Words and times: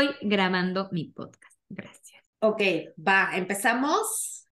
estoy 0.00 0.28
grabando 0.28 0.88
mi 0.90 1.04
podcast. 1.04 1.56
Gracias. 1.68 2.24
Ok, 2.40 2.60
va, 3.06 3.30
empezamos. 3.34 4.48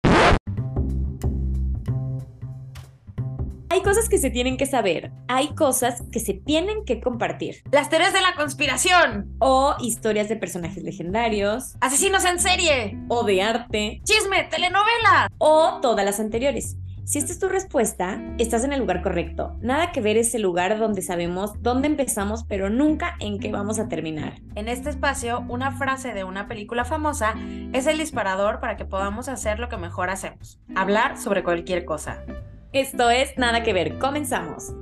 Hay 3.68 3.80
cosas 3.82 4.10
que 4.10 4.18
se 4.18 4.30
tienen 4.30 4.58
que 4.58 4.66
saber, 4.66 5.10
hay 5.28 5.54
cosas 5.54 6.02
que 6.12 6.20
se 6.20 6.34
tienen 6.34 6.84
que 6.84 7.00
compartir. 7.00 7.62
Las 7.72 7.88
teorías 7.88 8.12
de 8.12 8.20
la 8.20 8.34
conspiración. 8.34 9.34
O 9.40 9.74
historias 9.80 10.28
de 10.28 10.36
personajes 10.36 10.82
legendarios. 10.82 11.74
Asesinos 11.80 12.24
en 12.26 12.38
serie. 12.38 12.98
O 13.08 13.24
de 13.24 13.42
arte. 13.42 14.02
Chisme, 14.04 14.44
telenovela. 14.44 15.28
O 15.38 15.80
todas 15.80 16.04
las 16.04 16.20
anteriores. 16.20 16.76
Si 17.04 17.18
esta 17.18 17.32
es 17.32 17.38
tu 17.40 17.48
respuesta, 17.48 18.22
estás 18.38 18.64
en 18.64 18.72
el 18.72 18.78
lugar 18.78 19.02
correcto. 19.02 19.56
Nada 19.60 19.90
que 19.90 20.00
ver 20.00 20.16
ese 20.16 20.38
lugar 20.38 20.78
donde 20.78 21.02
sabemos 21.02 21.52
dónde 21.60 21.88
empezamos, 21.88 22.44
pero 22.44 22.70
nunca 22.70 23.16
en 23.18 23.40
qué 23.40 23.50
vamos 23.50 23.80
a 23.80 23.88
terminar. 23.88 24.34
En 24.54 24.68
este 24.68 24.90
espacio, 24.90 25.44
una 25.48 25.72
frase 25.72 26.14
de 26.14 26.22
una 26.24 26.46
película 26.46 26.84
famosa 26.84 27.34
es 27.72 27.86
el 27.86 27.98
disparador 27.98 28.60
para 28.60 28.76
que 28.76 28.84
podamos 28.84 29.28
hacer 29.28 29.58
lo 29.58 29.68
que 29.68 29.76
mejor 29.76 30.10
hacemos, 30.10 30.60
hablar 30.76 31.18
sobre 31.18 31.42
cualquier 31.42 31.84
cosa. 31.84 32.24
Esto 32.72 33.10
es 33.10 33.36
Nada 33.36 33.62
que 33.62 33.72
ver, 33.72 33.98
comenzamos. 33.98 34.72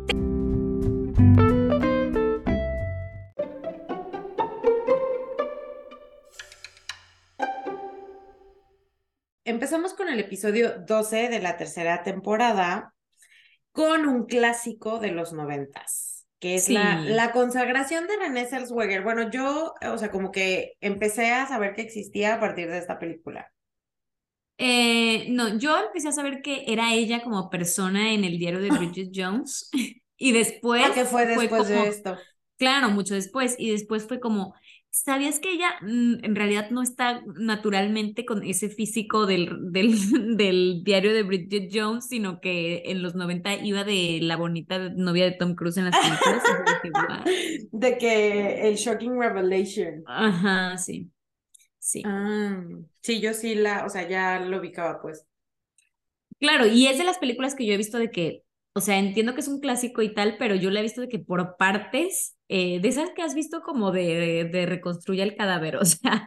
Empezamos 9.60 9.92
con 9.92 10.08
el 10.08 10.18
episodio 10.18 10.78
12 10.86 11.28
de 11.28 11.38
la 11.38 11.58
tercera 11.58 12.02
temporada 12.02 12.94
con 13.72 14.06
un 14.06 14.24
clásico 14.24 14.98
de 15.00 15.10
los 15.10 15.34
noventas, 15.34 16.26
que 16.38 16.54
es 16.54 16.70
la, 16.70 17.02
Sí. 17.02 17.08
la 17.10 17.30
consagración 17.30 18.06
de 18.06 18.16
René 18.16 18.46
Zellweger. 18.46 19.02
Bueno, 19.02 19.30
yo, 19.30 19.74
o 19.86 19.98
sea, 19.98 20.10
como 20.10 20.32
que 20.32 20.78
empecé 20.80 21.32
a 21.32 21.46
saber 21.46 21.74
que 21.74 21.82
existía 21.82 22.36
a 22.36 22.40
partir 22.40 22.70
de 22.70 22.78
esta 22.78 22.98
película. 22.98 23.52
Eh, 24.56 25.26
no, 25.28 25.58
yo 25.58 25.76
empecé 25.78 26.08
a 26.08 26.12
saber 26.12 26.40
que 26.40 26.64
era 26.66 26.94
ella 26.94 27.22
como 27.22 27.50
persona 27.50 28.14
en 28.14 28.24
el 28.24 28.38
diario 28.38 28.60
de 28.60 28.70
Bridget 28.70 29.10
Jones 29.14 29.68
y 30.16 30.32
después 30.32 30.86
¿A 30.86 30.94
qué 30.94 31.04
fue 31.04 31.26
después 31.26 31.68
de 31.68 31.74
como- 31.76 31.86
esto? 31.86 32.18
Claro, 32.56 32.88
mucho 32.88 33.12
después 33.14 33.56
y 33.58 33.70
después 33.72 34.06
fue 34.06 34.20
como, 34.20 34.54
¿sabías 35.04 35.40
que 35.40 35.52
ella 35.52 35.70
mm, 35.82 36.24
en 36.24 36.36
realidad 36.36 36.70
no 36.70 36.82
está 36.82 37.22
naturalmente 37.36 38.24
con 38.24 38.42
ese 38.42 38.68
físico 38.68 39.26
del, 39.26 39.72
del, 39.72 39.94
del 40.36 40.82
diario 40.84 41.12
de 41.12 41.22
Bridget 41.22 41.70
Jones, 41.72 42.06
sino 42.08 42.40
que 42.40 42.82
en 42.86 43.02
los 43.02 43.14
90 43.14 43.54
iba 43.56 43.84
de 43.84 44.20
la 44.22 44.36
bonita 44.36 44.90
novia 44.90 45.24
de 45.24 45.32
Tom 45.32 45.54
Cruise 45.54 45.78
en 45.78 45.86
las 45.86 45.96
películas? 45.96 47.24
De 47.72 47.98
que 47.98 48.68
el 48.68 48.76
Shocking 48.76 49.18
Revelation. 49.18 50.02
Ajá, 50.06 50.76
sí. 50.78 51.10
Sí. 51.78 52.02
Ah, 52.04 52.62
sí, 53.00 53.20
yo 53.20 53.34
sí 53.34 53.54
la, 53.54 53.84
o 53.86 53.88
sea, 53.88 54.08
ya 54.08 54.38
lo 54.40 54.58
ubicaba, 54.58 55.00
pues. 55.00 55.26
Claro, 56.38 56.66
y 56.66 56.86
es 56.86 56.96
de 56.98 57.04
las 57.04 57.18
películas 57.18 57.54
que 57.54 57.66
yo 57.66 57.74
he 57.74 57.76
visto 57.76 57.98
de 57.98 58.10
que, 58.10 58.44
o 58.72 58.80
sea, 58.80 58.98
entiendo 58.98 59.34
que 59.34 59.40
es 59.40 59.48
un 59.48 59.60
clásico 59.60 60.00
y 60.02 60.14
tal, 60.14 60.36
pero 60.38 60.54
yo 60.54 60.70
la 60.70 60.80
he 60.80 60.82
visto 60.82 61.02
de 61.02 61.08
que 61.08 61.18
por 61.18 61.56
partes, 61.58 62.36
eh, 62.50 62.80
de 62.80 62.88
esas 62.88 63.10
que 63.12 63.22
has 63.22 63.34
visto 63.34 63.62
como 63.62 63.92
de, 63.92 64.44
de 64.52 64.66
reconstruye 64.66 65.22
el 65.22 65.36
cadáver, 65.36 65.76
o 65.78 65.84
sea, 65.84 66.26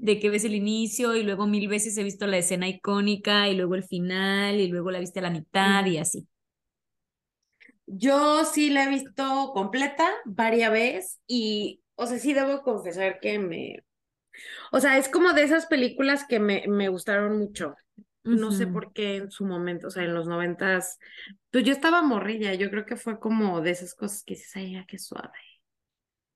de 0.00 0.18
que 0.18 0.30
ves 0.30 0.44
el 0.44 0.54
inicio 0.54 1.14
y 1.16 1.22
luego 1.22 1.46
mil 1.46 1.68
veces 1.68 1.96
he 1.98 2.02
visto 2.04 2.26
la 2.26 2.38
escena 2.38 2.68
icónica 2.68 3.48
y 3.48 3.56
luego 3.56 3.74
el 3.74 3.84
final 3.84 4.58
y 4.60 4.68
luego 4.68 4.90
la 4.90 5.00
viste 5.00 5.20
a 5.20 5.22
la 5.22 5.30
mitad 5.30 5.84
y 5.86 5.98
así. 5.98 6.26
Yo 7.86 8.44
sí 8.44 8.70
la 8.70 8.84
he 8.84 8.88
visto 8.88 9.52
completa 9.52 10.10
varias 10.24 10.72
veces 10.72 11.20
y, 11.26 11.82
o 11.94 12.06
sea, 12.06 12.18
sí 12.18 12.32
debo 12.32 12.62
confesar 12.62 13.20
que 13.20 13.38
me, 13.38 13.84
o 14.72 14.80
sea, 14.80 14.98
es 14.98 15.08
como 15.08 15.32
de 15.32 15.44
esas 15.44 15.66
películas 15.66 16.26
que 16.26 16.40
me, 16.40 16.64
me 16.68 16.88
gustaron 16.88 17.38
mucho. 17.38 17.74
No 18.24 18.52
sé 18.52 18.66
por 18.68 18.92
qué 18.92 19.16
en 19.16 19.30
su 19.30 19.44
momento, 19.46 19.88
o 19.88 19.90
sea, 19.90 20.04
en 20.04 20.14
los 20.14 20.26
noventas, 20.28 20.98
pues 21.50 21.64
yo 21.64 21.72
estaba 21.72 22.02
morrilla, 22.02 22.54
yo 22.54 22.70
creo 22.70 22.86
que 22.86 22.96
fue 22.96 23.18
como 23.20 23.60
de 23.60 23.70
esas 23.72 23.94
cosas 23.94 24.22
que 24.24 24.34
dices, 24.34 24.54
ay, 24.56 24.72
ya, 24.74 24.86
qué 24.86 24.98
suave, 24.98 25.30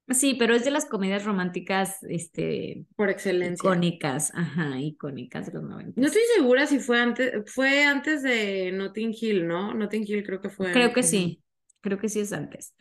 Sí, 0.09 0.35
pero 0.39 0.55
es 0.55 0.65
de 0.65 0.71
las 0.71 0.87
comedias 0.87 1.25
románticas, 1.25 1.99
este, 2.05 2.85
por 2.97 3.11
excelencia. 3.11 3.71
icónicas, 3.71 4.33
ajá, 4.35 4.81
icónicas 4.81 5.47
de 5.47 5.53
los 5.55 5.65
No 5.65 5.71
90. 5.71 6.07
estoy 6.07 6.23
segura 6.37 6.67
si 6.67 6.79
fue 6.79 7.01
antes, 7.01 7.33
fue 7.53 7.83
antes 7.85 8.23
de 8.23 8.71
Notting 8.73 9.15
Hill, 9.19 9.47
¿no? 9.47 9.75
Notting 9.75 10.05
Hill 10.07 10.25
creo 10.25 10.41
que 10.41 10.51
fue. 10.51 10.69
Creo 10.71 10.93
que 10.93 11.03
sí, 11.03 11.43
creo 11.81 11.99
que 11.99 12.09
sí 12.09 12.21
es 12.21 12.33
antes. 12.33 12.75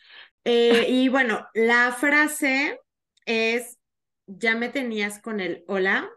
Eh, 0.43 0.85
y 0.89 1.09
bueno, 1.09 1.47
la 1.53 1.91
frase 1.91 2.79
es, 3.25 3.77
ya 4.27 4.55
me 4.55 4.69
tenías 4.69 5.19
con 5.19 5.39
el 5.39 5.63
hola, 5.67 6.09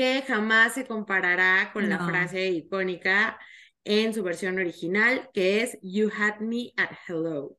que 0.00 0.22
jamás 0.26 0.72
se 0.72 0.86
comparará 0.86 1.70
con 1.74 1.90
la 1.90 1.98
frase 1.98 2.48
icónica 2.48 3.38
en 3.84 4.14
su 4.14 4.22
versión 4.22 4.58
original, 4.58 5.28
que 5.34 5.60
es 5.62 5.78
You 5.82 6.08
had 6.18 6.40
me 6.40 6.72
at 6.78 6.90
hello. 7.06 7.58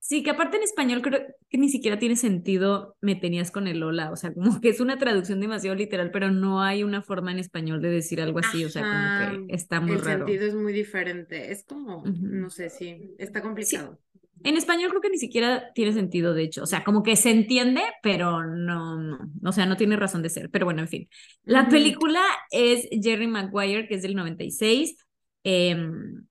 Sí, 0.00 0.22
que 0.22 0.30
aparte 0.30 0.56
en 0.56 0.62
español 0.62 1.02
creo 1.02 1.20
que 1.50 1.58
ni 1.58 1.68
siquiera 1.68 1.98
tiene 1.98 2.16
sentido 2.16 2.96
me 3.02 3.16
tenías 3.16 3.50
con 3.50 3.66
el 3.66 3.82
hola, 3.82 4.10
o 4.10 4.16
sea, 4.16 4.32
como 4.32 4.62
que 4.62 4.70
es 4.70 4.80
una 4.80 4.96
traducción 4.96 5.40
demasiado 5.40 5.76
literal, 5.76 6.10
pero 6.10 6.30
no 6.30 6.62
hay 6.62 6.82
una 6.84 7.02
forma 7.02 7.32
en 7.32 7.38
español 7.38 7.82
de 7.82 7.90
decir 7.90 8.22
algo 8.22 8.38
así, 8.38 8.64
o 8.64 8.70
sea, 8.70 8.84
como 8.88 9.12
que 9.12 9.44
está 9.54 9.82
muy 9.82 9.96
El 9.96 10.00
raro. 10.00 10.24
sentido 10.24 10.46
es 10.46 10.54
muy 10.54 10.72
diferente, 10.72 11.52
es 11.52 11.64
como, 11.64 12.04
no 12.22 12.48
sé, 12.48 12.70
sí, 12.70 13.14
está 13.18 13.42
complicado. 13.42 13.98
En 14.44 14.56
español 14.56 14.90
creo 14.90 15.00
que 15.00 15.10
ni 15.10 15.18
siquiera 15.18 15.72
tiene 15.74 15.92
sentido, 15.92 16.34
de 16.34 16.44
hecho, 16.44 16.62
o 16.62 16.66
sea, 16.66 16.84
como 16.84 17.02
que 17.02 17.16
se 17.16 17.30
entiende, 17.30 17.82
pero 18.02 18.44
no, 18.44 18.96
no, 18.96 19.18
o 19.44 19.52
sea, 19.52 19.66
no 19.66 19.76
tiene 19.76 19.96
razón 19.96 20.22
de 20.22 20.30
ser, 20.30 20.50
pero 20.50 20.64
bueno, 20.64 20.80
en 20.80 20.88
fin. 20.88 21.08
La 21.44 21.68
película 21.68 22.22
es 22.50 22.88
Jerry 22.90 23.26
Maguire, 23.26 23.88
que 23.88 23.96
es 23.96 24.02
del 24.02 24.14
96, 24.14 24.96
em, 25.44 26.26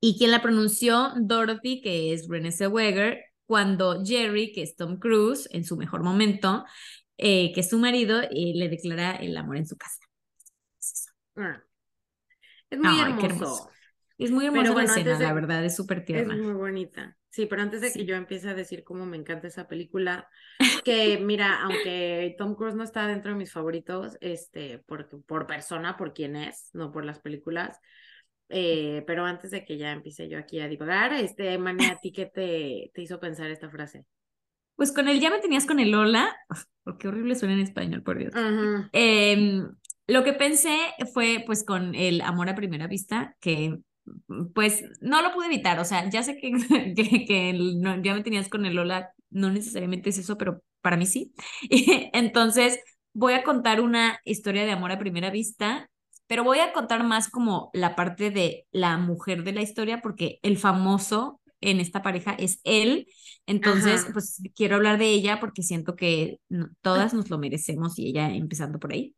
y 0.00 0.16
quien 0.16 0.30
la 0.30 0.42
pronunció, 0.42 1.12
Dorothy, 1.16 1.80
que 1.80 2.12
es 2.12 2.28
Renée 2.28 2.52
Zellweger, 2.52 3.24
cuando 3.46 4.04
Jerry, 4.04 4.52
que 4.52 4.62
es 4.62 4.76
Tom 4.76 4.98
Cruise, 4.98 5.48
en 5.52 5.64
su 5.64 5.76
mejor 5.76 6.02
momento, 6.02 6.64
eh, 7.16 7.52
que 7.52 7.60
es 7.60 7.68
su 7.68 7.78
marido, 7.78 8.20
eh, 8.22 8.52
le 8.54 8.68
declara 8.68 9.16
el 9.16 9.36
amor 9.36 9.56
en 9.56 9.66
su 9.66 9.76
casa. 9.76 10.00
Es 10.78 10.92
eso. 10.92 11.10
Ah. 11.36 11.62
Es 12.70 12.78
muy 12.78 12.88
Ay, 12.88 13.14
qué 13.18 13.26
hermoso. 13.26 13.70
Es 14.18 14.30
muy 14.30 14.46
hermosa 14.46 14.74
la 14.74 14.84
escena, 14.84 15.18
de- 15.18 15.24
la 15.24 15.32
verdad, 15.32 15.64
es 15.64 15.76
súper 15.76 15.98
Es 16.00 16.04
tierna. 16.06 16.36
muy 16.36 16.52
bonita. 16.54 17.16
Sí, 17.30 17.46
pero 17.46 17.62
antes 17.62 17.80
de 17.80 17.92
que 17.92 18.04
yo 18.04 18.16
empiece 18.16 18.48
a 18.48 18.54
decir 18.54 18.82
cómo 18.82 19.06
me 19.06 19.16
encanta 19.16 19.46
esa 19.46 19.68
película, 19.68 20.28
que 20.84 21.18
mira, 21.18 21.60
aunque 21.62 22.34
Tom 22.38 22.54
Cruise 22.54 22.74
no 22.74 22.82
está 22.82 23.06
dentro 23.06 23.32
de 23.32 23.38
mis 23.38 23.52
favoritos, 23.52 24.16
este, 24.20 24.78
por, 24.80 25.08
por 25.24 25.46
persona, 25.46 25.96
por 25.96 26.14
quién 26.14 26.36
es, 26.36 26.70
no 26.72 26.90
por 26.90 27.04
las 27.04 27.20
películas, 27.20 27.78
eh, 28.48 29.04
pero 29.06 29.24
antes 29.24 29.50
de 29.50 29.64
que 29.64 29.76
ya 29.76 29.92
empiece 29.92 30.28
yo 30.28 30.38
aquí 30.38 30.58
a 30.60 30.68
divagar, 30.68 31.12
este, 31.12 31.56
Mane, 31.58 31.86
¿a 31.90 31.98
ti 31.98 32.12
qué 32.12 32.26
te, 32.26 32.90
te 32.94 33.02
hizo 33.02 33.20
pensar 33.20 33.50
esta 33.50 33.70
frase? 33.70 34.06
Pues 34.74 34.92
con 34.92 35.08
el 35.08 35.20
ya 35.20 35.30
me 35.30 35.40
tenías 35.40 35.66
con 35.66 35.80
el 35.80 35.94
hola, 35.94 36.34
porque 36.84 37.08
horrible 37.08 37.34
suena 37.34 37.54
en 37.54 37.60
español, 37.60 38.02
por 38.02 38.18
Dios. 38.18 38.32
Em, 38.92 39.68
lo 40.06 40.24
que 40.24 40.32
pensé 40.32 40.78
fue 41.12 41.42
pues 41.46 41.64
con 41.64 41.94
el 41.94 42.20
amor 42.22 42.48
a 42.48 42.54
primera 42.54 42.86
vista, 42.86 43.36
que 43.40 43.78
pues 44.54 44.84
no 45.00 45.22
lo 45.22 45.32
pude 45.32 45.46
evitar, 45.46 45.78
o 45.80 45.84
sea, 45.84 46.08
ya 46.10 46.22
sé 46.22 46.36
que, 46.38 46.52
que, 46.96 47.24
que 47.26 47.50
el 47.50 47.80
no- 47.80 48.02
ya 48.02 48.14
me 48.14 48.22
tenías 48.22 48.48
con 48.48 48.66
el 48.66 48.74
Lola, 48.76 49.10
no 49.30 49.50
necesariamente 49.50 50.10
es 50.10 50.18
eso, 50.18 50.36
pero 50.38 50.62
para 50.80 50.96
mí 50.96 51.06
sí. 51.06 51.34
Entonces 52.12 52.78
voy 53.12 53.32
a 53.34 53.42
contar 53.42 53.80
una 53.80 54.20
historia 54.24 54.64
de 54.64 54.72
amor 54.72 54.92
a 54.92 54.98
primera 54.98 55.30
vista, 55.30 55.90
pero 56.26 56.44
voy 56.44 56.58
a 56.60 56.72
contar 56.72 57.04
más 57.04 57.28
como 57.30 57.70
la 57.72 57.96
parte 57.96 58.30
de 58.30 58.66
la 58.70 58.98
mujer 58.98 59.44
de 59.44 59.52
la 59.52 59.62
historia, 59.62 60.00
porque 60.02 60.38
el 60.42 60.58
famoso 60.58 61.40
en 61.60 61.80
esta 61.80 62.02
pareja 62.02 62.34
es 62.38 62.60
él, 62.64 63.08
entonces 63.46 64.02
Ajá. 64.02 64.12
pues 64.12 64.40
quiero 64.54 64.76
hablar 64.76 64.98
de 64.98 65.06
ella 65.10 65.40
porque 65.40 65.62
siento 65.62 65.96
que 65.96 66.38
no- 66.48 66.68
todas 66.82 67.14
nos 67.14 67.30
lo 67.30 67.38
merecemos 67.38 67.98
y 67.98 68.08
ella 68.10 68.30
empezando 68.30 68.78
por 68.78 68.92
ahí. 68.92 69.16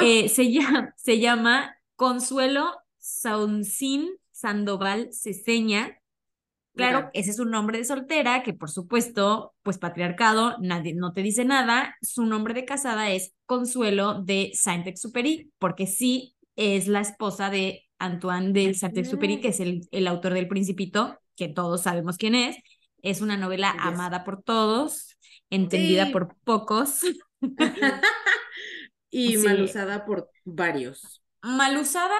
Eh, 0.00 0.28
se 0.28 0.50
llama, 0.52 0.94
se 0.96 1.20
llama 1.20 1.76
Consuelo 1.96 2.72
Sauncín 3.04 4.08
Sandoval 4.30 5.10
Ceseña. 5.12 6.00
Claro, 6.74 7.10
ese 7.12 7.30
es 7.30 7.38
un 7.38 7.50
nombre 7.50 7.78
de 7.78 7.84
soltera, 7.84 8.42
que 8.42 8.52
por 8.54 8.70
supuesto, 8.70 9.54
pues 9.62 9.78
patriarcado, 9.78 10.56
nadie 10.60 10.94
no 10.94 11.12
te 11.12 11.22
dice 11.22 11.44
nada. 11.44 11.94
Su 12.02 12.24
nombre 12.26 12.52
de 12.54 12.64
casada 12.64 13.10
es 13.12 13.32
Consuelo 13.46 14.22
de 14.22 14.50
Saint-Exupéry, 14.54 15.52
porque 15.58 15.86
sí 15.86 16.34
es 16.56 16.88
la 16.88 17.00
esposa 17.00 17.50
de 17.50 17.84
Antoine 17.98 18.52
de 18.52 18.74
Saint-Exupéry, 18.74 19.40
que 19.40 19.48
es 19.48 19.60
el, 19.60 19.86
el 19.92 20.06
autor 20.08 20.32
del 20.34 20.48
Principito, 20.48 21.20
que 21.36 21.48
todos 21.48 21.82
sabemos 21.82 22.16
quién 22.16 22.34
es. 22.34 22.56
Es 23.02 23.20
una 23.20 23.36
novela 23.36 23.72
Yes. 23.74 23.82
amada 23.82 24.24
por 24.24 24.42
todos, 24.42 25.16
entendida 25.50 26.06
Sí. 26.06 26.12
por 26.12 26.34
pocos. 26.42 27.02
y 29.10 29.36
Sí. 29.36 29.44
mal 29.46 29.62
usada 29.62 30.04
por 30.06 30.28
varios. 30.44 31.22
mal 31.42 31.76
usada 31.76 32.14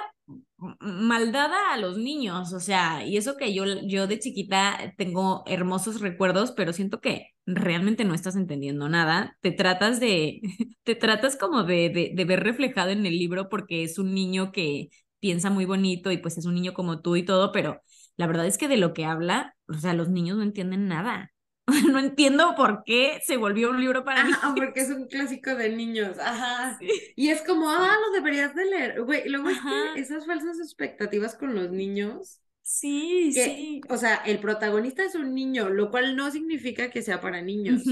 maldada 0.79 1.73
a 1.73 1.77
los 1.77 1.97
niños, 1.97 2.53
o 2.53 2.59
sea, 2.59 3.05
y 3.05 3.17
eso 3.17 3.37
que 3.37 3.53
yo, 3.53 3.65
yo 3.87 4.07
de 4.07 4.19
chiquita 4.19 4.93
tengo 4.97 5.43
hermosos 5.47 6.01
recuerdos, 6.01 6.51
pero 6.51 6.73
siento 6.73 7.01
que 7.01 7.27
realmente 7.45 8.05
no 8.05 8.13
estás 8.15 8.35
entendiendo 8.35 8.89
nada, 8.89 9.37
te 9.41 9.51
tratas 9.51 9.99
de, 9.99 10.41
te 10.83 10.95
tratas 10.95 11.35
como 11.37 11.63
de, 11.63 11.89
de, 11.89 12.11
de 12.15 12.25
ver 12.25 12.41
reflejado 12.43 12.89
en 12.91 13.05
el 13.05 13.17
libro 13.17 13.49
porque 13.49 13.83
es 13.83 13.99
un 13.99 14.13
niño 14.15 14.51
que 14.51 14.89
piensa 15.19 15.49
muy 15.49 15.65
bonito 15.65 16.11
y 16.11 16.17
pues 16.17 16.37
es 16.37 16.45
un 16.45 16.55
niño 16.55 16.73
como 16.73 17.01
tú 17.01 17.15
y 17.15 17.23
todo, 17.23 17.51
pero 17.51 17.81
la 18.17 18.27
verdad 18.27 18.45
es 18.47 18.57
que 18.57 18.67
de 18.67 18.77
lo 18.77 18.93
que 18.93 19.05
habla, 19.05 19.55
o 19.67 19.73
sea, 19.75 19.93
los 19.93 20.09
niños 20.09 20.37
no 20.37 20.43
entienden 20.43 20.87
nada. 20.87 21.31
no 21.91 21.99
entiendo 21.99 22.53
por 22.55 22.83
qué 22.83 23.19
se 23.25 23.37
volvió 23.37 23.71
un 23.71 23.79
libro 23.79 24.03
para 24.03 24.21
Ajá, 24.21 24.53
porque 24.55 24.81
es 24.81 24.89
un 24.89 25.07
clásico 25.07 25.55
de 25.55 25.69
niños. 25.69 26.17
Ajá. 26.19 26.77
Y 27.15 27.29
es 27.29 27.41
como, 27.41 27.69
ah, 27.69 27.97
lo 28.05 28.11
deberías 28.13 28.53
de 28.55 28.65
leer. 28.65 29.01
Güey, 29.01 29.27
luego 29.29 29.49
es 29.49 29.57
que 29.59 29.99
esas 29.99 30.25
falsas 30.25 30.59
expectativas 30.59 31.35
con 31.35 31.55
los 31.55 31.71
niños. 31.71 32.41
Sí, 32.61 33.31
sí. 33.31 33.81
O 33.89 33.97
sea, 33.97 34.15
el 34.25 34.39
protagonista 34.39 35.03
es 35.03 35.15
un 35.15 35.33
niño, 35.35 35.69
lo 35.69 35.91
cual 35.91 36.15
no 36.15 36.31
significa 36.31 36.89
que 36.89 37.01
sea 37.01 37.21
para 37.21 37.41
niños. 37.41 37.83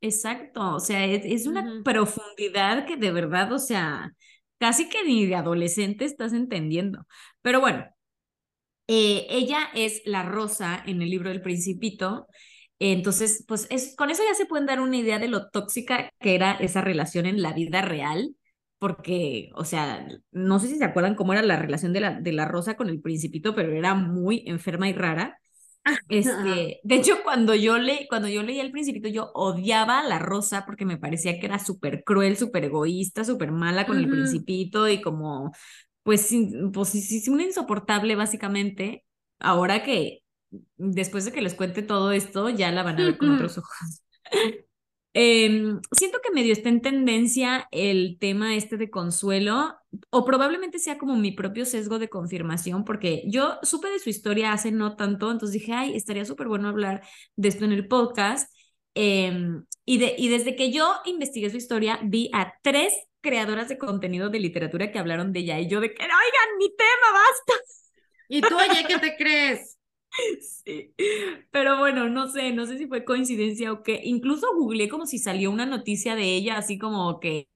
Exacto, 0.00 0.76
o 0.76 0.80
sea, 0.80 1.04
es, 1.04 1.46
una 1.46 1.82
profundidad 1.82 2.86
que 2.86 2.96
de 2.96 3.10
verdad, 3.10 3.50
o 3.52 3.58
sea, 3.58 4.12
casi 4.58 4.88
que 4.88 5.02
ni 5.04 5.26
de 5.26 5.34
adolescente 5.34 6.04
estás 6.04 6.32
entendiendo. 6.32 7.06
Pero 7.42 7.60
bueno, 7.60 7.84
eh, 8.88 9.26
ella 9.30 9.68
es 9.74 10.02
la 10.04 10.22
rosa 10.22 10.82
en 10.86 11.02
el 11.02 11.10
libro 11.10 11.30
del 11.30 11.42
principito. 11.42 12.26
Entonces, 12.78 13.44
pues 13.48 13.66
es, 13.70 13.94
con 13.96 14.10
eso 14.10 14.22
ya 14.28 14.34
se 14.34 14.46
pueden 14.46 14.66
dar 14.66 14.80
una 14.80 14.96
idea 14.96 15.18
de 15.18 15.28
lo 15.28 15.48
tóxica 15.50 16.10
que 16.20 16.34
era 16.34 16.52
esa 16.52 16.82
relación 16.82 17.26
en 17.26 17.42
la 17.42 17.52
vida 17.52 17.82
real, 17.82 18.36
porque, 18.78 19.50
o 19.54 19.64
sea, 19.64 20.06
no 20.30 20.58
sé 20.58 20.68
si 20.68 20.76
se 20.76 20.84
acuerdan 20.84 21.14
cómo 21.14 21.32
era 21.32 21.42
la 21.42 21.56
relación 21.56 21.92
de 21.92 22.00
la, 22.00 22.20
de 22.20 22.32
la 22.32 22.44
rosa 22.44 22.76
con 22.76 22.88
el 22.88 23.00
principito, 23.00 23.54
pero 23.54 23.72
era 23.72 23.94
muy 23.94 24.44
enferma 24.46 24.88
y 24.88 24.92
rara. 24.92 25.38
Este, 26.08 26.80
de 26.82 26.94
hecho, 26.96 27.22
cuando 27.22 27.54
yo, 27.54 27.78
le, 27.78 28.08
cuando 28.08 28.26
yo 28.26 28.42
leía 28.42 28.62
El 28.62 28.72
Principito, 28.72 29.08
yo 29.08 29.30
odiaba 29.34 30.00
a 30.00 30.08
la 30.08 30.18
Rosa 30.18 30.64
porque 30.66 30.84
me 30.84 30.98
parecía 30.98 31.38
que 31.38 31.46
era 31.46 31.60
súper 31.60 32.02
cruel, 32.02 32.36
súper 32.36 32.64
egoísta, 32.64 33.22
súper 33.22 33.52
mala 33.52 33.86
con 33.86 33.96
el 33.96 34.08
Principito 34.08 34.88
y 34.88 35.00
como, 35.00 35.52
pues, 36.06 36.32
pues 36.72 36.88
sí, 36.90 37.28
una 37.28 37.42
insoportable 37.42 38.14
básicamente. 38.14 39.04
Ahora 39.40 39.82
que 39.82 40.22
después 40.76 41.24
de 41.24 41.32
que 41.32 41.42
les 41.42 41.54
cuente 41.54 41.82
todo 41.82 42.12
esto, 42.12 42.48
ya 42.48 42.70
la 42.70 42.84
van 42.84 43.00
a 43.00 43.04
ver 43.06 43.18
con 43.18 43.34
otros 43.34 43.58
ojos. 43.58 44.02
Em, 45.18 45.80
siento 45.92 46.18
que 46.22 46.30
medio 46.30 46.52
está 46.52 46.68
en 46.68 46.82
tendencia 46.82 47.68
el 47.70 48.18
tema 48.20 48.54
este 48.54 48.76
de 48.76 48.90
consuelo, 48.90 49.74
o 50.10 50.26
probablemente 50.26 50.78
sea 50.78 50.98
como 50.98 51.16
mi 51.16 51.32
propio 51.32 51.64
sesgo 51.64 51.98
de 51.98 52.10
confirmación, 52.10 52.84
porque 52.84 53.22
yo 53.26 53.58
supe 53.62 53.88
de 53.88 53.98
su 53.98 54.10
historia 54.10 54.52
hace 54.52 54.72
no 54.72 54.94
tanto, 54.94 55.32
entonces 55.32 55.54
dije, 55.58 55.72
ay, 55.72 55.96
estaría 55.96 56.26
súper 56.26 56.48
bueno 56.48 56.68
hablar 56.68 57.02
de 57.34 57.48
esto 57.48 57.64
en 57.64 57.72
el 57.72 57.88
podcast. 57.88 58.54
Em, 58.94 59.64
y, 59.86 59.96
de, 59.98 60.14
y 60.18 60.28
desde 60.28 60.54
que 60.54 60.70
yo 60.70 60.86
investigué 61.06 61.48
su 61.48 61.56
historia, 61.56 61.98
vi 62.04 62.28
a 62.34 62.52
tres 62.62 62.92
creadoras 63.26 63.68
de 63.68 63.76
contenido 63.76 64.30
de 64.30 64.38
literatura 64.38 64.92
que 64.92 65.00
hablaron 65.00 65.32
de 65.32 65.40
ella, 65.40 65.58
y 65.58 65.66
yo 65.68 65.80
de 65.80 65.92
que, 65.92 66.04
oigan, 66.04 66.58
mi 66.58 66.68
tema, 66.76 67.12
basta. 67.12 67.64
¿Y 68.28 68.40
tú, 68.40 68.56
oye, 68.56 68.84
qué 68.86 68.98
te 68.98 69.16
crees? 69.16 69.72
Sí, 70.40 70.94
pero 71.50 71.78
bueno, 71.78 72.08
no 72.08 72.28
sé, 72.28 72.52
no 72.52 72.64
sé 72.64 72.78
si 72.78 72.86
fue 72.86 73.04
coincidencia 73.04 73.70
o 73.70 73.82
qué. 73.82 74.00
Incluso 74.04 74.46
googleé 74.54 74.88
como 74.88 75.04
si 75.04 75.18
salió 75.18 75.50
una 75.50 75.66
noticia 75.66 76.14
de 76.14 76.22
ella, 76.36 76.56
así 76.56 76.78
como 76.78 77.20
que 77.20 77.48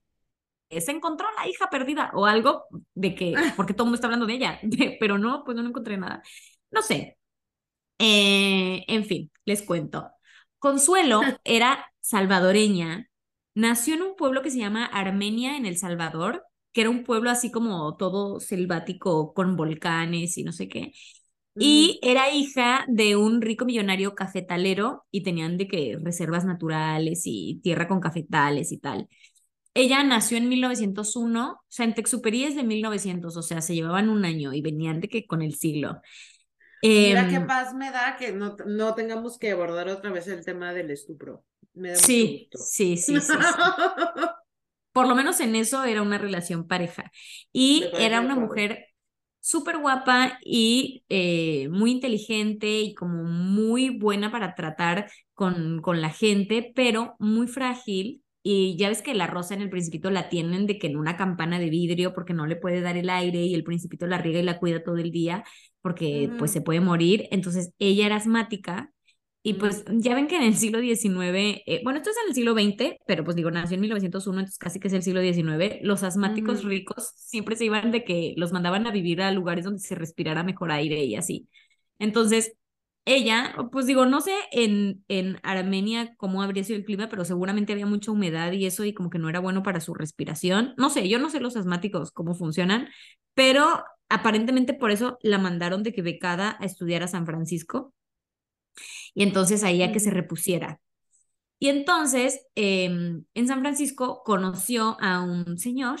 se 0.79 0.91
encontró 0.91 1.27
la 1.37 1.47
hija 1.47 1.69
perdida 1.69 2.11
o 2.13 2.25
algo 2.25 2.65
de 2.93 3.15
que, 3.15 3.33
porque 3.57 3.73
todo 3.73 3.85
el 3.85 3.87
mundo 3.87 3.95
está 3.95 4.07
hablando 4.07 4.27
de 4.27 4.33
ella, 4.33 4.59
pero 4.99 5.17
no, 5.17 5.43
pues 5.43 5.57
no 5.57 5.65
encontré 5.67 5.97
nada. 5.97 6.21
No 6.71 6.81
sé. 6.81 7.17
Eh, 7.99 8.85
en 8.87 9.05
fin, 9.05 9.31
les 9.45 9.63
cuento. 9.63 10.11
Consuelo 10.59 11.21
era 11.43 11.91
salvadoreña, 12.01 13.09
nació 13.53 13.95
en 13.95 14.01
un 14.03 14.15
pueblo 14.15 14.41
que 14.41 14.51
se 14.51 14.59
llama 14.59 14.85
Armenia 14.85 15.57
en 15.57 15.65
El 15.65 15.77
Salvador, 15.77 16.43
que 16.73 16.81
era 16.81 16.89
un 16.89 17.03
pueblo 17.03 17.29
así 17.29 17.51
como 17.51 17.97
todo 17.97 18.39
selvático 18.39 19.33
con 19.33 19.55
volcanes 19.55 20.37
y 20.37 20.43
no 20.43 20.51
sé 20.51 20.67
qué. 20.69 20.93
Y 21.55 21.99
era 22.01 22.31
hija 22.31 22.85
de 22.87 23.17
un 23.17 23.41
rico 23.41 23.65
millonario 23.65 24.15
cafetalero 24.15 25.05
y 25.11 25.23
tenían 25.23 25.57
de 25.57 25.67
que 25.67 25.97
reservas 26.01 26.45
naturales 26.45 27.23
y 27.25 27.59
tierra 27.61 27.89
con 27.89 27.99
cafetales 27.99 28.71
y 28.71 28.77
tal. 28.77 29.09
Ella 29.73 30.03
nació 30.03 30.37
en 30.37 30.49
1901, 30.49 31.51
o 31.51 31.59
sea, 31.67 31.85
en 31.85 31.93
Texuperí 31.93 32.43
es 32.43 32.55
de 32.55 32.63
1900, 32.63 33.35
o 33.35 33.41
sea, 33.41 33.61
se 33.61 33.73
llevaban 33.73 34.09
un 34.09 34.25
año 34.25 34.53
y 34.53 34.61
venían 34.61 34.99
de 34.99 35.09
que 35.09 35.25
con 35.25 35.41
el 35.41 35.55
siglo. 35.55 36.01
Mira 36.81 37.27
qué 37.27 37.35
em, 37.35 37.47
paz 37.47 37.73
me 37.73 37.91
da 37.91 38.17
que 38.17 38.31
no, 38.31 38.55
no 38.65 38.95
tengamos 38.95 39.37
que 39.37 39.51
abordar 39.51 39.87
otra 39.87 40.11
vez 40.11 40.27
el 40.27 40.43
tema 40.43 40.73
del 40.73 40.91
estupro. 40.91 41.45
Sí, 41.95 42.49
sí, 42.53 42.97
sí, 42.97 43.19
sí, 43.19 43.33
Por 44.93 45.07
lo 45.07 45.15
menos 45.15 45.39
en 45.39 45.55
eso 45.55 45.83
era 45.85 46.01
una 46.01 46.17
relación 46.17 46.67
pareja. 46.67 47.11
Y 47.53 47.85
era 47.97 48.19
una 48.19 48.35
mujer 48.35 48.87
súper 49.39 49.77
guapa 49.79 50.37
y 50.43 51.03
eh, 51.09 51.69
muy 51.69 51.91
inteligente 51.91 52.67
y 52.81 52.93
como 52.93 53.23
muy 53.23 53.97
buena 53.97 54.31
para 54.31 54.53
tratar 54.53 55.09
con, 55.33 55.81
con 55.81 56.01
la 56.01 56.09
gente, 56.09 56.71
pero 56.75 57.15
muy 57.19 57.47
frágil. 57.47 58.23
Y 58.43 58.75
ya 58.75 58.89
ves 58.89 59.01
que 59.01 59.13
la 59.13 59.27
rosa 59.27 59.53
en 59.53 59.61
el 59.61 59.69
principito 59.69 60.09
la 60.09 60.27
tienen 60.27 60.65
de 60.65 60.77
que 60.79 60.87
en 60.87 60.97
una 60.97 61.15
campana 61.15 61.59
de 61.59 61.69
vidrio 61.69 62.13
porque 62.13 62.33
no 62.33 62.47
le 62.47 62.55
puede 62.55 62.81
dar 62.81 62.97
el 62.97 63.09
aire 63.09 63.43
y 63.43 63.53
el 63.53 63.63
principito 63.63 64.07
la 64.07 64.17
riega 64.17 64.39
y 64.39 64.43
la 64.43 64.59
cuida 64.59 64.83
todo 64.83 64.97
el 64.97 65.11
día 65.11 65.43
porque 65.81 66.29
pues 66.37 66.51
se 66.51 66.61
puede 66.61 66.81
morir. 66.81 67.27
Entonces 67.31 67.73
ella 67.79 68.07
era 68.07 68.15
asmática 68.17 68.91
y 69.43 69.55
pues 69.55 69.83
ya 69.89 70.13
ven 70.13 70.27
que 70.27 70.35
en 70.35 70.43
el 70.43 70.55
siglo 70.55 70.79
XIX, 70.79 71.63
eh, 71.65 71.81
bueno, 71.83 71.97
esto 71.97 72.11
es 72.11 72.17
en 72.17 72.29
el 72.29 72.35
siglo 72.35 72.53
XX, 72.53 72.97
pero 73.07 73.23
pues 73.23 73.35
digo, 73.35 73.49
nació 73.49 73.75
en 73.75 73.81
1901, 73.81 74.39
entonces 74.39 74.59
casi 74.59 74.79
que 74.79 74.87
es 74.87 74.93
el 74.93 75.01
siglo 75.01 75.21
XIX, 75.21 75.79
los 75.81 76.03
asmáticos 76.03 76.63
ricos 76.63 77.11
siempre 77.15 77.55
se 77.55 77.65
iban 77.65 77.89
de 77.89 78.03
que 78.03 78.35
los 78.37 78.51
mandaban 78.51 78.85
a 78.85 78.91
vivir 78.91 79.21
a 79.21 79.31
lugares 79.31 79.65
donde 79.65 79.79
se 79.79 79.95
respirara 79.95 80.43
mejor 80.43 80.71
aire 80.71 81.03
y 81.05 81.15
así. 81.15 81.49
Entonces, 81.97 82.53
ella, 83.05 83.55
pues 83.71 83.87
digo, 83.87 84.05
no 84.05 84.21
sé 84.21 84.33
en, 84.51 85.03
en 85.07 85.39
Armenia 85.41 86.13
cómo 86.17 86.43
habría 86.43 86.63
sido 86.63 86.77
el 86.77 86.85
clima, 86.85 87.09
pero 87.09 87.25
seguramente 87.25 87.73
había 87.73 87.87
mucha 87.87 88.11
humedad 88.11 88.51
y 88.51 88.67
eso 88.67 88.85
y 88.85 88.93
como 88.93 89.09
que 89.09 89.17
no 89.17 89.27
era 89.27 89.39
bueno 89.39 89.63
para 89.63 89.79
su 89.81 89.95
respiración. 89.95 90.75
No 90.77 90.91
sé, 90.91 91.09
yo 91.09 91.17
no 91.17 91.31
sé 91.31 91.39
los 91.39 91.55
asmáticos 91.57 92.11
cómo 92.11 92.35
funcionan, 92.35 92.89
pero 93.33 93.83
aparentemente 94.07 94.73
por 94.75 94.91
eso 94.91 95.17
la 95.23 95.39
mandaron 95.39 95.81
de 95.81 95.93
que 95.93 96.03
becada 96.03 96.57
a 96.59 96.65
estudiar 96.65 97.01
a 97.01 97.07
San 97.07 97.25
Francisco 97.25 97.93
y 99.13 99.23
entonces 99.23 99.63
ahí 99.63 99.83
a 99.83 99.91
que 99.91 99.99
se 99.99 100.11
repusiera. 100.11 100.79
Y 101.59 101.69
entonces 101.69 102.47
em, 102.55 103.23
en 103.33 103.47
San 103.47 103.59
Francisco 103.59 104.23
conoció 104.25 104.97
a 104.99 105.21
un 105.21 105.57
señor 105.57 105.99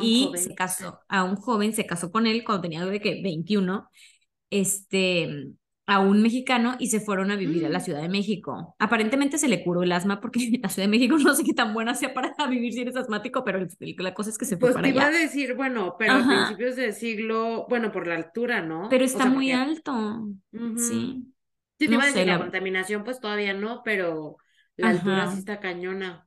y 0.00 0.30
se 0.36 0.54
casó, 0.54 1.00
a 1.08 1.24
un 1.24 1.36
joven, 1.36 1.74
se 1.74 1.84
casó 1.84 2.10
con 2.10 2.26
él 2.26 2.42
cuando 2.44 2.62
tenía 2.62 2.84
de 2.86 3.00
que 3.00 3.20
21, 3.22 3.86
este, 4.48 5.52
a 5.86 6.00
un 6.00 6.22
mexicano 6.22 6.76
y 6.78 6.86
se 6.86 7.00
fueron 7.00 7.30
a 7.30 7.36
vivir 7.36 7.66
a 7.66 7.68
la 7.68 7.80
mm. 7.80 7.82
Ciudad 7.82 8.00
de 8.02 8.08
México. 8.08 8.74
Aparentemente 8.78 9.36
se 9.36 9.48
le 9.48 9.62
curó 9.62 9.82
el 9.82 9.92
asma 9.92 10.20
porque 10.20 10.40
la 10.62 10.68
Ciudad 10.68 10.88
de 10.88 10.90
México 10.90 11.18
no 11.18 11.34
sé 11.34 11.44
qué 11.44 11.52
tan 11.52 11.74
buena 11.74 11.94
sea 11.94 12.14
para 12.14 12.34
vivir 12.48 12.72
si 12.72 12.80
eres 12.80 12.96
asmático, 12.96 13.44
pero 13.44 13.66
la 13.98 14.14
cosa 14.14 14.30
es 14.30 14.38
que 14.38 14.44
se 14.44 14.56
fue 14.56 14.70
pues 14.70 14.74
para 14.74 14.84
te 14.84 14.94
iba 14.94 15.04
a 15.04 15.10
decir, 15.10 15.54
bueno, 15.54 15.96
pero 15.98 16.14
a 16.14 16.26
principios 16.26 16.76
del 16.76 16.94
siglo, 16.94 17.66
bueno, 17.68 17.92
por 17.92 18.06
la 18.06 18.14
altura, 18.14 18.62
¿no? 18.62 18.88
Pero 18.88 19.04
está 19.04 19.26
muy 19.26 19.52
alto, 19.52 20.28
sí. 20.76 21.31
Sí, 21.82 21.88
te 21.88 21.94
iba 21.94 22.04
a 22.04 22.06
decir, 22.06 22.26
la... 22.26 22.38
contaminación 22.38 23.04
pues 23.04 23.20
todavía 23.20 23.54
no, 23.54 23.82
pero 23.84 24.36
la 24.76 24.90
altura 24.90 25.30
sí 25.30 25.38
está 25.40 25.60
cañona. 25.60 26.26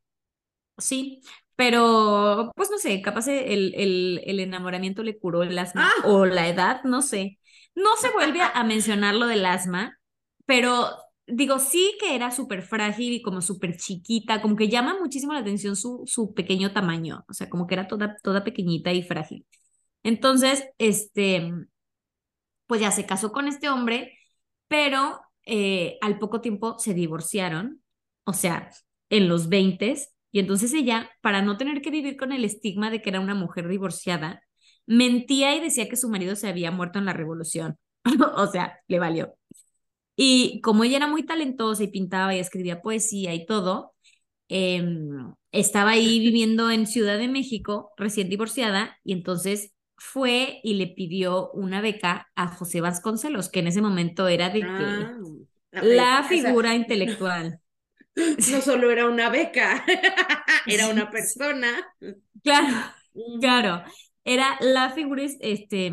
Sí, 0.78 1.22
pero 1.56 2.52
pues 2.56 2.70
no 2.70 2.78
sé, 2.78 3.02
capaz 3.02 3.28
el, 3.28 3.74
el, 3.76 4.22
el 4.26 4.40
enamoramiento 4.40 5.04
le 5.04 5.18
curó 5.18 5.44
el 5.44 5.58
asma 5.58 5.90
¡Ah! 5.90 6.08
o 6.08 6.26
la 6.26 6.48
edad, 6.50 6.84
no 6.84 7.02
sé. 7.02 7.40
No 7.76 7.96
se 7.98 8.12
vuelve 8.12 8.42
a 8.42 8.64
mencionar 8.66 9.16
lo 9.16 9.28
del 9.28 9.46
asma, 9.46 9.98
pero 10.46 10.90
digo, 11.28 11.60
sí 11.60 11.96
que 12.00 12.16
era 12.16 12.32
súper 12.32 12.62
frágil 12.62 13.14
y 13.14 13.22
como 13.22 13.42
súper 13.42 13.78
chiquita, 13.78 14.42
como 14.42 14.56
que 14.56 14.70
llama 14.70 14.98
muchísimo 15.00 15.34
la 15.34 15.40
atención 15.40 15.76
su, 15.76 16.04
su 16.06 16.34
pequeño 16.34 16.72
tamaño, 16.74 17.26
o 17.28 17.34
sea, 17.34 17.50
como 17.50 17.68
que 17.68 17.76
era 17.76 17.88
toda, 17.88 18.18
toda 18.22 18.44
pequeñita 18.44 18.92
y 18.92 19.02
frágil. 19.04 19.46
Entonces, 20.04 20.66
este, 20.78 21.52
pues 22.68 22.82
ya 22.82 22.92
se 22.92 23.06
casó 23.06 23.32
con 23.32 23.48
este 23.48 23.70
hombre, 23.70 24.18
pero 24.68 25.22
eh, 25.46 25.98
al 26.02 26.20
poco 26.20 26.42
tiempo 26.42 26.78
se 26.80 26.94
divorciaron, 26.94 27.82
o 28.26 28.34
sea, 28.34 28.70
en 29.10 29.28
los 29.30 29.50
20 29.50 29.96
y 30.32 30.40
entonces 30.40 30.74
ella, 30.74 31.10
para 31.22 31.42
no 31.42 31.58
tener 31.58 31.82
que 31.82 31.92
vivir 31.92 32.18
con 32.18 32.34
el 32.34 32.44
estigma 32.44 32.92
de 32.92 33.02
que 33.02 33.10
era 33.10 33.22
una 33.22 33.36
mujer 33.36 33.70
divorciada, 33.70 34.44
mentía 34.86 35.56
y 35.56 35.62
decía 35.62 35.88
que 35.90 35.96
su 35.96 36.10
marido 36.10 36.36
se 36.36 36.50
había 36.50 36.72
muerto 36.72 37.00
en 37.00 37.06
la 37.06 37.14
revolución. 37.14 37.78
o 38.36 38.48
sea, 38.48 38.80
le 38.88 39.00
valió. 39.00 39.36
Y 40.16 40.62
como 40.62 40.84
ella 40.84 40.98
era 40.98 41.08
muy 41.08 41.24
talentosa 41.26 41.84
y 41.84 41.88
pintaba 41.88 42.36
y 42.36 42.40
escribía 42.40 42.82
poesía 42.82 43.34
y 43.34 43.46
todo, 43.46 43.94
em, 44.50 45.34
estaba 45.52 45.92
ahí 45.92 46.20
viviendo 46.20 46.72
en 46.72 46.88
Ciudad 46.88 47.18
de 47.18 47.28
México, 47.30 47.94
recién 47.98 48.30
divorciada, 48.30 48.98
y 49.04 49.14
entonces 49.14 49.75
fue 49.98 50.60
y 50.64 50.76
le 50.76 50.88
pidió 50.88 51.52
una 51.52 51.82
beca 51.82 52.30
a 52.36 52.48
José 52.50 52.82
Vasconcelos, 52.82 53.50
que 53.50 53.60
en 53.62 53.68
ese 53.68 53.82
momento 53.82 54.28
era 54.28 54.50
de 54.50 54.74
que 54.74 55.12
Ah, 55.74 55.82
la 55.82 56.24
o 56.24 56.24
sea, 56.24 56.24
figura 56.24 56.76
intelectual. 56.76 57.62
no 58.16 58.62
solo 58.62 58.92
era 58.92 59.08
una 59.08 59.30
beca, 59.30 59.86
era 60.66 60.90
una 60.90 61.10
persona. 61.10 61.70
Claro, 62.44 62.76
claro. 63.40 63.84
Era 64.24 64.58
la 64.62 64.90
figura 64.92 65.24
este, 65.42 65.92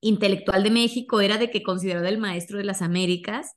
intelectual 0.00 0.62
de 0.62 0.70
México, 0.70 1.20
era 1.20 1.38
de 1.38 1.50
que 1.50 1.62
considerado 1.62 2.06
el 2.06 2.18
maestro 2.18 2.58
de 2.58 2.64
las 2.64 2.82
Américas. 2.82 3.52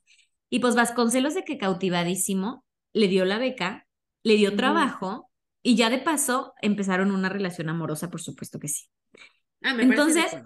Y 0.50 0.60
pues 0.60 0.74
Vasconcelos 0.74 1.34
de 1.34 1.44
que 1.44 1.58
cautivadísimo 1.58 2.64
le 2.92 3.08
dio 3.08 3.24
la 3.24 3.38
beca, 3.38 3.86
le 4.22 4.36
dio 4.36 4.54
trabajo 4.56 5.30
y 5.62 5.76
ya 5.76 5.88
de 5.90 5.98
paso 5.98 6.54
empezaron 6.60 7.10
una 7.10 7.28
relación 7.28 7.68
amorosa, 7.68 8.10
por 8.10 8.20
supuesto 8.20 8.58
que 8.58 8.68
sí. 8.68 8.86
Ah, 9.62 9.74
me 9.74 9.84
Entonces. 9.84 10.36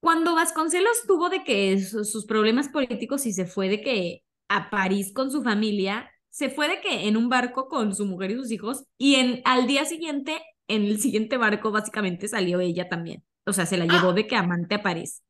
Cuando 0.00 0.34
Vasconcelos 0.36 1.02
tuvo 1.06 1.28
de 1.28 1.42
que 1.42 1.78
su- 1.80 2.04
sus 2.04 2.24
problemas 2.24 2.68
políticos 2.68 3.26
y 3.26 3.32
se 3.32 3.46
fue 3.46 3.68
de 3.68 3.80
que 3.80 4.22
a 4.48 4.70
París 4.70 5.12
con 5.12 5.30
su 5.30 5.42
familia, 5.42 6.08
se 6.30 6.50
fue 6.50 6.68
de 6.68 6.80
que 6.80 7.08
en 7.08 7.16
un 7.16 7.28
barco 7.28 7.68
con 7.68 7.94
su 7.94 8.06
mujer 8.06 8.30
y 8.30 8.34
sus 8.36 8.50
hijos 8.52 8.84
y 8.96 9.16
en 9.16 9.42
al 9.44 9.66
día 9.66 9.84
siguiente 9.84 10.40
en 10.68 10.84
el 10.84 11.00
siguiente 11.00 11.36
barco 11.36 11.72
básicamente 11.72 12.28
salió 12.28 12.60
ella 12.60 12.88
también. 12.88 13.24
O 13.46 13.52
sea, 13.52 13.66
se 13.66 13.76
la 13.76 13.86
llevó 13.86 14.10
Ah. 14.10 14.12
de 14.12 14.26
que 14.26 14.36
amante 14.36 14.76
a 14.76 14.82
París. 14.82 15.22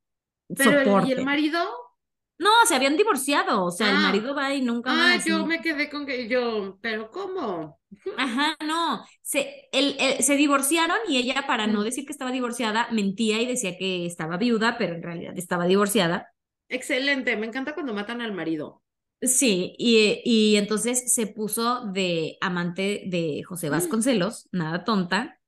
Pero 0.54 1.06
¿y 1.06 1.12
el 1.12 1.24
marido? 1.24 1.60
No, 2.38 2.50
se 2.66 2.74
habían 2.76 2.96
divorciado, 2.96 3.64
o 3.64 3.70
sea, 3.70 3.90
el 3.90 3.96
Ah. 3.96 4.00
marido 4.00 4.34
va 4.34 4.54
y 4.54 4.62
nunca 4.62 4.90
Ah, 4.92 4.96
más. 5.16 5.24
yo 5.24 5.38
¿no? 5.38 5.46
me 5.46 5.60
quedé 5.60 5.90
con 5.90 6.06
que 6.06 6.28
yo, 6.28 6.78
pero 6.80 7.10
¿cómo? 7.10 7.78
Ajá, 8.16 8.56
no, 8.64 9.04
se, 9.22 9.68
el- 9.72 9.96
el- 9.98 10.22
se 10.22 10.36
divorciaron 10.36 10.98
y 11.08 11.16
ella 11.18 11.44
para 11.46 11.66
no 11.66 11.80
Mm. 11.80 11.84
decir 11.84 12.04
que 12.06 12.12
estaba 12.12 12.30
divorciada, 12.32 12.88
mentía 12.92 13.40
y 13.42 13.46
decía 13.46 13.76
que 13.78 14.06
estaba 14.06 14.36
viuda, 14.36 14.76
pero 14.78 14.94
en 14.94 15.02
realidad 15.02 15.34
estaba 15.36 15.66
divorciada. 15.66 16.28
Excelente, 16.68 17.36
me 17.36 17.46
encanta 17.46 17.74
cuando 17.74 17.94
matan 17.94 18.20
al 18.20 18.32
marido. 18.32 18.82
Sí, 19.20 19.74
y, 19.78 20.20
y 20.24 20.56
entonces 20.56 21.12
se 21.12 21.26
puso 21.26 21.86
de 21.86 22.38
amante 22.40 23.02
de 23.06 23.42
José 23.42 23.68
Vasconcelos, 23.68 24.48
nada 24.52 24.84
tonta, 24.84 25.40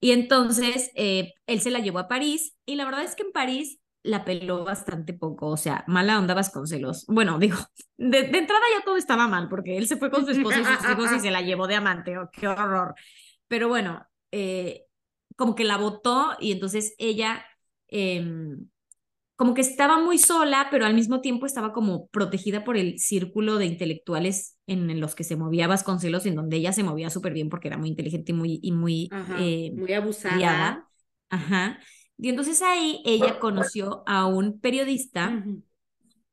y 0.00 0.12
entonces 0.12 0.90
eh, 0.96 1.32
él 1.46 1.60
se 1.60 1.70
la 1.70 1.80
llevó 1.80 2.00
a 2.00 2.08
París, 2.08 2.56
y 2.66 2.76
la 2.76 2.84
verdad 2.86 3.04
es 3.04 3.16
que 3.16 3.24
en 3.24 3.32
París 3.32 3.80
la 4.04 4.24
peló 4.24 4.64
bastante 4.64 5.14
poco, 5.14 5.48
o 5.48 5.56
sea, 5.56 5.84
mala 5.88 6.18
onda 6.20 6.34
Vasconcelos. 6.34 7.06
Bueno, 7.08 7.38
digo, 7.40 7.56
de, 7.96 8.22
de 8.24 8.38
entrada 8.38 8.62
ya 8.78 8.84
todo 8.84 8.96
estaba 8.98 9.28
mal, 9.28 9.48
porque 9.48 9.78
él 9.78 9.88
se 9.88 9.96
fue 9.96 10.10
con 10.12 10.24
su 10.26 10.32
esposa 10.32 10.60
y 10.60 10.66
sus 10.66 10.88
hijos 10.88 11.12
y 11.12 11.20
se 11.20 11.32
la 11.32 11.42
llevó 11.42 11.66
de 11.66 11.76
amante, 11.76 12.18
oh, 12.18 12.30
qué 12.32 12.48
horror. 12.48 12.94
Pero 13.48 13.68
bueno, 13.68 14.06
eh, 14.32 14.84
como 15.36 15.54
que 15.56 15.64
la 15.64 15.78
votó 15.78 16.36
y 16.40 16.52
entonces 16.52 16.94
ella... 16.98 17.44
em, 17.88 18.68
como 19.36 19.54
que 19.54 19.62
estaba 19.62 19.98
muy 20.00 20.18
sola, 20.18 20.68
pero 20.70 20.86
al 20.86 20.94
mismo 20.94 21.20
tiempo 21.20 21.46
estaba 21.46 21.72
como 21.72 22.06
protegida 22.08 22.62
por 22.64 22.76
el 22.76 22.98
círculo 23.00 23.56
de 23.58 23.66
intelectuales 23.66 24.58
en, 24.68 24.90
en 24.90 25.00
los 25.00 25.14
que 25.16 25.24
se 25.24 25.36
movía 25.36 25.66
Vasconcelos, 25.66 26.26
en 26.26 26.36
donde 26.36 26.56
ella 26.58 26.72
se 26.72 26.84
movía 26.84 27.10
súper 27.10 27.32
bien 27.32 27.48
porque 27.48 27.68
era 27.68 27.76
muy 27.78 27.88
inteligente 27.88 28.32
y 28.32 28.34
muy, 28.34 28.60
y 28.62 28.72
muy 28.72 29.08
Ajá, 29.10 29.34
eh, 29.38 29.72
muy 29.74 29.92
abusada. 29.92 30.36
criada. 30.36 30.88
Ajá. 31.30 31.80
Y 32.18 32.28
entonces 32.28 32.62
ahí 32.62 33.02
ella 33.04 33.38
conoció 33.38 34.02
a 34.06 34.26
un 34.26 34.60
periodista 34.60 35.44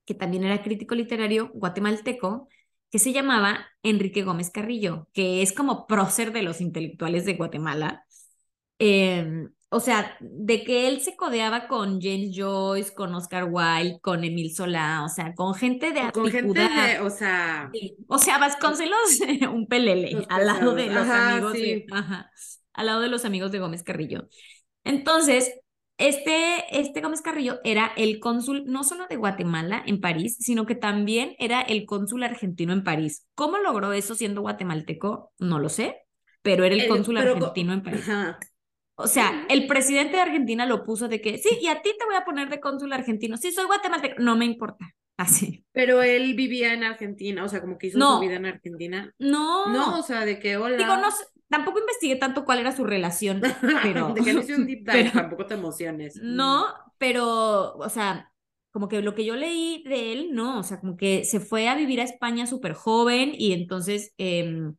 que 0.06 0.14
también 0.14 0.44
era 0.44 0.64
crítico 0.64 0.96
literario 0.96 1.52
guatemalteco, 1.54 2.48
que 2.90 3.00
se 3.00 3.14
llamaba 3.14 3.68
Enrique 3.84 4.24
Gómez 4.24 4.50
Carrillo, 4.52 5.08
que 5.14 5.42
es 5.42 5.54
como 5.54 5.88
prócer 5.88 6.34
de 6.34 6.42
los 6.44 6.60
intelectuales 6.62 7.26
de 7.26 7.36
Guatemala. 7.36 8.06
Eh, 8.80 9.48
o 9.70 9.80
sea, 9.80 10.18
de 10.20 10.64
que 10.64 10.88
él 10.90 11.00
se 11.02 11.16
codeaba 11.16 11.68
con 11.68 12.02
James 12.02 12.32
Joyce, 12.36 12.94
con 12.94 13.16
Oscar 13.16 13.46
Wilde, 13.50 14.00
con 14.02 14.24
Emil 14.24 14.54
Solá, 14.54 15.04
o 15.06 15.10
sea, 15.10 15.34
con 15.34 15.54
gente 15.56 15.92
de 15.94 16.12
Con 16.12 16.30
gente 16.30 16.60
de, 16.60 17.00
o 17.00 17.10
sea, 17.10 17.72
Sí. 17.72 17.96
O 18.08 18.18
sea, 18.18 18.38
Vasconcelos, 18.38 19.20
un 19.54 19.68
pelele, 19.68 20.26
al 20.30 20.46
lado 20.46 20.74
de 20.76 20.88
los 20.88 21.08
Ajá, 21.08 21.32
amigos 21.32 21.54
de, 21.54 21.60
sí. 21.60 21.86
ajá, 21.90 22.30
al 22.74 22.86
lado 22.86 23.00
de 23.00 23.08
los 23.08 23.24
amigos 23.24 23.52
de 23.52 23.60
Gómez 23.60 23.84
Carrillo. 23.84 24.28
Entonces, 24.84 25.54
este, 25.98 26.80
este 26.80 27.02
Gómez 27.02 27.22
Carrillo 27.22 27.60
era 27.64 27.92
el 27.96 28.20
cónsul 28.20 28.64
no 28.66 28.84
solo 28.84 29.06
de 29.08 29.18
Guatemala 29.18 29.84
en 29.86 30.02
París, 30.02 30.38
sino 30.40 30.66
que 30.66 30.76
también 30.76 31.36
era 31.40 31.62
el 31.62 31.86
cónsul 31.86 32.24
argentino 32.24 32.74
en 32.74 32.84
París. 32.84 33.28
¿Cómo 33.36 33.58
logró 33.60 33.94
eso 33.94 34.16
siendo 34.16 34.42
guatemalteco? 34.42 35.32
No 35.40 35.60
lo 35.60 35.70
sé, 35.70 35.98
pero 36.42 36.64
era 36.64 36.74
el 36.76 36.82
el- 36.82 36.88
cónsul 36.88 37.16
pero 37.20 37.34
argentino 37.36 37.74
en 37.74 37.84
París. 37.84 38.02
ajá. 38.10 38.40
O 38.96 39.08
sea, 39.08 39.46
el 39.50 39.66
presidente 39.68 40.18
de 40.18 40.22
Argentina 40.22 40.66
lo 40.68 40.84
puso 40.84 41.08
de 41.08 41.22
que, 41.22 41.38
sí, 41.40 41.58
y 41.62 41.68
a 41.68 41.82
ti 41.82 41.92
te 41.98 42.06
voy 42.06 42.16
a 42.16 42.26
poner 42.26 42.50
de 42.50 42.60
cónsul 42.60 42.94
argentino. 42.94 43.36
Sí, 43.38 43.52
soy 43.52 43.66
guatemalteco. 43.66 44.22
No 44.22 44.36
me 44.36 44.46
importa. 44.46 44.94
Así. 45.18 45.66
Pero 45.72 46.02
él 46.04 46.34
vivía 46.36 46.74
en 46.74 46.84
Argentina, 46.84 47.44
o 47.44 47.48
sea, 47.50 47.62
como 47.62 47.78
que 47.78 47.88
hizo 47.88 47.98
No. 48.00 48.16
su 48.16 48.22
vida 48.22 48.36
en 48.36 48.46
Argentina. 48.46 49.12
No. 49.18 49.68
No, 49.72 50.00
o 50.00 50.04
sea, 50.04 50.26
de 50.26 50.40
que 50.40 50.58
hola. 50.58 50.78
Digo, 50.78 50.98
no 50.98 51.10
sé, 51.12 51.24
tampoco 51.52 51.80
investigué 51.80 52.16
tanto 52.16 52.46
cuál 52.46 52.60
era 52.60 52.76
su 52.76 52.84
relación, 52.86 53.42
pero... 53.84 54.14
de 54.14 54.24
que 54.24 54.34
no 54.34 54.42
hice 54.42 54.56
un 54.56 54.66
deep 54.68 54.80
dive, 54.80 54.92
pero- 54.92 55.12
tampoco 55.12 55.46
te 55.46 55.54
emociones. 55.56 56.20
No, 56.24 56.66
pero, 56.98 57.76
o 57.76 57.90
sea, 57.90 58.32
como 58.72 58.88
que 58.88 59.02
lo 59.02 59.14
que 59.16 59.26
yo 59.26 59.36
leí 59.36 59.84
de 59.88 60.14
él, 60.14 60.30
no, 60.34 60.60
o 60.60 60.64
sea, 60.64 60.80
como 60.80 60.98
que 60.98 61.26
se 61.26 61.40
fue 61.40 61.68
a 61.68 61.76
vivir 61.76 62.00
a 62.02 62.06
España 62.06 62.48
súper 62.48 62.74
joven 62.74 63.34
y 63.38 63.54
entonces 63.54 64.14
em, 64.18 64.76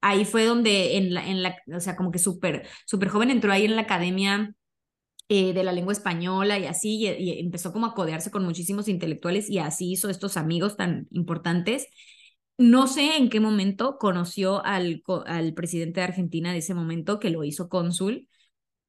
ahí 0.00 0.24
fue 0.24 0.44
donde 0.44 0.96
en 0.96 1.14
la, 1.14 1.26
en 1.28 1.42
la, 1.42 1.56
o 1.74 1.80
sea, 1.80 1.96
como 1.96 2.12
que 2.12 2.18
súper, 2.18 2.66
súper 2.86 3.08
joven 3.08 3.30
entró 3.30 3.52
ahí 3.52 3.64
en 3.64 3.76
la 3.76 3.82
academia 3.82 4.54
eh, 5.28 5.52
de 5.54 5.64
la 5.64 5.72
lengua 5.72 5.92
española 5.92 6.58
y 6.58 6.66
así, 6.66 6.96
y, 7.04 7.08
y 7.08 7.40
empezó 7.40 7.72
como 7.72 7.86
a 7.86 7.94
codearse 7.94 8.30
con 8.30 8.44
muchísimos 8.44 8.88
intelectuales 8.88 9.48
y 9.50 9.58
así 9.58 9.92
hizo 9.92 10.10
estos 10.10 10.36
amigos 10.36 10.76
tan 10.76 11.06
importantes. 11.10 11.86
No 12.58 12.86
sé 12.86 13.16
en 13.16 13.28
qué 13.28 13.40
momento 13.40 13.98
conoció 13.98 14.64
al, 14.64 15.02
al 15.26 15.54
presidente 15.54 16.00
de 16.00 16.04
Argentina 16.04 16.52
de 16.52 16.58
ese 16.58 16.74
momento, 16.74 17.18
que 17.18 17.30
lo 17.30 17.44
hizo 17.44 17.68
cónsul, 17.68 18.28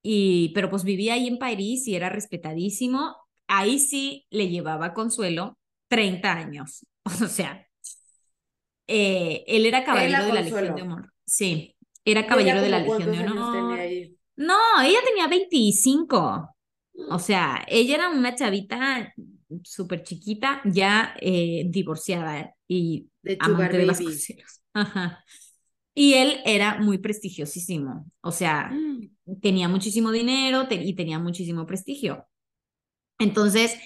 y, 0.01 0.51
pero 0.53 0.69
pues 0.69 0.83
vivía 0.83 1.13
ahí 1.13 1.27
en 1.27 1.39
París 1.39 1.87
y 1.87 1.95
era 1.95 2.09
respetadísimo. 2.09 3.15
Ahí 3.47 3.79
sí 3.79 4.25
le 4.29 4.49
llevaba 4.49 4.93
Consuelo 4.93 5.57
30 5.87 6.33
años. 6.33 6.85
O 7.21 7.27
sea, 7.27 7.67
eh, 8.87 9.43
él 9.47 9.65
era 9.65 9.83
caballero 9.83 10.25
de 10.25 10.33
la 10.33 10.41
Legión 10.41 10.75
de 10.75 10.81
Honor. 10.81 11.13
Sí, 11.25 11.75
era 12.05 12.21
¿Y 12.21 12.25
caballero 12.25 12.61
de 12.61 12.69
la 12.69 12.79
Legión 12.79 13.11
de 13.11 13.19
Honor. 13.19 13.79
No, 14.35 14.81
ella 14.81 14.99
tenía 15.05 15.27
25. 15.27 16.55
O 17.09 17.19
sea, 17.19 17.65
ella 17.67 17.95
era 17.95 18.09
una 18.09 18.35
chavita 18.35 19.13
súper 19.63 20.03
chiquita, 20.03 20.61
ya 20.65 21.15
eh, 21.21 21.65
divorciada 21.69 22.53
y 22.67 23.09
De 23.21 23.37
amante 23.39 23.77
de 23.77 23.85
Baby. 23.85 23.87
Vasconcelos. 23.87 24.61
Ajá. 24.73 25.23
Y 25.95 26.15
él 26.15 26.39
era 26.45 26.79
muy 26.79 26.97
prestigiosísimo. 26.97 28.05
O 28.21 28.31
sea, 28.31 28.69
Mm. 28.71 29.09
tenía 29.41 29.67
muchísimo 29.69 30.11
dinero 30.11 30.67
te- 30.67 30.75
y 30.83 30.95
tenía 30.95 31.19
muchísimo 31.19 31.65
prestigio. 31.67 32.27
Entonces, 33.19 33.77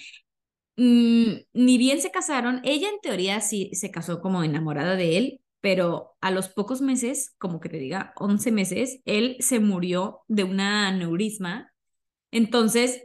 mm, 0.78 1.34
ni 1.54 1.78
bien 1.78 2.02
se 2.02 2.12
casaron, 2.12 2.62
ella 2.64 2.90
en 2.90 3.00
teoría 3.02 3.42
sí 3.42 3.70
se 3.74 3.92
casó 3.92 4.22
como 4.22 4.44
enamorada 4.44 4.96
de 4.96 5.18
él, 5.18 5.42
pero 5.62 6.16
a 6.22 6.32
los 6.32 6.50
pocos 6.50 6.82
meses, 6.82 7.36
como 7.40 7.60
que 7.60 7.70
te 7.70 7.78
diga, 7.78 8.14
11 8.18 8.52
meses, 8.52 9.00
él 9.06 9.38
se 9.40 9.60
murió 9.60 10.22
de 10.28 10.44
una 10.44 10.88
aneurisma. 10.90 11.74
Entonces, 12.32 13.04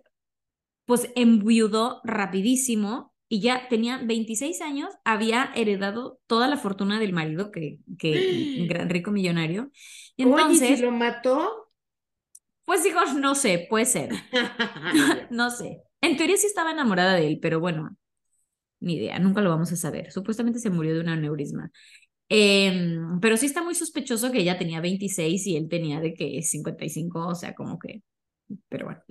pues 0.85 1.11
enviudó 1.17 2.01
rapidísimo 2.05 3.15
y 3.29 3.41
ya 3.41 3.69
tenía 3.69 3.99
26 3.99 4.61
años, 4.61 4.95
había 5.05 5.51
heredado 5.55 6.21
toda 6.27 6.49
la 6.49 6.59
fortuna 6.59 7.01
del 7.01 7.12
marido, 7.15 7.51
que, 7.51 7.79
que 7.99 8.27
un 8.55 8.67
gran 8.69 8.91
rico 8.91 9.11
millonario. 9.11 9.71
Y 10.17 10.25
Oye, 10.25 10.33
¿y 10.55 10.59
entonces, 10.59 10.79
si 10.79 10.83
lo 10.83 10.91
mató? 10.93 11.71
pues 12.65 12.85
digo, 12.85 13.01
no 13.19 13.35
sé, 13.35 13.67
puede 13.69 13.87
ser. 13.87 14.11
No 15.31 15.51
sé. 15.51 15.83
En 16.01 16.17
teoría 16.17 16.37
sí 16.37 16.47
estaba 16.47 16.73
enamorada 16.73 17.15
de 17.15 17.27
él, 17.29 17.39
pero 17.41 17.61
bueno, 17.61 17.97
ni 18.81 18.97
idea, 18.97 19.19
nunca 19.19 19.41
lo 19.41 19.51
vamos 19.51 19.73
a 19.73 19.77
saber. 19.77 20.12
Supuestamente 20.12 20.61
se 20.61 20.71
murió 20.71 20.95
de 20.95 21.01
un 21.01 21.09
aneurisma. 21.09 21.71
Em, 22.29 23.21
pero 23.21 23.37
sí 23.37 23.47
está 23.47 23.62
muy 23.62 23.75
sospechoso 23.75 24.33
que 24.33 24.41
ella 24.41 24.59
tenía 24.59 24.81
26 24.81 25.47
y 25.47 25.57
él 25.57 25.69
tenía 25.69 26.01
de 26.01 26.15
que 26.15 26.43
55, 26.43 27.29
o 27.29 27.35
sea, 27.35 27.55
como 27.55 27.79
que, 27.79 28.03
pero 28.69 28.87
bueno. 28.87 29.03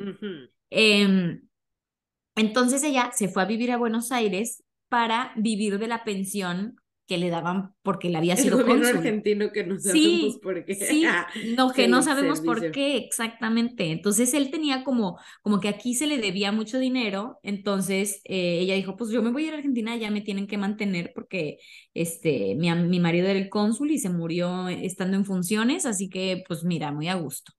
Entonces 2.35 2.83
ella 2.83 3.11
se 3.13 3.27
fue 3.29 3.43
a 3.43 3.45
vivir 3.45 3.71
a 3.71 3.77
Buenos 3.77 4.11
Aires 4.11 4.63
para 4.89 5.33
vivir 5.37 5.79
de 5.79 5.87
la 5.87 6.03
pensión 6.03 6.75
que 7.07 7.17
le 7.17 7.29
daban 7.29 7.73
porque 7.83 8.09
le 8.09 8.17
había 8.17 8.35
El 8.35 8.37
sido 8.37 8.57
gobierno 8.57 8.87
cónsul. 8.87 8.97
argentino 8.97 9.51
que 9.51 9.63
no 9.65 9.79
sabemos 9.79 10.37
Sí, 10.37 10.41
por 10.41 10.65
qué. 10.65 10.75
sí, 10.77 11.05
no, 11.57 11.71
que 11.73 11.87
no 11.87 12.01
El 12.01 12.03
sabemos 12.03 12.41
por 12.41 12.71
qué 12.71 12.97
exactamente. 12.97 13.91
Entonces 13.91 14.33
él 14.33 14.51
tenía 14.51 14.83
como, 14.83 15.19
como 15.41 15.59
que 15.59 15.69
aquí 15.69 15.95
se 15.95 16.07
le 16.07 16.17
debía 16.19 16.51
mucho 16.51 16.79
dinero, 16.79 17.39
entonces 17.43 18.21
eh, 18.25 18.59
ella 18.61 18.75
dijo, 18.75 18.95
pues 18.97 19.09
yo 19.11 19.21
me 19.23 19.31
voy 19.31 19.45
a 19.45 19.47
ir 19.49 19.53
a 19.53 19.57
Argentina, 19.57 19.95
ya 19.97 20.11
me 20.11 20.21
tienen 20.21 20.47
que 20.47 20.57
mantener 20.57 21.11
porque 21.15 21.57
este, 21.93 22.55
mi, 22.55 22.71
mi 22.75 22.99
marido 22.99 23.27
era 23.27 23.39
el 23.39 23.49
cónsul 23.49 23.91
y 23.91 23.99
se 23.99 24.09
murió 24.09 24.69
estando 24.69 25.17
en 25.17 25.25
funciones, 25.25 25.85
así 25.85 26.09
que 26.09 26.43
pues 26.47 26.63
mira, 26.63 26.91
muy 26.91 27.07
a 27.09 27.15
gusto. 27.15 27.51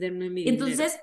Denme 0.00 0.30
mi 0.30 0.44
entonces, 0.44 0.98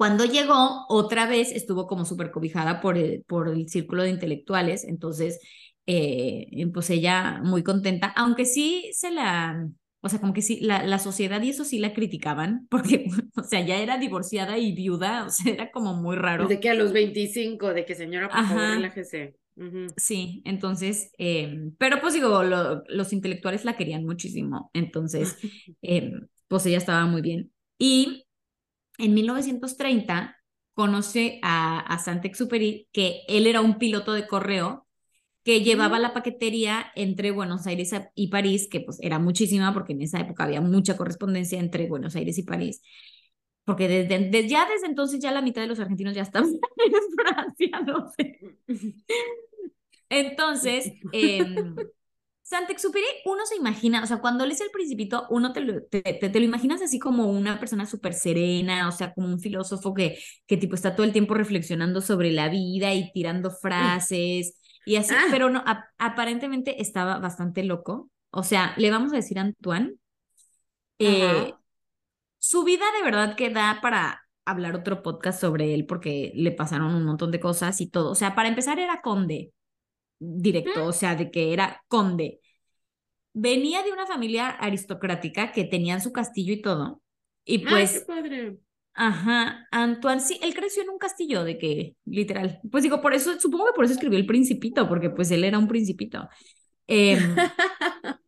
Cuando 0.00 0.24
llegó, 0.24 0.86
otra 0.88 1.26
vez 1.26 1.52
estuvo 1.52 1.86
como 1.86 2.06
súper 2.06 2.30
cobijada 2.30 2.80
por 2.80 2.96
el, 2.96 3.22
por 3.24 3.50
el 3.50 3.68
círculo 3.68 4.02
de 4.02 4.08
intelectuales, 4.08 4.84
entonces, 4.84 5.38
eh, 5.84 6.46
pues 6.72 6.88
ella 6.88 7.42
muy 7.44 7.62
contenta, 7.62 8.06
aunque 8.16 8.46
sí 8.46 8.90
se 8.94 9.10
la, 9.10 9.68
o 10.00 10.08
sea, 10.08 10.18
como 10.18 10.32
que 10.32 10.40
sí, 10.40 10.58
la, 10.62 10.84
la 10.84 10.98
sociedad 10.98 11.42
y 11.42 11.50
eso 11.50 11.66
sí 11.66 11.78
la 11.78 11.92
criticaban, 11.92 12.66
porque, 12.70 13.08
o 13.36 13.42
sea, 13.42 13.60
ya 13.60 13.76
era 13.76 13.98
divorciada 13.98 14.56
y 14.56 14.72
viuda, 14.72 15.26
o 15.26 15.28
sea, 15.28 15.52
era 15.52 15.70
como 15.70 15.92
muy 15.92 16.16
raro. 16.16 16.48
De 16.48 16.60
que 16.60 16.70
a 16.70 16.74
los 16.74 16.94
25, 16.94 17.74
de 17.74 17.84
que 17.84 17.94
señora, 17.94 18.30
por 18.30 18.42
favor, 18.46 18.70
relájese. 18.70 19.34
Sí, 19.98 20.40
entonces, 20.46 21.12
eh, 21.18 21.72
pero 21.76 22.00
pues 22.00 22.14
digo, 22.14 22.42
los 22.42 23.12
intelectuales 23.12 23.66
la 23.66 23.76
querían 23.76 24.06
muchísimo, 24.06 24.70
entonces, 24.72 25.36
eh, 25.82 26.10
pues 26.48 26.64
ella 26.64 26.78
estaba 26.78 27.04
muy 27.04 27.20
bien. 27.20 27.52
Y 27.78 28.24
en 29.00 29.14
1930 29.14 30.36
conoce 30.74 31.40
a, 31.42 31.80
a 31.80 31.98
Saint-Exupéry, 31.98 32.88
que 32.92 33.22
él 33.28 33.46
era 33.46 33.60
un 33.60 33.78
piloto 33.78 34.12
de 34.12 34.26
correo 34.26 34.86
que 35.42 35.62
llevaba 35.62 35.98
la 35.98 36.12
paquetería 36.12 36.92
entre 36.94 37.30
Buenos 37.30 37.66
Aires 37.66 37.92
y 38.14 38.28
París, 38.28 38.68
que 38.70 38.80
pues 38.80 38.98
era 39.00 39.18
muchísima 39.18 39.72
porque 39.72 39.94
en 39.94 40.02
esa 40.02 40.20
época 40.20 40.44
había 40.44 40.60
mucha 40.60 40.96
correspondencia 40.96 41.58
entre 41.58 41.88
Buenos 41.88 42.14
Aires 42.14 42.36
y 42.38 42.42
París, 42.42 42.82
porque 43.64 43.88
desde, 43.88 44.48
ya 44.48 44.68
desde 44.68 44.86
entonces 44.86 45.20
ya 45.20 45.32
la 45.32 45.42
mitad 45.42 45.62
de 45.62 45.68
los 45.68 45.80
argentinos 45.80 46.14
ya 46.14 46.22
estaban 46.22 46.50
en 46.76 46.92
Francia, 47.16 47.80
no 47.86 48.08
sé. 48.16 48.38
Entonces, 50.12 50.92
eh, 51.12 51.54
Saint-Exupéry, 52.50 53.06
uno 53.26 53.46
se 53.46 53.54
imagina, 53.54 54.02
o 54.02 54.06
sea, 54.08 54.20
cuando 54.20 54.44
lees 54.44 54.60
El 54.60 54.72
Principito, 54.72 55.24
uno 55.30 55.52
te 55.52 55.60
lo, 55.60 55.84
te, 55.84 56.02
te, 56.02 56.40
lo 56.40 56.44
imaginas 56.44 56.82
así 56.82 56.98
como 56.98 57.26
una 57.30 57.60
persona 57.60 57.86
súper 57.86 58.12
serena, 58.12 58.88
o 58.88 58.92
sea, 58.92 59.14
como 59.14 59.28
un 59.28 59.38
filósofo 59.38 59.94
que, 59.94 60.18
que 60.48 60.56
tipo 60.56 60.74
está 60.74 60.96
todo 60.96 61.04
el 61.04 61.12
tiempo 61.12 61.34
reflexionando 61.34 62.00
sobre 62.00 62.32
la 62.32 62.48
vida 62.48 62.92
y 62.92 63.12
tirando 63.12 63.52
frases 63.52 64.58
y 64.84 64.96
así, 64.96 65.14
ah. 65.16 65.26
pero 65.30 65.48
no, 65.48 65.62
aparentemente 65.96 66.82
estaba 66.82 67.20
bastante 67.20 67.62
loco. 67.62 68.10
O 68.30 68.42
sea, 68.42 68.74
le 68.76 68.90
vamos 68.90 69.12
a 69.12 69.16
decir 69.16 69.38
a 69.38 69.42
Antoine, 69.42 69.94
eh, 70.98 71.54
su 72.40 72.64
vida 72.64 72.84
de 72.98 73.04
verdad 73.04 73.36
que 73.36 73.50
da 73.50 73.78
para 73.80 74.22
hablar 74.44 74.74
otro 74.74 75.04
podcast 75.04 75.40
sobre 75.40 75.72
él 75.72 75.86
porque 75.86 76.32
le 76.34 76.50
pasaron 76.50 76.96
un 76.96 77.04
montón 77.04 77.30
de 77.30 77.38
cosas 77.38 77.80
y 77.80 77.88
todo. 77.88 78.10
O 78.10 78.16
sea, 78.16 78.34
para 78.34 78.48
empezar 78.48 78.80
era 78.80 79.02
conde 79.02 79.52
directo, 80.20 80.84
o 80.86 80.92
sea, 80.92 81.16
de 81.16 81.30
que 81.30 81.52
era 81.52 81.82
conde. 81.88 82.40
Venía 83.32 83.82
de 83.82 83.92
una 83.92 84.06
familia 84.06 84.48
aristocrática 84.48 85.50
que 85.50 85.64
tenían 85.64 86.00
su 86.00 86.12
castillo 86.12 86.52
y 86.52 86.62
todo. 86.62 87.02
Y 87.44 87.58
pues... 87.58 88.04
padre. 88.06 88.58
Ajá, 88.92 89.66
Antoine, 89.70 90.20
sí, 90.20 90.38
él 90.42 90.52
creció 90.52 90.82
en 90.82 90.90
un 90.90 90.98
castillo 90.98 91.42
de 91.44 91.56
que, 91.56 91.96
literal. 92.04 92.60
Pues 92.70 92.82
digo, 92.82 93.00
por 93.00 93.14
eso, 93.14 93.38
supongo 93.40 93.66
que 93.66 93.72
por 93.72 93.84
eso 93.84 93.94
escribió 93.94 94.18
El 94.18 94.26
Principito, 94.26 94.88
porque 94.88 95.10
pues 95.10 95.30
él 95.30 95.44
era 95.44 95.58
un 95.58 95.68
principito. 95.68 96.28
Em, 96.86 97.18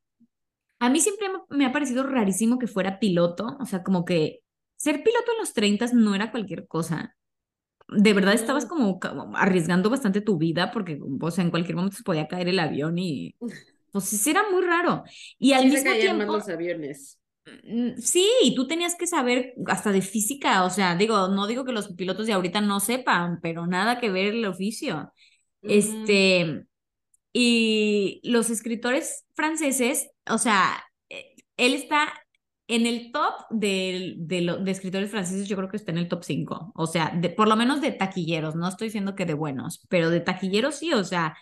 a 0.79 0.89
mí 0.89 1.01
siempre 1.01 1.29
me 1.51 1.67
ha 1.67 1.73
parecido 1.73 2.05
rarísimo 2.05 2.59
que 2.59 2.69
fuera 2.69 3.01
piloto, 3.01 3.57
o 3.61 3.67
sea, 3.67 3.83
como 3.83 4.05
que 4.05 4.41
ser 4.77 5.03
piloto 5.03 5.33
en 5.33 5.39
los 5.41 5.53
30 5.53 5.87
no 5.95 6.15
era 6.15 6.31
cualquier 6.31 6.67
cosa 6.67 7.15
de 7.97 8.13
verdad 8.13 8.35
estabas 8.35 8.67
como, 8.67 9.01
arriesgando 9.35 9.91
bastante 9.91 10.21
tu 10.21 10.39
vida 10.39 10.71
porque, 10.71 11.01
o 11.21 11.31
sea, 11.31 11.45
en 11.45 11.51
cualquier 11.51 11.77
momento 11.77 11.97
se 11.97 12.03
podía 12.03 12.29
caer 12.29 12.49
el 12.49 12.59
avión 12.59 12.99
y 12.99 13.35
pues 13.93 14.27
era 14.27 14.43
muy 14.51 14.63
raro. 14.63 15.05
Y 15.39 15.53
al 15.53 15.67
mismo 15.67 15.93
tiempo 15.93 16.33
los 16.33 16.49
aviones. 16.49 17.19
Mm, 17.65 17.97
sí, 17.99 18.29
y 18.43 18.55
tú 18.55 18.67
tenías 18.67 18.95
que 18.95 19.07
saber 19.07 19.55
hasta 19.67 19.91
de 19.91 20.01
física, 20.01 20.65
o 20.65 20.71
sea, 20.71 20.95
digo, 20.95 21.29
no 21.29 21.47
digo 21.47 21.65
que 21.65 21.73
los 21.73 21.93
pilotos 21.95 22.27
de 22.27 22.33
ahorita 22.33 22.61
no 22.61 22.81
sepan, 22.81 23.41
pero 23.43 23.67
nada 23.67 23.99
que 23.99 24.11
ver 24.11 24.35
el 24.35 24.47
oficio. 24.47 25.13
Este, 25.63 26.65
y 27.33 28.21
los 28.25 28.51
escritores 28.51 29.25
franceses, 29.35 30.11
o 30.29 30.39
sea, 30.39 30.85
eh, 31.09 31.35
él 31.57 31.75
está 31.75 32.13
en 32.75 32.87
el 32.87 33.13
top 33.13 33.35
de, 33.51 34.15
de, 34.17 34.71
escritores 34.71 35.11
franceses, 35.11 35.47
yo 35.47 35.57
creo 35.57 35.69
que 35.69 35.77
está 35.77 35.93
en 35.93 35.99
el 35.99 36.09
top 36.09 36.25
5. 36.25 36.73
O 36.75 36.87
sea, 36.87 37.21
por 37.37 37.47
lo 37.47 37.55
menos 37.57 37.83
de 37.83 37.93
taquilleros. 37.93 38.57
No 38.57 38.67
estoy 38.67 38.89
diciendo 38.89 39.15
que 39.15 39.27
de 39.27 39.35
buenos, 39.35 39.85
pero 39.91 40.09
de 40.09 40.21
taquilleros 40.21 40.77
sí. 40.77 40.93
O 40.95 41.05
sea, 41.05 41.37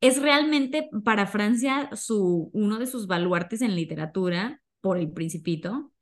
es 0.00 0.22
realmente 0.22 0.88
para 1.04 1.26
Francia 1.26 1.90
su, 1.94 2.50
uno 2.52 2.78
de 2.78 2.86
sus 2.86 3.08
baluartes 3.08 3.60
en 3.60 3.74
literatura 3.74 4.62
por 4.80 4.98
El 4.98 5.10
Principito. 5.12 5.92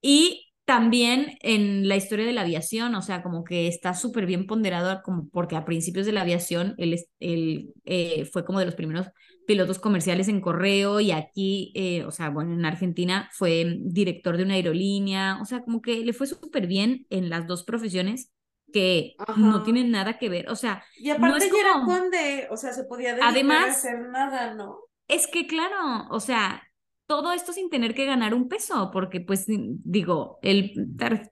Y 0.00 0.52
también 0.64 1.36
en 1.40 1.86
la 1.86 1.96
historia 1.96 2.24
de 2.24 2.32
la 2.32 2.42
aviación, 2.42 2.94
o 2.94 3.02
sea, 3.02 3.22
como 3.22 3.44
que 3.44 3.68
está 3.68 3.92
súper 3.92 4.24
bien 4.24 4.46
ponderado, 4.46 5.02
como 5.02 5.28
porque 5.28 5.56
a 5.56 5.66
principios 5.66 6.06
de 6.06 6.12
la 6.12 6.22
aviación 6.22 6.74
él, 6.78 6.98
él 7.20 7.74
eh, 7.84 8.24
fue 8.32 8.46
como 8.46 8.58
de 8.58 8.66
los 8.66 8.74
primeros 8.74 9.08
pilotos 9.46 9.78
comerciales 9.78 10.28
en 10.28 10.40
correo 10.40 11.00
y 11.00 11.12
aquí, 11.12 11.72
eh, 11.74 12.04
o 12.04 12.10
sea, 12.10 12.30
bueno, 12.30 12.52
en 12.54 12.64
Argentina 12.64 13.28
fue 13.32 13.78
director 13.80 14.36
de 14.36 14.44
una 14.44 14.54
aerolínea, 14.54 15.38
o 15.40 15.44
sea, 15.44 15.62
como 15.62 15.82
que 15.82 16.04
le 16.04 16.12
fue 16.12 16.26
súper 16.26 16.66
bien 16.66 17.06
en 17.10 17.30
las 17.30 17.46
dos 17.46 17.64
profesiones 17.64 18.32
que 18.72 19.14
no 19.36 19.62
tienen 19.62 19.90
nada 19.90 20.18
que 20.18 20.28
ver, 20.28 20.48
o 20.50 20.56
sea, 20.56 20.82
y 20.98 21.10
aparte 21.10 21.48
no 21.48 21.58
era 21.58 21.84
conde, 21.84 22.48
o 22.50 22.56
sea, 22.56 22.72
se 22.72 22.84
podía 22.84 23.16
Además, 23.22 23.66
a 23.66 23.70
hacer 23.70 24.00
nada, 24.08 24.54
¿no? 24.54 24.78
Es 25.06 25.28
que 25.28 25.46
claro, 25.46 26.08
o 26.10 26.18
sea, 26.18 26.62
todo 27.06 27.32
esto 27.32 27.52
sin 27.52 27.70
tener 27.70 27.94
que 27.94 28.06
ganar 28.06 28.34
un 28.34 28.48
peso, 28.48 28.90
porque 28.92 29.20
pues 29.20 29.44
digo, 29.46 30.38
él 30.42 30.72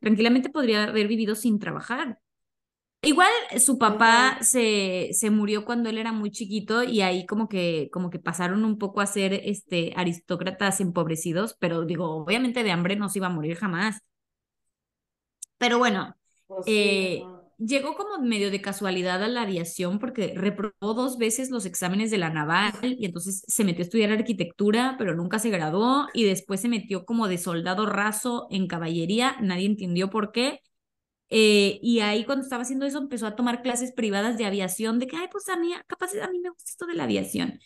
tranquilamente 0.01 0.51
podría 0.51 0.85
haber 0.85 1.09
vivido 1.09 1.35
sin 1.35 1.59
trabajar. 1.59 2.19
Igual 3.05 3.33
su 3.59 3.79
papá 3.79 4.39
se, 4.43 5.09
se 5.13 5.31
murió 5.31 5.65
cuando 5.65 5.91
él 5.91 5.99
era 5.99 6.13
muy 6.13 6.31
chiquito 6.31 6.85
y 6.85 7.01
ahí 7.01 7.27
como 7.27 7.49
que, 7.49 7.89
como 7.93 8.11
que 8.11 8.21
pasaron 8.21 8.65
un 8.65 8.79
poco 8.79 9.01
a 9.01 9.07
ser 9.07 9.33
este, 9.35 9.93
aristócratas 9.97 10.81
empobrecidos, 10.81 11.57
pero 11.59 11.85
digo, 11.85 12.09
obviamente 12.15 12.63
de 12.63 12.71
hambre 12.71 12.95
no 12.95 13.09
se 13.09 13.19
iba 13.19 13.27
a 13.27 13.31
morir 13.31 13.57
jamás. 13.57 13.99
Pero 15.59 15.79
bueno, 15.79 16.15
pues 16.47 16.65
eh, 16.69 17.25
llegó 17.59 17.97
como 17.97 18.23
medio 18.23 18.53
de 18.53 18.63
casualidad 18.63 19.21
a 19.21 19.29
la 19.29 19.43
aviación 19.43 19.99
porque 19.99 20.35
reprobó 20.37 20.95
dos 20.95 21.19
veces 21.19 21.51
los 21.51 21.67
exámenes 21.67 22.13
de 22.13 22.19
la 22.19 22.31
naval 22.31 22.73
y 22.83 23.05
entonces 23.05 23.43
se 23.49 23.65
metió 23.65 23.83
a 23.83 23.87
estudiar 23.87 24.13
arquitectura, 24.13 24.95
pero 24.97 25.17
nunca 25.17 25.41
se 25.41 25.51
graduó 25.51 26.07
y 26.15 26.23
después 26.23 26.61
se 26.61 26.69
metió 26.69 27.05
como 27.05 27.27
de 27.27 27.39
soldado 27.39 27.85
raso 27.85 28.47
en 28.51 28.69
caballería, 28.69 29.37
nadie 29.41 29.67
entendió 29.67 30.09
por 30.09 30.31
qué 30.31 30.61
eh, 31.35 31.81
y 31.83 32.01
ahí 32.01 32.27
cuando 32.27 32.45
estaba 32.45 32.63
haciendo 32.63 32.85
eso 32.85 32.99
empezó 32.99 33.27
a 33.27 33.37
tomar 33.37 33.63
clases 33.63 33.91
privadas 33.91 34.37
de 34.37 34.45
aviación, 34.45 34.99
de 34.99 35.07
que, 35.07 35.17
ay, 35.17 35.29
pues 35.33 35.49
a 35.49 35.57
mí, 35.57 35.73
capaz 35.87 36.11
a 36.23 36.29
mí 36.29 36.39
me 36.39 36.51
gusta 36.51 36.71
esto 36.71 36.85
de 36.85 36.93
la 36.93 37.05
aviación. 37.05 37.59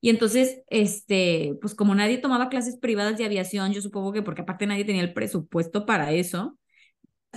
Y 0.00 0.10
entonces, 0.10 0.62
este, 0.66 1.56
pues 1.60 1.76
como 1.76 1.94
nadie 1.94 2.18
tomaba 2.18 2.48
clases 2.48 2.78
privadas 2.78 3.16
de 3.18 3.24
aviación, 3.24 3.72
yo 3.72 3.80
supongo 3.80 4.12
que 4.12 4.22
porque 4.22 4.42
aparte 4.42 4.66
nadie 4.66 4.84
tenía 4.84 5.02
el 5.02 5.14
presupuesto 5.14 5.86
para 5.86 6.10
eso, 6.10 6.58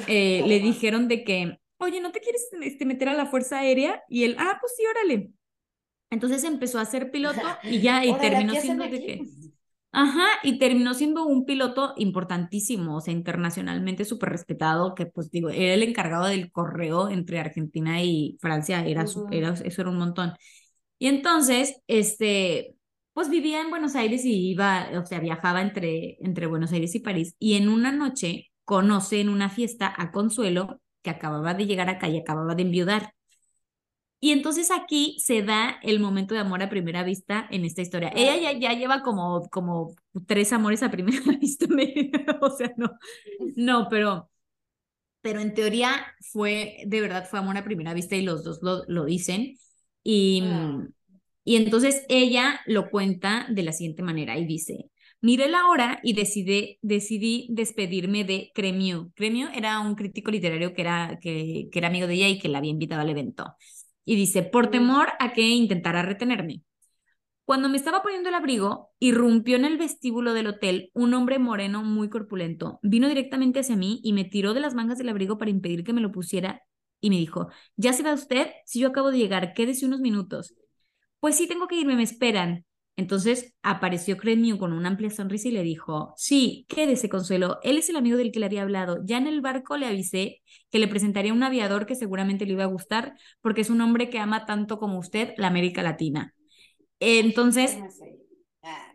eh, 0.07 0.43
le 0.47 0.59
dijeron 0.59 1.07
de 1.07 1.23
que, 1.23 1.59
oye, 1.77 2.01
¿no 2.01 2.11
te 2.11 2.19
quieres 2.19 2.49
este, 2.59 2.85
meter 2.85 3.09
a 3.09 3.13
la 3.13 3.27
Fuerza 3.27 3.59
Aérea? 3.59 4.01
Y 4.09 4.23
él, 4.23 4.35
ah, 4.39 4.57
pues 4.59 4.73
sí, 4.75 4.83
órale. 4.87 5.29
Entonces 6.09 6.43
empezó 6.43 6.79
a 6.79 6.85
ser 6.85 7.11
piloto 7.11 7.41
y 7.61 7.81
ya, 7.81 8.03
y 8.03 8.11
terminó 8.17 8.55
siendo 8.55 8.85
de 8.85 8.99
que... 9.05 9.21
Ajá, 9.97 10.25
y 10.43 10.59
terminó 10.59 10.93
siendo 10.93 11.25
un 11.25 11.45
piloto 11.45 11.93
importantísimo, 11.95 12.97
o 12.97 13.01
sea, 13.01 13.13
internacionalmente 13.13 14.03
súper 14.03 14.29
respetado, 14.29 14.93
que 14.93 15.05
pues 15.05 15.31
digo, 15.31 15.49
era 15.49 15.73
el 15.73 15.83
encargado 15.83 16.25
del 16.25 16.51
correo 16.51 17.07
entre 17.09 17.39
Argentina 17.39 18.03
y 18.03 18.37
Francia, 18.41 18.85
era, 18.85 19.05
era, 19.31 19.53
eso 19.53 19.81
era 19.81 19.89
un 19.89 19.97
montón. 19.97 20.33
Y 20.99 21.07
entonces, 21.07 21.81
este, 21.87 22.75
pues 23.13 23.29
vivía 23.29 23.61
en 23.61 23.69
Buenos 23.69 23.95
Aires 23.95 24.25
y 24.25 24.49
iba, 24.51 24.89
o 25.01 25.05
sea, 25.05 25.19
viajaba 25.21 25.61
entre, 25.61 26.17
entre 26.21 26.47
Buenos 26.47 26.73
Aires 26.73 26.93
y 26.95 26.99
París, 26.99 27.35
y 27.39 27.55
en 27.55 27.69
una 27.69 27.93
noche 27.93 28.51
conoce 28.65 29.21
en 29.21 29.29
una 29.29 29.49
fiesta 29.49 29.93
a 29.97 30.11
Consuelo, 30.11 30.81
que 31.03 31.09
acababa 31.11 31.53
de 31.53 31.67
llegar 31.67 31.89
acá 31.89 32.09
y 32.09 32.17
acababa 32.17 32.55
de 32.55 32.63
enviudar. 32.63 33.13
Y 34.25 34.31
entonces 34.31 34.71
aquí 34.71 35.17
se 35.19 35.43
da 35.43 35.77
el 35.83 35.99
momento 35.99 36.33
de 36.33 36.39
amor 36.39 36.63
a 36.63 36.67
primera 36.67 37.03
vista 37.03 37.47
en 37.51 37.63
esta 37.63 37.83
historia. 37.83 38.11
Ella 38.15 38.53
ya, 38.53 38.57
ya 38.57 38.73
lleva 38.73 39.03
como, 39.03 39.47
como 39.51 39.93
tres 40.25 40.51
amores 40.51 40.81
a 40.81 40.89
primera 40.89 41.21
vista, 41.39 41.67
o 42.41 42.49
sea, 42.49 42.73
no, 42.75 42.97
no, 43.55 43.87
pero, 43.87 44.31
pero 45.21 45.41
en 45.41 45.53
teoría 45.53 46.07
fue, 46.21 46.77
de 46.87 47.01
verdad 47.01 47.27
fue 47.29 47.37
amor 47.37 47.55
a 47.57 47.63
primera 47.63 47.93
vista 47.93 48.15
y 48.15 48.23
los 48.23 48.43
dos 48.43 48.63
lo, 48.63 48.81
lo 48.87 49.05
dicen. 49.05 49.59
Y, 50.01 50.41
ah. 50.43 50.87
y 51.43 51.57
entonces 51.57 52.03
ella 52.09 52.61
lo 52.65 52.89
cuenta 52.89 53.45
de 53.51 53.61
la 53.61 53.73
siguiente 53.73 54.01
manera 54.01 54.39
y 54.39 54.47
dice, 54.47 54.89
Miré 55.21 55.49
la 55.49 55.67
hora 55.69 55.99
y 56.03 56.13
decidí, 56.13 56.77
decidí 56.83 57.47
despedirme 57.49 58.25
de 58.25 58.51
Cremio. 58.53 59.11
Cremio 59.15 59.49
era 59.55 59.79
un 59.79 59.95
crítico 59.95 60.29
literario 60.29 60.73
que 60.75 60.81
era, 60.81 61.17
que, 61.19 61.67
que 61.71 61.79
era 61.79 61.87
amigo 61.87 62.05
de 62.05 62.13
ella 62.13 62.27
y 62.27 62.37
que 62.37 62.47
la 62.47 62.59
había 62.59 62.69
invitado 62.69 63.01
al 63.01 63.09
evento 63.09 63.55
y 64.05 64.15
dice, 64.15 64.43
por 64.43 64.67
temor 64.67 65.09
a 65.19 65.33
que 65.33 65.41
intentara 65.41 66.03
retenerme. 66.03 66.61
Cuando 67.45 67.69
me 67.69 67.77
estaba 67.77 68.01
poniendo 68.01 68.29
el 68.29 68.35
abrigo, 68.35 68.91
irrumpió 68.99 69.55
en 69.55 69.65
el 69.65 69.77
vestíbulo 69.77 70.33
del 70.33 70.47
hotel 70.47 70.89
un 70.93 71.13
hombre 71.13 71.37
moreno 71.37 71.83
muy 71.83 72.09
corpulento. 72.09 72.79
Vino 72.81 73.07
directamente 73.07 73.59
hacia 73.59 73.75
mí 73.75 73.99
y 74.03 74.13
me 74.13 74.25
tiró 74.25 74.53
de 74.53 74.61
las 74.61 74.73
mangas 74.73 74.97
del 74.97 75.09
abrigo 75.09 75.37
para 75.37 75.51
impedir 75.51 75.83
que 75.83 75.93
me 75.93 76.01
lo 76.01 76.11
pusiera 76.11 76.63
y 77.01 77.09
me 77.11 77.17
dijo, 77.17 77.49
¿ya 77.75 77.93
se 77.93 78.01
va 78.01 78.13
usted? 78.13 78.47
Si 78.65 78.79
yo 78.79 78.87
acabo 78.87 79.11
de 79.11 79.19
llegar, 79.19 79.53
quédese 79.53 79.85
unos 79.85 79.99
minutos. 79.99 80.55
Pues 81.19 81.35
sí, 81.35 81.47
tengo 81.47 81.67
que 81.67 81.75
irme, 81.75 81.95
me 81.95 82.03
esperan. 82.03 82.65
Entonces 82.97 83.53
apareció 83.61 84.17
Cremio 84.17 84.57
con 84.57 84.71
una 84.71 84.89
amplia 84.89 85.09
sonrisa 85.09 85.49
y 85.49 85.51
le 85.51 85.63
dijo, 85.63 86.13
sí, 86.15 86.65
quédese, 86.69 87.09
Consuelo, 87.09 87.59
él 87.61 87.77
es 87.77 87.89
el 87.89 87.97
amigo 87.97 88.17
del 88.17 88.31
que 88.31 88.39
le 88.39 88.45
había 88.45 88.61
hablado. 88.61 88.99
Ya 89.03 89.17
en 89.17 89.27
el 89.27 89.41
barco 89.41 89.77
le 89.77 89.87
avisé 89.87 90.41
que 90.71 90.79
le 90.79 90.87
presentaría 90.87 91.33
un 91.33 91.43
aviador 91.43 91.85
que 91.85 91.95
seguramente 91.95 92.45
le 92.45 92.53
iba 92.53 92.63
a 92.63 92.67
gustar 92.67 93.15
porque 93.41 93.61
es 93.61 93.69
un 93.69 93.81
hombre 93.81 94.09
que 94.09 94.19
ama 94.19 94.45
tanto 94.45 94.79
como 94.79 94.97
usted 94.97 95.33
la 95.37 95.47
América 95.47 95.83
Latina. 95.83 96.33
Entonces, 96.99 97.77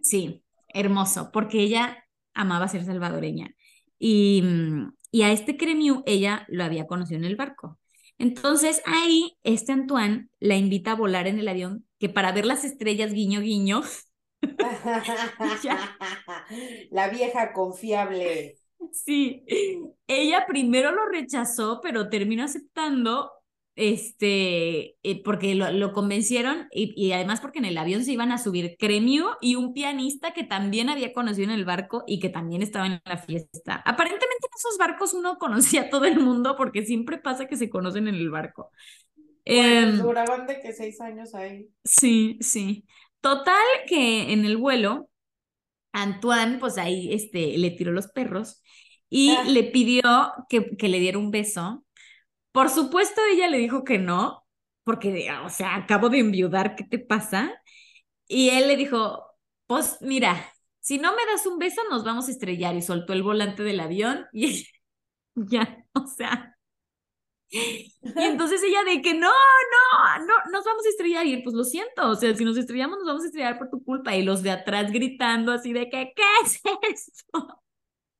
sí, 0.02 0.44
hermoso, 0.68 1.30
porque 1.32 1.60
ella 1.60 2.04
amaba 2.34 2.68
ser 2.68 2.84
salvadoreña. 2.84 3.54
Y, 3.98 4.42
mm, 4.42 4.92
y 5.12 5.22
a 5.22 5.32
este 5.32 5.56
Cremio 5.56 6.02
ella 6.06 6.46
lo 6.48 6.64
había 6.64 6.86
conocido 6.86 7.18
en 7.18 7.24
el 7.24 7.36
barco. 7.36 7.79
Entonces 8.20 8.82
ahí 8.84 9.38
este 9.44 9.72
Antoine 9.72 10.28
la 10.40 10.56
invita 10.56 10.92
a 10.92 10.94
volar 10.94 11.26
en 11.26 11.38
el 11.38 11.48
avión, 11.48 11.86
que 11.98 12.10
para 12.10 12.32
ver 12.32 12.44
las 12.44 12.64
estrellas, 12.64 13.14
guiño, 13.14 13.40
guiño. 13.40 13.80
La 16.90 17.08
vieja 17.08 17.52
confiable. 17.52 18.56
Sí, 18.92 19.44
ella 20.06 20.44
primero 20.46 20.92
lo 20.92 21.06
rechazó, 21.06 21.80
pero 21.82 22.10
terminó 22.10 22.44
aceptando 22.44 23.30
este, 23.80 24.98
eh, 25.02 25.22
porque 25.24 25.54
lo, 25.54 25.72
lo 25.72 25.94
convencieron 25.94 26.68
y, 26.70 26.92
y, 27.02 27.12
además 27.12 27.40
porque 27.40 27.60
en 27.60 27.64
el 27.64 27.78
avión 27.78 28.04
se 28.04 28.12
iban 28.12 28.30
a 28.30 28.36
subir 28.36 28.76
Cremio 28.78 29.38
y 29.40 29.54
un 29.54 29.72
pianista 29.72 30.34
que 30.34 30.44
también 30.44 30.90
había 30.90 31.14
conocido 31.14 31.44
en 31.44 31.58
el 31.58 31.64
barco 31.64 32.04
y 32.06 32.20
que 32.20 32.28
también 32.28 32.60
estaba 32.60 32.86
en 32.86 33.00
la 33.06 33.16
fiesta. 33.16 33.82
Aparentemente 33.86 34.46
en 34.46 34.54
esos 34.54 34.76
barcos 34.78 35.14
uno 35.14 35.38
conocía 35.38 35.82
a 35.82 35.88
todo 35.88 36.04
el 36.04 36.20
mundo 36.20 36.56
porque 36.58 36.84
siempre 36.84 37.16
pasa 37.16 37.46
que 37.46 37.56
se 37.56 37.70
conocen 37.70 38.06
en 38.06 38.16
el 38.16 38.28
barco. 38.28 38.70
Bueno, 39.46 39.96
eh, 39.96 40.02
duraban 40.02 40.46
de 40.46 40.60
que 40.60 40.74
seis 40.74 41.00
años 41.00 41.34
ahí. 41.34 41.70
Sí, 41.82 42.36
sí. 42.42 42.84
Total 43.22 43.64
que 43.86 44.30
en 44.32 44.44
el 44.44 44.58
vuelo, 44.58 45.08
Antoine, 45.92 46.58
pues 46.58 46.76
ahí 46.76 47.14
este, 47.14 47.56
le 47.56 47.70
tiró 47.70 47.92
los 47.92 48.08
perros 48.08 48.62
y 49.08 49.30
ah. 49.30 49.44
le 49.44 49.64
pidió 49.64 50.02
que, 50.50 50.76
que 50.76 50.88
le 50.90 51.00
diera 51.00 51.16
un 51.16 51.30
beso 51.30 51.82
por 52.52 52.70
supuesto, 52.70 53.20
ella 53.32 53.48
le 53.48 53.58
dijo 53.58 53.84
que 53.84 53.98
no, 53.98 54.46
porque, 54.84 55.30
o 55.44 55.48
sea, 55.50 55.76
acabo 55.76 56.08
de 56.08 56.18
enviudar, 56.20 56.76
¿qué 56.76 56.84
te 56.84 56.98
pasa? 56.98 57.52
Y 58.28 58.50
él 58.50 58.68
le 58.68 58.76
dijo, 58.76 59.24
pues 59.66 59.98
mira, 60.00 60.52
si 60.80 60.98
no 60.98 61.14
me 61.14 61.24
das 61.26 61.46
un 61.46 61.58
beso, 61.58 61.82
nos 61.90 62.04
vamos 62.04 62.28
a 62.28 62.32
estrellar. 62.32 62.74
Y 62.76 62.82
soltó 62.82 63.12
el 63.12 63.22
volante 63.22 63.62
del 63.62 63.80
avión 63.80 64.26
y 64.32 64.66
ya, 65.36 65.84
o 65.94 66.06
sea. 66.06 66.56
Y 67.52 67.92
entonces 68.16 68.62
ella 68.62 68.84
de 68.84 69.02
que 69.02 69.14
no, 69.14 69.28
no, 69.28 70.26
no, 70.26 70.34
nos 70.52 70.64
vamos 70.64 70.86
a 70.86 70.88
estrellar. 70.88 71.26
Y 71.26 71.34
él, 71.34 71.42
pues 71.42 71.54
lo 71.54 71.64
siento, 71.64 72.08
o 72.10 72.14
sea, 72.14 72.34
si 72.34 72.44
nos 72.44 72.56
estrellamos, 72.56 72.98
nos 72.98 73.06
vamos 73.06 73.24
a 73.24 73.26
estrellar 73.26 73.58
por 73.58 73.70
tu 73.70 73.82
culpa. 73.84 74.16
Y 74.16 74.22
los 74.22 74.42
de 74.42 74.50
atrás 74.52 74.92
gritando 74.92 75.52
así 75.52 75.72
de 75.72 75.88
que, 75.90 76.12
¿qué 76.14 76.22
es 76.44 76.60
esto? 76.90 77.59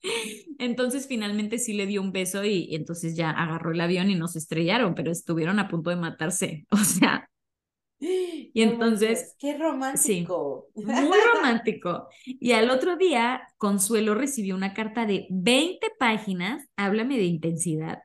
Entonces 0.59 1.07
finalmente 1.07 1.59
sí 1.59 1.73
le 1.73 1.87
dio 1.87 2.01
un 2.03 2.13
beso 2.13 2.45
y, 2.45 2.75
entonces 2.75 3.17
ya 3.17 3.31
agarró 3.31 3.73
el 3.73 3.81
avión 3.81 4.11
y 4.11 4.15
nos 4.15 4.37
estrellaron, 4.37 4.95
pero 4.95 5.11
estuvieron 5.11 5.59
a 5.59 5.69
punto 5.69 5.91
de 5.91 5.97
matarse. 5.97 6.67
O 6.71 6.79
sea, 6.79 7.29
y 7.99 8.63
entonces... 8.63 9.37
Qué 9.39 9.57
romántico. 9.57 10.69
Sí, 10.75 10.83
muy 10.85 11.19
romántico. 11.35 12.09
Y 12.25 12.53
al 12.53 12.71
otro 12.71 12.97
día, 12.97 13.43
Consuelo 13.59 14.15
recibió 14.15 14.55
una 14.55 14.75
carta 14.75 15.07
de 15.07 15.27
20 15.31 15.87
páginas, 15.99 16.69
háblame 16.77 17.17
de 17.17 17.25
intensidad, 17.25 17.99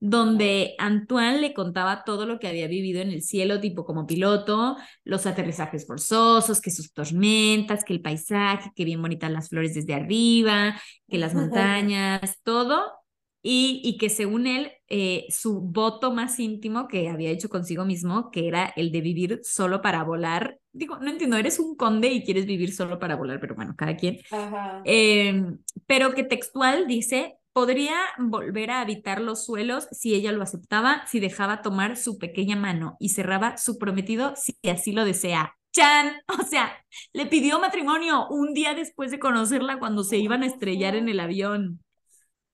donde 0.00 0.74
Antoine 0.78 1.40
le 1.40 1.52
contaba 1.52 2.04
todo 2.04 2.24
lo 2.24 2.38
que 2.38 2.48
había 2.48 2.66
vivido 2.66 3.02
en 3.02 3.10
el 3.10 3.22
cielo, 3.22 3.60
tipo 3.60 3.84
como 3.84 4.06
piloto, 4.06 4.76
los 5.04 5.26
aterrizajes 5.26 5.86
forzosos, 5.86 6.62
que 6.62 6.70
sus 6.70 6.92
tormentas, 6.94 7.84
que 7.84 7.92
el 7.92 8.00
paisaje, 8.00 8.70
que 8.74 8.86
bien 8.86 9.02
bonitas 9.02 9.30
las 9.30 9.50
flores 9.50 9.74
desde 9.74 9.94
arriba, 9.94 10.80
que 11.06 11.18
las 11.18 11.34
montañas, 11.34 12.40
todo. 12.42 12.82
Y, 13.42 13.80
y 13.82 13.96
que 13.96 14.10
según 14.10 14.46
él, 14.46 14.70
eh, 14.88 15.26
su 15.30 15.60
voto 15.62 16.12
más 16.12 16.38
íntimo 16.38 16.88
que 16.88 17.08
había 17.08 17.30
hecho 17.30 17.48
consigo 17.48 17.86
mismo, 17.86 18.30
que 18.30 18.48
era 18.48 18.66
el 18.76 18.92
de 18.92 19.00
vivir 19.00 19.40
solo 19.44 19.80
para 19.80 20.04
volar. 20.04 20.58
Digo, 20.72 20.98
no 20.98 21.10
entiendo, 21.10 21.38
eres 21.38 21.58
un 21.58 21.74
conde 21.74 22.08
y 22.08 22.22
quieres 22.22 22.44
vivir 22.44 22.74
solo 22.74 22.98
para 22.98 23.16
volar, 23.16 23.40
pero 23.40 23.54
bueno, 23.54 23.74
cada 23.78 23.96
quien. 23.96 24.18
Eh, 24.84 25.42
pero 25.86 26.14
que 26.14 26.24
textual 26.24 26.86
dice, 26.86 27.39
podría 27.52 27.94
volver 28.18 28.70
a 28.70 28.80
habitar 28.80 29.20
los 29.20 29.44
suelos 29.44 29.88
si 29.92 30.14
ella 30.14 30.32
lo 30.32 30.42
aceptaba, 30.42 31.06
si 31.06 31.20
dejaba 31.20 31.62
tomar 31.62 31.96
su 31.96 32.18
pequeña 32.18 32.56
mano 32.56 32.96
y 33.00 33.10
cerraba 33.10 33.56
su 33.58 33.78
prometido 33.78 34.34
si 34.36 34.56
así 34.68 34.92
lo 34.92 35.04
desea. 35.04 35.56
¡Chan! 35.72 36.12
O 36.40 36.42
sea, 36.44 36.72
le 37.12 37.26
pidió 37.26 37.60
matrimonio 37.60 38.26
un 38.28 38.54
día 38.54 38.74
después 38.74 39.10
de 39.10 39.18
conocerla 39.20 39.78
cuando 39.78 40.04
se 40.04 40.18
iban 40.18 40.42
a 40.42 40.46
estrellar 40.46 40.96
en 40.96 41.08
el 41.08 41.20
avión. 41.20 41.80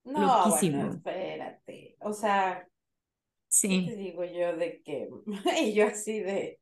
No, 0.05 0.21
Loquísimo. 0.21 0.91
espérate. 0.93 1.97
O 2.01 2.13
sea, 2.13 2.67
sí. 3.49 3.87
te 3.87 3.97
digo 3.97 4.25
yo 4.25 4.57
de 4.57 4.83
que, 4.83 5.09
y 5.63 5.75
yo 5.75 5.87
así 5.87 6.21
de, 6.21 6.61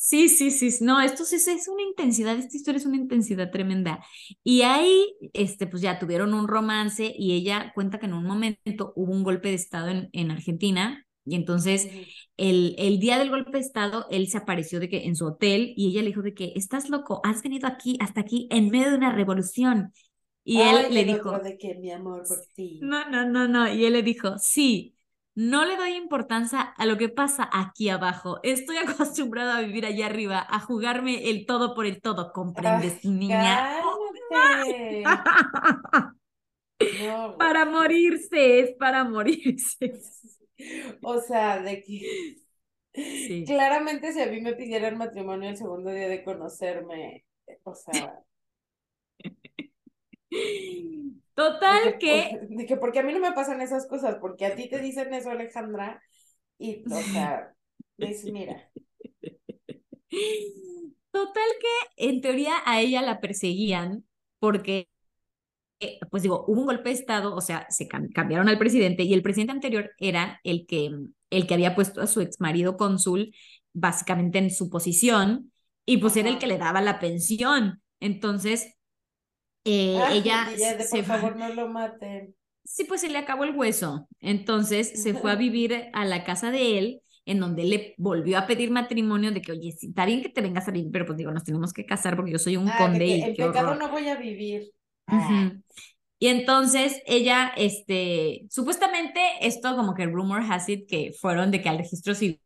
Sí, 0.00 0.28
sí, 0.28 0.52
sí, 0.52 0.70
no, 0.84 1.00
esto 1.00 1.24
es, 1.24 1.48
es 1.48 1.66
una 1.66 1.82
intensidad, 1.82 2.38
esta 2.38 2.56
historia 2.56 2.78
es 2.78 2.86
una 2.86 2.96
intensidad 2.96 3.50
tremenda. 3.50 3.98
Y 4.44 4.62
ahí, 4.62 5.16
este, 5.32 5.66
pues 5.66 5.82
ya 5.82 5.98
tuvieron 5.98 6.34
un 6.34 6.46
romance 6.46 7.12
y 7.18 7.32
ella 7.32 7.72
cuenta 7.74 7.98
que 7.98 8.06
en 8.06 8.12
un 8.14 8.24
momento 8.24 8.92
hubo 8.94 9.12
un 9.12 9.24
golpe 9.24 9.48
de 9.48 9.54
Estado 9.54 9.88
en, 9.88 10.08
en 10.12 10.30
Argentina 10.30 11.04
y 11.24 11.34
entonces 11.34 11.88
el, 12.36 12.76
el 12.78 13.00
día 13.00 13.18
del 13.18 13.30
golpe 13.30 13.50
de 13.50 13.58
Estado, 13.58 14.06
él 14.08 14.28
se 14.28 14.38
apareció 14.38 14.78
de 14.78 14.88
que 14.88 15.04
en 15.06 15.16
su 15.16 15.26
hotel 15.26 15.74
y 15.76 15.88
ella 15.88 16.02
le 16.02 16.08
dijo 16.08 16.22
de 16.22 16.32
que, 16.32 16.52
estás 16.54 16.90
loco, 16.90 17.20
has 17.24 17.42
venido 17.42 17.66
aquí, 17.66 17.98
hasta 18.00 18.20
aquí, 18.20 18.46
en 18.52 18.70
medio 18.70 18.90
de 18.90 18.98
una 18.98 19.12
revolución. 19.12 19.92
Y 20.44 20.60
él 20.60 20.94
le 20.94 21.04
dijo, 21.04 21.36
de 21.40 21.58
que 21.58 21.74
mi 21.74 21.90
amor 21.90 22.22
por 22.26 22.38
ti. 22.54 22.78
No, 22.82 23.10
no, 23.10 23.28
no, 23.28 23.48
no, 23.48 23.72
y 23.72 23.84
él 23.84 23.94
le 23.94 24.02
dijo, 24.04 24.38
sí, 24.38 24.94
no 25.38 25.64
le 25.64 25.76
doy 25.76 25.92
importancia 25.92 26.60
a 26.60 26.84
lo 26.84 26.98
que 26.98 27.08
pasa 27.08 27.48
aquí 27.52 27.88
abajo. 27.90 28.40
Estoy 28.42 28.76
acostumbrado 28.78 29.52
a 29.52 29.60
vivir 29.60 29.86
allá 29.86 30.06
arriba, 30.06 30.44
a 30.50 30.58
jugarme 30.58 31.30
el 31.30 31.46
todo 31.46 31.76
por 31.76 31.86
el 31.86 32.00
todo, 32.00 32.32
¿comprendes, 32.32 33.04
niña? 33.04 33.80
para 37.38 37.64
morirse, 37.66 38.60
es 38.60 38.72
para 38.72 39.04
morirse. 39.04 39.92
O 41.02 41.20
sea, 41.20 41.62
de 41.62 41.84
que 41.84 42.34
claramente 43.46 44.12
si 44.12 44.20
a 44.20 44.26
mí 44.26 44.40
me 44.40 44.54
pidieran 44.54 44.98
matrimonio 44.98 45.50
el 45.50 45.56
segundo 45.56 45.92
día 45.92 46.08
de 46.08 46.24
conocerme, 46.24 47.24
o 47.62 47.76
sea... 47.76 48.24
Total 51.34 51.98
que... 51.98 52.40
De 52.50 52.66
que 52.66 52.76
porque 52.76 52.98
a 52.98 53.02
mí 53.02 53.12
no 53.12 53.20
me 53.20 53.32
pasan 53.32 53.60
esas 53.60 53.86
cosas, 53.86 54.16
porque 54.20 54.46
a 54.46 54.54
ti 54.54 54.68
te 54.68 54.80
dicen 54.80 55.12
eso, 55.14 55.30
Alejandra, 55.30 56.02
y, 56.58 56.82
o 56.90 56.96
sea, 56.96 57.54
es, 57.98 58.24
mira. 58.24 58.70
Total 61.10 61.50
que 61.60 62.08
en 62.08 62.20
teoría 62.20 62.54
a 62.66 62.80
ella 62.80 63.02
la 63.02 63.20
perseguían 63.20 64.04
porque, 64.38 64.88
eh, 65.80 65.98
pues 66.10 66.22
digo, 66.22 66.44
hubo 66.46 66.60
un 66.60 66.66
golpe 66.66 66.90
de 66.90 66.96
Estado, 66.96 67.34
o 67.34 67.40
sea, 67.40 67.66
se 67.70 67.88
cambiaron 67.88 68.48
al 68.48 68.58
presidente 68.58 69.04
y 69.04 69.14
el 69.14 69.22
presidente 69.22 69.52
anterior 69.52 69.92
era 69.98 70.40
el 70.44 70.66
que, 70.66 70.90
el 71.30 71.46
que 71.46 71.54
había 71.54 71.74
puesto 71.74 72.00
a 72.00 72.06
su 72.06 72.20
ex 72.20 72.40
marido 72.40 72.76
cónsul 72.76 73.34
básicamente 73.72 74.38
en 74.38 74.50
su 74.50 74.70
posición 74.70 75.52
y 75.86 75.98
pues 75.98 76.16
era 76.16 76.28
el 76.28 76.38
que 76.38 76.46
le 76.46 76.58
daba 76.58 76.80
la 76.80 77.00
pensión. 77.00 77.82
Entonces, 78.00 78.74
eh, 79.64 79.98
ah, 80.02 80.12
ella... 80.12 80.48
por 80.90 81.04
favor, 81.04 81.36
no 81.36 81.48
lo 81.52 81.68
maten. 81.68 82.34
Sí, 82.64 82.84
pues 82.84 83.00
se 83.00 83.08
le 83.08 83.18
acabó 83.18 83.44
el 83.44 83.56
hueso. 83.56 84.08
Entonces 84.20 85.02
se 85.02 85.14
fue 85.14 85.32
a 85.32 85.36
vivir 85.36 85.88
a 85.92 86.04
la 86.04 86.24
casa 86.24 86.50
de 86.50 86.78
él, 86.78 87.00
en 87.24 87.40
donde 87.40 87.64
le 87.64 87.94
volvió 87.98 88.38
a 88.38 88.46
pedir 88.46 88.70
matrimonio 88.70 89.32
de 89.32 89.42
que, 89.42 89.52
oye, 89.52 89.74
está 89.80 90.06
bien 90.06 90.22
que 90.22 90.28
te 90.28 90.40
vengas 90.40 90.68
a 90.68 90.70
vivir, 90.70 90.90
pero 90.92 91.06
pues 91.06 91.18
digo, 91.18 91.30
nos 91.30 91.44
tenemos 91.44 91.72
que 91.72 91.84
casar 91.86 92.16
porque 92.16 92.32
yo 92.32 92.38
soy 92.38 92.56
un 92.56 92.68
ah, 92.68 92.76
conde 92.78 93.06
y 93.06 93.22
el 93.22 93.34
pecado 93.34 93.74
no 93.74 93.90
voy 93.90 94.08
a 94.08 94.16
vivir. 94.16 94.70
Ah. 95.06 95.52
Y 96.18 96.28
entonces 96.28 97.00
ella, 97.06 97.52
este, 97.56 98.46
supuestamente 98.50 99.20
esto 99.40 99.76
como 99.76 99.94
que 99.94 100.06
rumor 100.06 100.42
has 100.42 100.68
it 100.68 100.88
que 100.88 101.12
fueron 101.12 101.50
de 101.50 101.62
que 101.62 101.68
al 101.68 101.78
registro 101.78 102.14
civil 102.14 102.40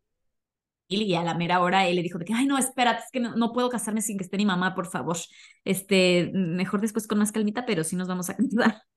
y 1.00 1.14
a 1.14 1.22
la 1.22 1.34
mera 1.34 1.60
hora 1.60 1.86
él 1.86 1.96
le 1.96 2.02
dijo 2.02 2.18
de 2.18 2.26
que, 2.26 2.34
ay, 2.34 2.46
no, 2.46 2.58
espérate, 2.58 3.04
es 3.04 3.10
que 3.10 3.20
no, 3.20 3.52
puedo 3.52 3.70
casarme 3.70 4.02
sin 4.02 4.18
que 4.18 4.24
esté 4.24 4.36
mi 4.36 4.44
mamá, 4.44 4.74
por 4.74 4.86
favor. 4.86 5.16
Este, 5.64 6.30
mejor 6.34 6.80
después 6.80 7.06
con 7.06 7.18
más 7.18 7.32
calmita, 7.32 7.64
pero 7.64 7.84
sí 7.84 7.96
nos 7.96 8.08
vamos 8.08 8.28
a 8.30 8.36
casar. 8.36 8.82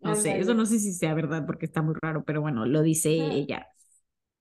No 0.00 0.14
sé, 0.14 0.38
eso 0.38 0.54
no 0.54 0.64
sé 0.64 0.78
si 0.78 0.94
sea 0.94 1.12
verdad 1.12 1.44
porque 1.44 1.66
está 1.66 1.82
muy 1.82 1.94
raro, 2.00 2.24
pero 2.24 2.40
bueno, 2.40 2.64
lo 2.64 2.80
dice 2.80 3.10
ella. 3.10 3.66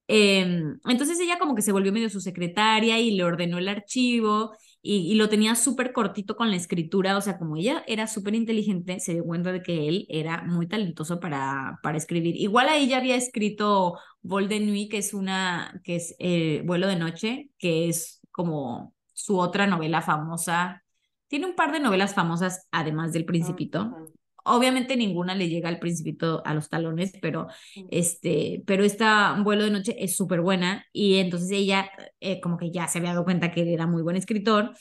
Em, 0.07 0.79
entonces 0.85 1.19
ella 1.19 1.37
como 1.37 1.53
que 1.53 1.61
se 1.61 1.73
volvió 1.73 1.91
medio 1.91 2.09
su 2.09 2.21
secretaria 2.21 2.99
y 2.99 3.11
le 3.11 3.23
ordenó 3.25 3.57
el 3.57 3.67
archivo 3.67 4.55
y, 4.85 5.15
lo 5.15 5.29
tenía 5.29 5.55
súper 5.55 5.93
cortito 5.93 6.35
con 6.35 6.51
la 6.51 6.57
escritura, 6.57 7.15
o 7.17 7.21
sea, 7.21 7.37
como 7.37 7.55
ella 7.55 7.85
era 7.87 8.05
súper 8.05 8.35
inteligente, 8.35 8.99
se 8.99 9.13
dio 9.13 9.23
cuenta 9.23 9.53
de 9.53 9.61
que 9.63 9.87
él 9.87 10.05
era 10.09 10.43
muy 10.43 10.67
talentoso 10.67 11.21
para, 11.21 11.79
para 11.81 11.97
escribir. 11.97 12.35
Igual 12.35 12.67
a 12.67 12.75
ella 12.75 12.97
había 12.97 13.15
escrito 13.15 13.97
Vol 14.21 14.49
de 14.49 14.59
Nuit, 14.59 14.91
que 14.91 14.97
es 14.97 15.13
una, 15.13 15.79
que 15.85 15.95
es 15.95 16.15
eh, 16.19 16.63
Vuelo 16.65 16.87
de 16.87 16.97
Noche, 16.97 17.49
que 17.57 17.87
es 17.87 18.19
como 18.31 18.93
su 19.13 19.39
otra 19.39 19.67
novela 19.67 20.01
famosa. 20.01 20.83
Tiene 21.29 21.45
un 21.45 21.55
par 21.55 21.71
de 21.71 21.79
novelas 21.79 22.13
famosas, 22.13 22.67
además 22.69 23.13
del 23.13 23.23
Principito. 23.23 24.12
Obviamente 24.45 24.97
ninguna 24.97 25.35
le 25.35 25.49
llega 25.49 25.69
al 25.69 25.79
Principito 25.79 26.41
a 26.45 26.53
los 26.53 26.69
talones, 26.69 27.13
pero 27.21 27.47
este, 27.89 28.63
pero 28.65 28.83
esta 28.83 29.39
vuelo 29.41 29.63
de 29.63 29.71
noche 29.71 29.95
es 30.03 30.15
súper 30.15 30.41
buena 30.41 30.85
y 30.91 31.15
entonces 31.15 31.51
ella 31.51 31.89
eh, 32.19 32.41
como 32.41 32.57
que 32.57 32.71
ya 32.71 32.87
se 32.87 32.97
había 32.97 33.11
dado 33.11 33.23
cuenta 33.23 33.51
que 33.51 33.73
era 33.73 33.87
muy 33.87 34.01
buen 34.01 34.17
escritor, 34.17 34.71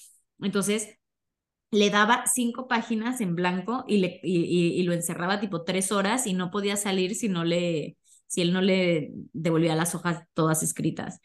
entonces 0.40 0.98
le 1.70 1.90
daba 1.90 2.24
cinco 2.26 2.68
páginas 2.68 3.20
en 3.20 3.34
blanco 3.34 3.84
y, 3.88 3.98
le, 3.98 4.20
y, 4.22 4.82
lo 4.82 4.92
encerraba 4.92 5.40
tipo 5.40 5.64
tres 5.64 5.90
horas 5.90 6.26
y 6.26 6.34
no 6.34 6.50
podía 6.50 6.76
salir 6.76 7.14
si 7.14 7.28
no 7.30 7.44
le, 7.44 7.96
si 8.26 8.42
él 8.42 8.52
no 8.52 8.60
le 8.60 9.12
devolvía 9.32 9.74
las 9.74 9.94
hojas 9.94 10.24
todas 10.34 10.62
escritas. 10.62 11.20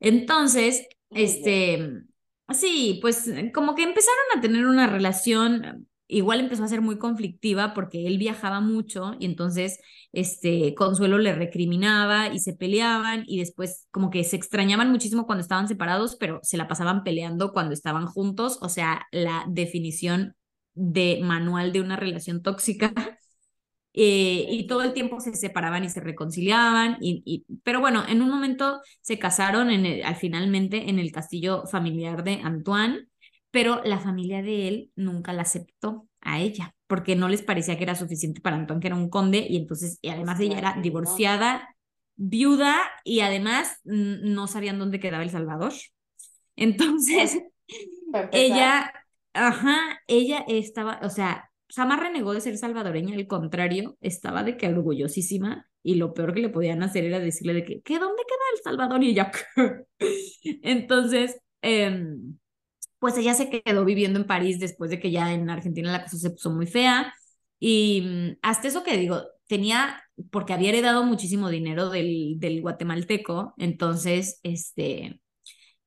Entonces, 0.00 0.88
este, 1.10 2.02
sí, 2.50 2.98
pues 3.00 3.30
como 3.54 3.74
que 3.76 3.84
empezaron 3.84 4.24
a 4.36 4.40
tener 4.40 4.66
una 4.66 4.88
relación 4.88 5.87
igual 6.08 6.40
empezó 6.40 6.64
a 6.64 6.68
ser 6.68 6.80
muy 6.80 6.98
conflictiva 6.98 7.74
porque 7.74 8.06
él 8.06 8.18
viajaba 8.18 8.60
mucho 8.60 9.14
y 9.20 9.26
entonces 9.26 9.78
este 10.12 10.74
Consuelo 10.74 11.18
le 11.18 11.34
recriminaba 11.34 12.28
y 12.28 12.40
se 12.40 12.54
peleaban 12.54 13.24
y 13.26 13.38
después 13.38 13.86
como 13.90 14.10
que 14.10 14.24
se 14.24 14.36
extrañaban 14.36 14.90
muchísimo 14.90 15.26
cuando 15.26 15.42
estaban 15.42 15.68
separados, 15.68 16.16
pero 16.16 16.40
se 16.42 16.56
la 16.56 16.66
pasaban 16.66 17.04
peleando 17.04 17.52
cuando 17.52 17.74
estaban 17.74 18.06
juntos, 18.06 18.58
o 18.62 18.68
sea, 18.68 19.06
la 19.12 19.44
definición 19.48 20.34
de 20.74 21.20
manual 21.22 21.72
de 21.72 21.80
una 21.80 21.96
relación 21.96 22.42
tóxica. 22.42 22.92
Eh, 24.00 24.46
y 24.50 24.68
todo 24.68 24.82
el 24.82 24.92
tiempo 24.92 25.18
se 25.18 25.34
separaban 25.34 25.82
y 25.82 25.88
se 25.88 25.98
reconciliaban, 25.98 26.98
y, 27.00 27.44
pero 27.64 27.80
bueno, 27.80 28.04
en 28.06 28.22
un 28.22 28.30
momento 28.30 28.80
se 29.00 29.18
casaron 29.18 29.70
en 29.70 30.14
finalmente 30.14 30.88
en 30.88 31.00
el 31.00 31.10
castillo 31.10 31.66
familiar 31.66 32.22
de 32.22 32.34
Antoine, 32.34 33.07
pero 33.50 33.82
la 33.84 33.98
familia 33.98 34.42
de 34.42 34.68
él 34.68 34.92
nunca 34.96 35.32
la 35.32 35.42
aceptó 35.42 36.08
a 36.20 36.40
ella, 36.40 36.74
porque 36.86 37.16
no 37.16 37.28
les 37.28 37.42
parecía 37.42 37.76
que 37.76 37.84
era 37.84 37.94
suficiente 37.94 38.40
para 38.40 38.56
Antoine, 38.56 38.80
que 38.80 38.88
era 38.88 38.96
un 38.96 39.10
conde, 39.10 39.46
y 39.48 39.56
entonces, 39.56 39.98
y 40.02 40.08
además 40.08 40.40
ella 40.40 40.58
era 40.58 40.76
divorciada, 40.82 41.74
viuda, 42.16 42.76
y 43.04 43.20
además 43.20 43.80
no 43.84 44.46
sabían 44.46 44.78
dónde 44.78 45.00
quedaba 45.00 45.22
El 45.22 45.30
Salvador. 45.30 45.72
Entonces, 46.56 47.38
ella, 48.32 48.92
ajá, 49.32 50.00
ella 50.06 50.44
estaba, 50.48 51.00
o 51.02 51.10
sea, 51.10 51.50
jamás 51.74 52.00
renegó 52.00 52.34
de 52.34 52.40
ser 52.40 52.56
salvadoreña, 52.56 53.14
al 53.14 53.26
contrario, 53.26 53.96
estaba 54.00 54.42
de 54.42 54.56
que 54.56 54.68
orgullosísima, 54.68 55.68
y 55.82 55.94
lo 55.94 56.12
peor 56.12 56.34
que 56.34 56.40
le 56.40 56.48
podían 56.48 56.82
hacer 56.82 57.04
era 57.04 57.20
decirle 57.20 57.54
de 57.54 57.64
que, 57.64 57.80
¿qué 57.82 57.98
dónde 57.98 58.22
queda 58.26 58.38
El 58.56 58.62
Salvador? 58.62 59.02
Y 59.04 59.10
ella, 59.10 59.30
entonces, 60.62 61.40
eh, 61.62 62.04
pues 62.98 63.16
ella 63.18 63.34
se 63.34 63.50
quedó 63.50 63.84
viviendo 63.84 64.18
en 64.18 64.26
París 64.26 64.58
después 64.60 64.90
de 64.90 65.00
que 65.00 65.10
ya 65.10 65.32
en 65.32 65.50
Argentina 65.50 65.92
la 65.92 66.02
cosa 66.04 66.18
se 66.18 66.30
puso 66.30 66.50
muy 66.50 66.66
fea. 66.66 67.14
Y 67.60 68.02
mm, 68.02 68.38
hasta 68.42 68.68
eso 68.68 68.82
que 68.84 68.96
digo, 68.96 69.22
tenía, 69.46 70.02
porque 70.30 70.52
había 70.52 70.70
heredado 70.70 71.04
muchísimo 71.04 71.48
dinero 71.50 71.90
del, 71.90 72.36
del 72.38 72.60
guatemalteco, 72.62 73.54
entonces, 73.58 74.40
este, 74.42 75.20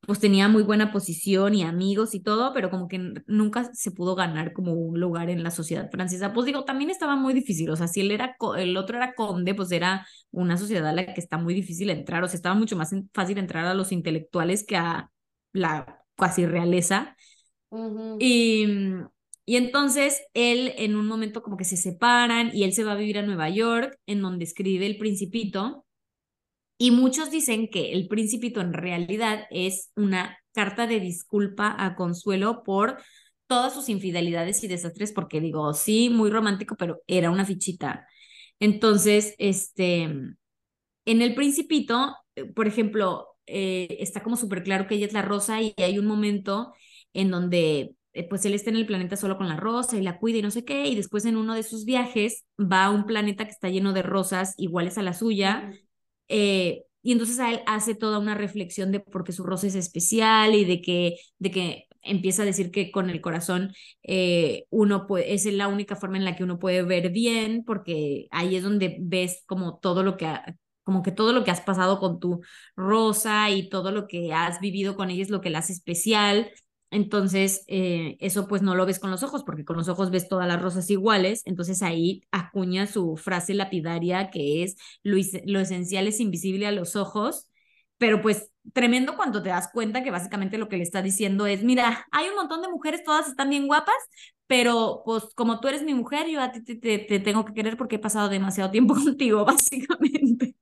pues 0.01 0.19
tenía 0.19 0.47
muy 0.47 0.63
buena 0.63 0.91
posición 0.91 1.53
y 1.53 1.63
amigos 1.63 2.15
y 2.15 2.21
todo, 2.21 2.53
pero 2.53 2.71
como 2.71 2.87
que 2.87 2.99
nunca 3.27 3.71
se 3.73 3.91
pudo 3.91 4.15
ganar 4.15 4.51
como 4.53 4.73
un 4.73 4.99
lugar 4.99 5.29
en 5.29 5.43
la 5.43 5.51
sociedad 5.51 5.89
francesa. 5.91 6.33
Pues 6.33 6.45
digo, 6.47 6.65
también 6.65 6.89
estaba 6.89 7.15
muy 7.15 7.33
difícil, 7.35 7.69
o 7.69 7.75
sea, 7.75 7.87
si 7.87 8.01
él 8.01 8.11
era, 8.11 8.35
el 8.57 8.77
otro 8.77 8.97
era 8.97 9.13
conde, 9.13 9.53
pues 9.53 9.71
era 9.71 10.07
una 10.31 10.57
sociedad 10.57 10.87
a 10.87 10.93
la 10.93 11.13
que 11.13 11.21
está 11.21 11.37
muy 11.37 11.53
difícil 11.53 11.89
entrar, 11.91 12.23
o 12.23 12.27
sea, 12.27 12.35
estaba 12.37 12.55
mucho 12.55 12.75
más 12.75 12.91
fácil 13.13 13.37
entrar 13.37 13.65
a 13.65 13.73
los 13.75 13.91
intelectuales 13.91 14.65
que 14.65 14.77
a 14.77 15.11
la 15.53 16.00
casi 16.21 16.45
realeza. 16.45 17.17
y, 18.19 18.67
y 19.45 19.55
entonces 19.57 20.21
él 20.33 20.73
en 20.77 20.95
un 20.95 21.07
momento 21.07 21.41
como 21.41 21.57
que 21.57 21.65
se 21.65 21.77
separan 21.77 22.51
y 22.53 22.63
él 22.63 22.73
se 22.73 22.83
va 22.83 22.93
a 22.93 22.95
vivir 22.95 23.17
a 23.17 23.23
Nueva 23.23 23.49
York, 23.49 23.97
en 24.05 24.21
donde 24.21 24.45
escribe 24.45 24.85
El 24.85 24.97
Principito. 24.97 25.85
Y 26.77 26.91
muchos 26.91 27.31
dicen 27.31 27.69
que 27.69 27.93
El 27.93 28.07
Principito 28.07 28.61
en 28.61 28.73
realidad 28.73 29.45
es 29.51 29.91
una 29.95 30.37
carta 30.53 30.87
de 30.87 30.99
disculpa 30.99 31.75
a 31.77 31.95
Consuelo 31.95 32.63
por 32.63 32.97
todas 33.47 33.73
sus 33.73 33.89
infidelidades 33.89 34.63
y 34.63 34.67
desastres, 34.67 35.11
porque 35.11 35.41
digo, 35.41 35.73
sí, 35.73 36.09
muy 36.09 36.29
romántico, 36.29 36.75
pero 36.77 37.01
era 37.07 37.31
una 37.31 37.45
fichita. 37.45 38.07
Entonces, 38.59 39.35
este, 39.39 40.03
en 40.03 41.21
El 41.21 41.35
Principito, 41.35 42.15
eh, 42.35 42.45
por 42.45 42.67
ejemplo, 42.67 43.27
eh, 43.51 43.97
está 43.99 44.23
como 44.23 44.37
súper 44.37 44.63
claro 44.63 44.87
que 44.87 44.95
ella 44.95 45.05
es 45.05 45.13
la 45.13 45.21
rosa 45.21 45.61
y 45.61 45.73
hay 45.77 45.99
un 45.99 46.05
momento 46.05 46.73
en 47.13 47.29
donde 47.31 47.95
eh, 48.13 48.27
pues 48.29 48.45
él 48.45 48.53
está 48.53 48.69
en 48.69 48.77
el 48.77 48.85
planeta 48.85 49.17
solo 49.17 49.37
con 49.37 49.47
la 49.49 49.57
rosa 49.57 49.97
y 49.97 50.01
la 50.01 50.17
cuida 50.19 50.37
y 50.37 50.41
no 50.41 50.51
sé 50.51 50.63
qué, 50.65 50.87
y 50.87 50.95
después 50.95 51.25
en 51.25 51.37
uno 51.37 51.53
de 51.55 51.63
sus 51.63 51.85
viajes 51.85 52.45
va 52.59 52.85
a 52.85 52.91
un 52.91 53.05
planeta 53.05 53.45
que 53.45 53.51
está 53.51 53.69
lleno 53.69 53.93
de 53.93 54.03
rosas 54.03 54.53
iguales 54.57 54.97
a 54.97 55.03
la 55.03 55.13
suya, 55.13 55.71
eh, 56.29 56.83
y 57.03 57.11
entonces 57.11 57.39
a 57.39 57.51
él 57.51 57.61
hace 57.65 57.95
toda 57.95 58.19
una 58.19 58.35
reflexión 58.35 58.91
de 58.91 58.99
por 58.99 59.23
qué 59.23 59.31
su 59.31 59.43
rosa 59.43 59.67
es 59.67 59.75
especial 59.75 60.55
y 60.55 60.65
de 60.65 60.81
que, 60.81 61.17
de 61.39 61.51
que 61.51 61.87
empieza 62.03 62.43
a 62.43 62.45
decir 62.45 62.71
que 62.71 62.91
con 62.91 63.09
el 63.09 63.21
corazón 63.21 63.73
uno 64.69 65.07
puede, 65.07 65.33
es 65.33 65.45
la 65.45 65.67
única 65.67 65.95
forma 65.95 66.17
en 66.17 66.25
la 66.25 66.35
que 66.35 66.43
uno 66.43 66.59
puede 66.59 66.83
ver 66.83 67.09
bien, 67.11 67.63
porque 67.65 68.27
ahí 68.31 68.55
es 68.55 68.63
donde 68.63 68.97
ves 68.99 69.43
como 69.47 69.79
todo 69.79 70.03
lo 70.03 70.15
que, 70.17 70.27
como 70.83 71.03
que 71.03 71.11
todo 71.11 71.33
lo 71.33 71.43
que 71.43 71.51
has 71.51 71.61
pasado 71.61 71.99
con 71.99 72.19
tu 72.19 72.41
rosa 72.75 73.49
y 73.49 73.69
todo 73.69 73.91
lo 73.91 74.07
que 74.07 74.33
has 74.33 74.59
vivido 74.59 74.95
con 74.95 75.09
ella 75.09 75.23
es 75.23 75.29
lo 75.29 75.41
que 75.41 75.49
la 75.49 75.59
hace 75.59 75.73
especial. 75.73 76.51
Entonces, 76.89 77.63
eh, 77.67 78.17
eso 78.19 78.47
pues 78.47 78.61
no 78.61 78.75
lo 78.75 78.85
ves 78.85 78.99
con 78.99 79.11
los 79.11 79.23
ojos, 79.23 79.43
porque 79.45 79.63
con 79.63 79.77
los 79.77 79.87
ojos 79.87 80.11
ves 80.11 80.27
todas 80.27 80.47
las 80.47 80.61
rosas 80.61 80.89
iguales. 80.89 81.41
Entonces 81.45 81.81
ahí 81.81 82.23
acuña 82.31 82.85
su 82.87 83.15
frase 83.17 83.53
lapidaria 83.53 84.29
que 84.29 84.63
es, 84.63 84.75
lo, 85.03 85.17
lo 85.45 85.59
esencial 85.61 86.07
es 86.07 86.19
invisible 86.19 86.67
a 86.67 86.71
los 86.71 86.95
ojos, 86.97 87.47
pero 87.97 88.21
pues 88.21 88.51
tremendo 88.73 89.15
cuando 89.15 89.41
te 89.43 89.49
das 89.49 89.69
cuenta 89.71 90.03
que 90.03 90.11
básicamente 90.11 90.57
lo 90.57 90.67
que 90.69 90.77
le 90.77 90.83
está 90.83 91.01
diciendo 91.01 91.45
es, 91.47 91.63
mira, 91.63 92.05
hay 92.11 92.27
un 92.29 92.35
montón 92.35 92.61
de 92.61 92.67
mujeres, 92.69 93.03
todas 93.03 93.27
están 93.27 93.49
bien 93.49 93.67
guapas, 93.67 93.95
pero 94.47 95.01
pues 95.05 95.23
como 95.35 95.59
tú 95.59 95.67
eres 95.67 95.83
mi 95.83 95.93
mujer, 95.93 96.27
yo 96.27 96.41
a 96.41 96.51
ti 96.51 96.61
te, 96.63 96.99
te 96.99 97.19
tengo 97.19 97.45
que 97.45 97.53
querer 97.53 97.77
porque 97.77 97.95
he 97.97 97.99
pasado 97.99 98.27
demasiado 98.29 98.71
tiempo 98.71 98.93
contigo, 98.95 99.45
básicamente. 99.45 100.55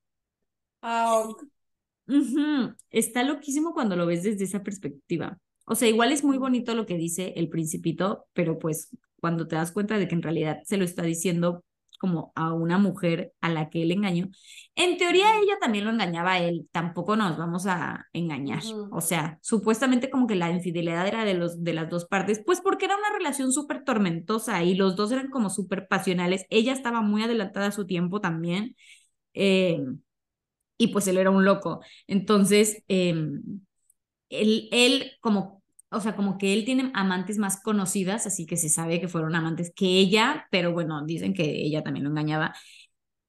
Está 2.89 3.23
loquísimo 3.23 3.73
cuando 3.73 3.95
lo 3.95 4.05
ves 4.05 4.23
desde 4.23 4.45
esa 4.45 4.63
perspectiva. 4.63 5.37
O 5.65 5.75
sea, 5.75 5.87
igual 5.87 6.11
es 6.11 6.23
muy 6.23 6.37
bonito 6.37 6.73
lo 6.73 6.85
que 6.85 6.97
dice 6.97 7.33
el 7.35 7.49
principito, 7.49 8.25
pero 8.33 8.57
pues 8.57 8.89
cuando 9.19 9.47
te 9.47 9.55
das 9.55 9.71
cuenta 9.71 9.97
de 9.97 10.07
que 10.07 10.15
en 10.15 10.23
realidad 10.23 10.59
se 10.65 10.77
lo 10.77 10.83
está 10.83 11.03
diciendo 11.03 11.63
como 11.99 12.31
a 12.33 12.53
una 12.53 12.77
mujer 12.77 13.33
a 13.41 13.49
la 13.49 13.69
que 13.69 13.83
él 13.83 13.91
engañó, 13.91 14.29
en 14.75 14.97
teoría 14.97 15.37
ella 15.37 15.57
también 15.59 15.83
lo 15.83 15.91
engañaba 15.91 16.33
a 16.33 16.39
él, 16.39 16.69
tampoco 16.71 17.17
nos 17.17 17.37
vamos 17.37 17.67
a 17.67 18.07
engañar. 18.13 18.63
O 18.89 19.01
sea, 19.01 19.37
supuestamente 19.41 20.09
como 20.09 20.25
que 20.25 20.35
la 20.35 20.49
infidelidad 20.49 21.05
era 21.05 21.25
de, 21.25 21.33
los, 21.33 21.61
de 21.63 21.73
las 21.73 21.89
dos 21.89 22.05
partes, 22.05 22.41
pues 22.43 22.61
porque 22.61 22.85
era 22.85 22.95
una 22.97 23.11
relación 23.15 23.51
súper 23.51 23.83
tormentosa 23.83 24.63
y 24.63 24.75
los 24.75 24.95
dos 24.95 25.11
eran 25.11 25.29
como 25.29 25.49
súper 25.49 25.87
pasionales. 25.87 26.45
Ella 26.49 26.71
estaba 26.71 27.01
muy 27.01 27.21
adelantada 27.21 27.67
a 27.67 27.71
su 27.71 27.85
tiempo 27.85 28.21
también. 28.21 28.75
Eh, 29.33 29.83
y 30.79 30.87
pues 30.89 31.07
él 31.07 31.19
era 31.19 31.29
un 31.31 31.45
loco. 31.45 31.81
Entonces, 32.07 32.83
em, 32.87 33.43
él, 34.29 34.69
él 34.71 35.11
como, 35.21 35.63
o 35.91 35.99
sea, 36.01 36.15
como 36.15 36.37
que 36.37 36.53
él 36.53 36.65
tiene 36.65 36.91
amantes 36.95 37.37
más 37.37 37.61
conocidas, 37.61 38.27
así 38.27 38.45
que 38.45 38.57
se 38.57 38.69
sabe 38.69 39.01
que 39.01 39.07
fueron 39.07 39.35
amantes 39.35 39.71
que 39.75 39.85
ella, 39.87 40.47
pero 40.51 40.73
bueno, 40.73 41.05
dicen 41.05 41.33
que 41.33 41.43
ella 41.65 41.83
también 41.83 42.05
lo 42.05 42.11
engañaba. 42.11 42.55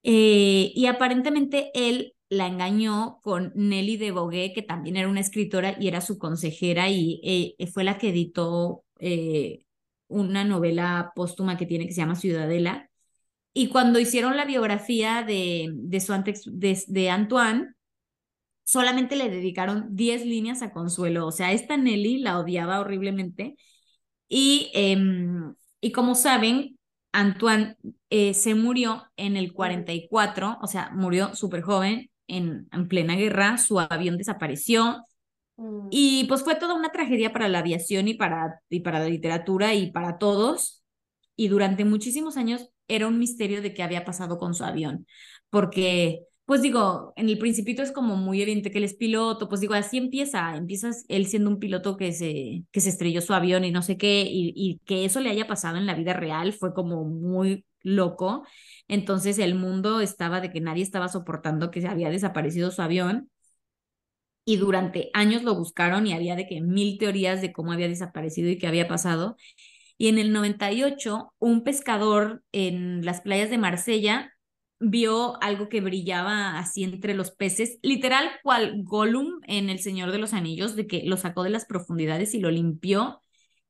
Eh, 0.03 0.73
y 0.75 0.87
aparentemente 0.87 1.71
él 1.75 2.15
la 2.29 2.47
engañó 2.47 3.21
con 3.23 3.53
Nelly 3.57 3.97
de 3.99 4.13
Bogué, 4.13 4.53
que 4.55 4.63
también 4.63 4.97
era 4.97 5.09
una 5.09 5.21
escritora 5.21 5.77
y 5.81 5.89
era 5.89 6.01
su 6.03 6.19
consejera 6.19 6.89
y 6.91 7.21
eh, 7.59 7.67
fue 7.69 7.85
la 7.85 7.99
que 7.99 8.11
editó 8.11 8.85
eh, 9.01 9.65
una 10.09 10.45
novela 10.45 11.13
póstuma 11.17 11.57
que 11.59 11.67
tiene 11.67 11.87
que 11.87 11.93
se 11.95 12.01
llama 12.03 12.17
Ciudadela. 12.17 12.90
Y 13.53 13.69
cuando 13.69 13.99
hicieron 13.99 14.37
la 14.37 14.45
biografía 14.45 15.23
de, 15.23 15.71
de, 15.73 16.01
su 16.01 16.13
de, 16.17 17.11
Antoine, 17.11 17.75
solamente 18.65 19.17
le 19.17 19.29
dedicaron 19.29 19.97
10 19.97 20.25
líneas 20.25 20.63
a 20.63 20.73
Consuelo. 20.73 21.27
O 21.27 21.33
sea, 21.33 21.53
esta 21.53 21.77
Nelly 21.77 22.19
la 22.19 22.39
odiaba 22.39 22.81
horriblemente. 22.81 23.57
Y, 24.29 24.71
em, 24.75 25.55
y 25.81 25.93
como 25.93 26.15
saben, 26.15 26.79
Antoine 27.13 27.77
eh, 28.11 28.35
se 28.35 28.55
murió 28.55 29.05
en 29.17 29.37
el 29.37 29.53
44, 29.53 30.59
o 30.63 30.67
sea, 30.69 30.91
murió 30.95 31.35
súper 31.35 31.63
joven 31.63 32.11
en, 32.29 32.69
en, 32.73 32.89
plena 32.89 33.17
guerra, 33.17 33.59
su 33.59 33.81
avión 33.81 34.17
desapareció 34.17 35.05
Mm. 35.61 35.89
Y 35.91 36.25
pues 36.25 36.43
fue 36.43 36.57
toda 36.57 36.75
una 36.75 36.91
tragedia 36.91 37.33
para 37.33 37.49
la 37.49 37.59
aviación 37.59 38.09
y 38.09 38.15
para, 38.15 38.63
y 38.71 38.81
para 38.81 39.01
la 39.01 39.09
literatura 39.09 39.75
y 39.75 39.91
para 39.93 40.19
todos. 40.19 40.80
Y 41.41 41.49
durante 41.49 41.85
muchísimos 41.85 42.37
años 42.37 42.69
era 42.89 43.07
un 43.09 43.19
misterio 43.19 43.63
de 43.63 43.73
qué 43.75 43.83
había 43.83 44.05
pasado 44.05 44.39
con 44.39 44.55
su 44.55 44.65
avión, 44.65 45.07
porque 45.51 46.23
pues 46.45 46.63
digo, 46.63 47.13
en 47.17 47.29
el 47.29 47.39
principito 47.39 47.81
es 47.83 47.93
como 47.93 48.17
muy 48.17 48.43
evidente 48.43 48.71
que 48.73 48.79
él 48.79 48.85
es 48.85 48.95
piloto, 48.95 49.49
pues 49.49 49.61
digo, 49.61 49.75
así 49.75 49.99
empieza, 49.99 50.57
empiezas 50.57 51.05
él 51.09 51.27
siendo 51.29 51.49
un 51.49 51.61
piloto 51.61 51.97
que 51.97 52.13
se, 52.13 52.65
que 52.73 52.81
se 52.81 52.89
estrelló 52.91 53.21
su 53.23 53.33
avión 53.35 53.65
y 53.65 53.71
no 53.71 53.83
sé 53.83 53.97
qué, 53.97 54.23
y, 54.29 54.53
y 54.57 54.81
que 54.85 55.05
eso 55.05 55.21
le 55.21 55.31
haya 55.31 55.47
pasado 55.47 55.77
en 55.79 55.87
la 55.87 55.95
vida 55.95 56.13
real 56.13 56.53
fue 56.53 56.75
como 56.75 57.05
muy 57.05 57.65
loco. 57.83 58.45
Entonces 58.89 59.39
el 59.39 59.55
mundo 59.55 60.01
estaba 60.01 60.41
de 60.41 60.51
que 60.53 60.61
nadie 60.61 60.83
estaba 60.83 61.09
soportando 61.09 61.71
que 61.71 61.81
se 61.81 61.89
había 61.89 62.11
desaparecido 62.11 62.71
su 62.73 62.83
avión. 62.83 63.31
Y 64.45 64.57
durante 64.57 65.11
años 65.15 65.43
lo 65.45 65.55
buscaron 65.55 66.07
y 66.07 66.13
había 66.13 66.35
de 66.37 66.47
que 66.49 66.61
mil 66.61 66.99
teorías 66.99 67.41
de 67.41 67.53
cómo 67.53 67.73
había 67.73 67.89
desaparecido 67.89 68.49
y 68.51 68.59
qué 68.59 68.67
había 68.67 68.89
pasado. 68.89 69.37
Y 70.01 70.09
en 70.09 70.17
el 70.17 70.33
98, 70.33 71.35
un 71.39 71.63
pescador 71.63 72.43
en 72.53 73.05
las 73.05 73.21
playas 73.21 73.51
de 73.51 73.59
Marsella 73.59 74.33
vio 74.79 75.39
algo 75.43 75.69
que 75.69 75.83
brillaba 75.83 76.59
así 76.59 76.85
entre 76.85 77.13
los 77.13 77.33
peces, 77.33 77.79
literal 77.83 78.31
cual 78.43 78.83
Gollum 78.83 79.43
en 79.47 79.69
El 79.69 79.79
Señor 79.79 80.11
de 80.11 80.17
los 80.17 80.33
Anillos, 80.33 80.75
de 80.75 80.87
que 80.87 81.03
lo 81.05 81.19
sacó 81.19 81.43
de 81.43 81.51
las 81.51 81.67
profundidades 81.67 82.33
y 82.33 82.41
lo 82.41 82.51
limpió, 82.51 83.23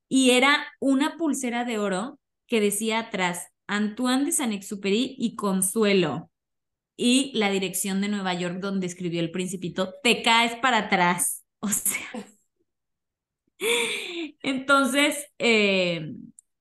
y 0.08 0.30
era 0.30 0.68
una 0.78 1.16
pulsera 1.16 1.64
de 1.64 1.78
oro 1.78 2.20
que 2.46 2.60
decía 2.60 3.00
atrás 3.00 3.48
Antoine 3.66 4.24
de 4.24 4.30
Saint-Exupéry 4.30 5.16
y 5.18 5.34
Consuelo, 5.34 6.30
y 6.96 7.32
la 7.36 7.50
dirección 7.50 8.00
de 8.00 8.08
Nueva 8.08 8.34
York 8.34 8.60
donde 8.60 8.86
escribió 8.86 9.18
El 9.18 9.32
Principito, 9.32 9.94
te 10.04 10.22
caes 10.22 10.54
para 10.62 10.78
atrás, 10.78 11.44
o 11.58 11.68
sea. 11.70 12.24
Entonces, 14.42 15.26
eh, 15.38 16.14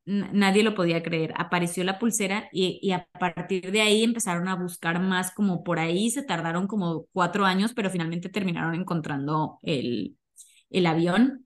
nadie 0.05 0.63
lo 0.63 0.75
podía 0.75 1.03
creer. 1.03 1.33
Apareció 1.38 1.83
la 1.83 1.99
pulsera 1.99 2.49
y, 2.51 2.79
y, 2.81 2.91
a 2.91 3.07
partir 3.19 3.71
de 3.71 3.81
ahí 3.81 4.03
empezaron 4.03 4.47
a 4.47 4.55
buscar 4.55 4.99
más 5.01 5.31
como 5.31 5.63
por 5.63 5.79
ahí, 5.79 6.09
se 6.12 6.23
tardaron 6.23 6.67
como 6.67 7.05
cuatro 7.13 7.45
años, 7.45 7.73
pero 7.73 7.89
finalmente 7.89 8.29
terminaron 8.29 8.75
encontrando 8.75 9.59
el, 9.63 10.17
el 10.69 10.85
avión. 10.85 11.45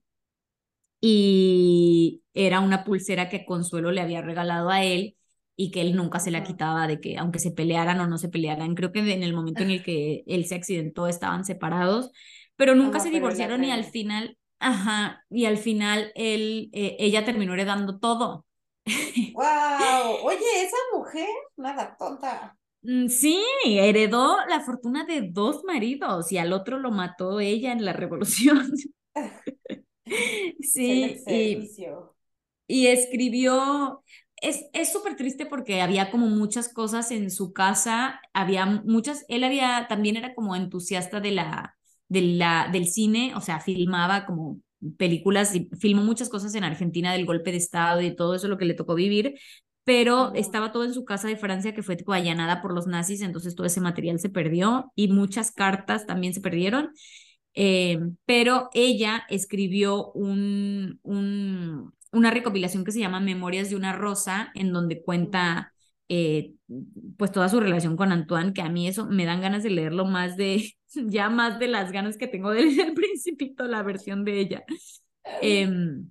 Y 1.00 2.22
era 2.32 2.60
una 2.60 2.84
pulsera 2.84 3.28
que 3.28 3.44
Consuelo 3.44 3.92
le 3.92 4.00
había 4.00 4.22
regalado 4.22 4.70
a 4.70 4.82
él 4.82 5.16
y 5.56 5.70
que 5.70 5.82
él 5.82 5.94
nunca 5.94 6.18
se 6.18 6.30
la 6.30 6.42
quitaba 6.42 6.86
de 6.86 7.00
que 7.00 7.18
aunque 7.18 7.38
se 7.38 7.52
pelearan 7.52 8.00
o 8.00 8.06
no 8.06 8.18
se 8.18 8.28
pelearan, 8.30 8.74
creo 8.74 8.90
que 8.92 9.00
en 9.00 9.22
el 9.22 9.34
momento 9.34 9.62
en 9.62 9.70
el 9.70 9.82
que 9.82 10.24
él 10.26 10.46
se 10.46 10.54
accidentó 10.56 11.06
estaban 11.06 11.44
separados, 11.44 12.10
pero 12.56 12.74
nunca 12.74 13.00
se 13.00 13.10
divorciaron 13.10 13.64
y 13.64 13.70
al 13.70 13.84
final, 13.84 14.38
ajá, 14.64 15.24
y 15.30 15.44
al 15.46 15.58
final 15.58 16.12
él, 16.14 16.70
eh, 16.72 16.96
ella 16.98 17.24
terminó 17.24 17.54
heredando 17.54 17.98
todo. 17.98 18.46
¡Wow! 19.34 20.18
Oye, 20.24 20.62
esa 20.62 20.76
mujer, 20.94 21.28
nada 21.56 21.96
tonta. 21.96 22.56
Mm, 22.82 23.08
sí, 23.08 23.42
heredó 23.64 24.36
la 24.48 24.60
fortuna 24.60 25.04
de 25.04 25.28
dos 25.30 25.64
maridos 25.64 26.30
y 26.32 26.38
al 26.38 26.52
otro 26.52 26.78
lo 26.78 26.90
mató 26.90 27.40
ella 27.40 27.72
en 27.72 27.84
la 27.84 27.92
revolución. 27.92 28.70
sí, 30.60 31.22
y, 31.26 31.70
y 32.66 32.86
escribió, 32.88 34.02
es 34.40 34.92
súper 34.92 35.16
triste 35.16 35.46
porque 35.46 35.80
había 35.82 36.10
como 36.10 36.26
muchas 36.28 36.68
cosas 36.72 37.10
en 37.10 37.30
su 37.30 37.52
casa, 37.52 38.20
había 38.32 38.66
muchas, 38.66 39.24
él 39.28 39.44
había, 39.44 39.86
también 39.88 40.16
era 40.16 40.34
como 40.34 40.56
entusiasta 40.56 41.20
de 41.20 41.32
la, 41.32 41.76
de 42.14 42.22
la, 42.22 42.68
del 42.72 42.86
cine, 42.86 43.34
o 43.36 43.40
sea, 43.42 43.60
filmaba 43.60 44.26
como 44.26 44.60
películas 44.98 45.54
y 45.54 45.68
filmó 45.80 46.02
muchas 46.02 46.28
cosas 46.30 46.54
en 46.54 46.64
Argentina 46.64 47.12
del 47.12 47.26
golpe 47.26 47.50
de 47.50 47.58
Estado 47.58 48.00
y 48.02 48.14
todo 48.16 48.34
eso 48.34 48.48
lo 48.48 48.58
que 48.58 48.66
le 48.66 48.74
tocó 48.74 48.94
vivir, 48.94 49.34
pero 49.84 50.32
estaba 50.34 50.72
todo 50.72 50.84
en 50.84 50.94
su 50.94 51.04
casa 51.04 51.28
de 51.28 51.36
Francia 51.36 51.74
que 51.74 51.82
fue 51.82 51.96
tipo 51.96 52.12
allanada 52.12 52.62
por 52.62 52.74
los 52.74 52.86
nazis, 52.86 53.20
entonces 53.22 53.54
todo 53.54 53.66
ese 53.66 53.80
material 53.80 54.18
se 54.20 54.30
perdió 54.30 54.92
y 54.94 55.08
muchas 55.08 55.52
cartas 55.52 56.06
también 56.06 56.34
se 56.34 56.40
perdieron. 56.40 56.92
Eh, 57.54 58.00
pero 58.26 58.70
ella 58.74 59.24
escribió 59.28 60.12
un, 60.12 61.00
un, 61.02 61.94
una 62.12 62.30
recopilación 62.30 62.84
que 62.84 62.92
se 62.92 63.00
llama 63.00 63.20
Memorias 63.20 63.70
de 63.70 63.76
una 63.76 63.92
Rosa, 63.92 64.50
en 64.54 64.72
donde 64.72 65.02
cuenta 65.02 65.73
eh, 66.08 66.54
pues 67.16 67.32
toda 67.32 67.48
su 67.48 67.60
relación 67.60 67.96
con 67.96 68.12
Antoine, 68.12 68.52
que 68.52 68.62
a 68.62 68.68
mí 68.68 68.88
eso 68.88 69.06
me 69.06 69.24
dan 69.24 69.40
ganas 69.40 69.62
de 69.62 69.70
leerlo 69.70 70.04
más 70.04 70.36
de, 70.36 70.74
ya 70.94 71.30
más 71.30 71.58
de 71.58 71.68
las 71.68 71.92
ganas 71.92 72.16
que 72.16 72.26
tengo 72.26 72.50
de 72.50 72.64
leer 72.64 72.88
el 72.88 72.94
principito, 72.94 73.64
la 73.64 73.82
versión 73.82 74.24
de 74.24 74.40
ella. 74.40 74.64
Em, 75.40 76.10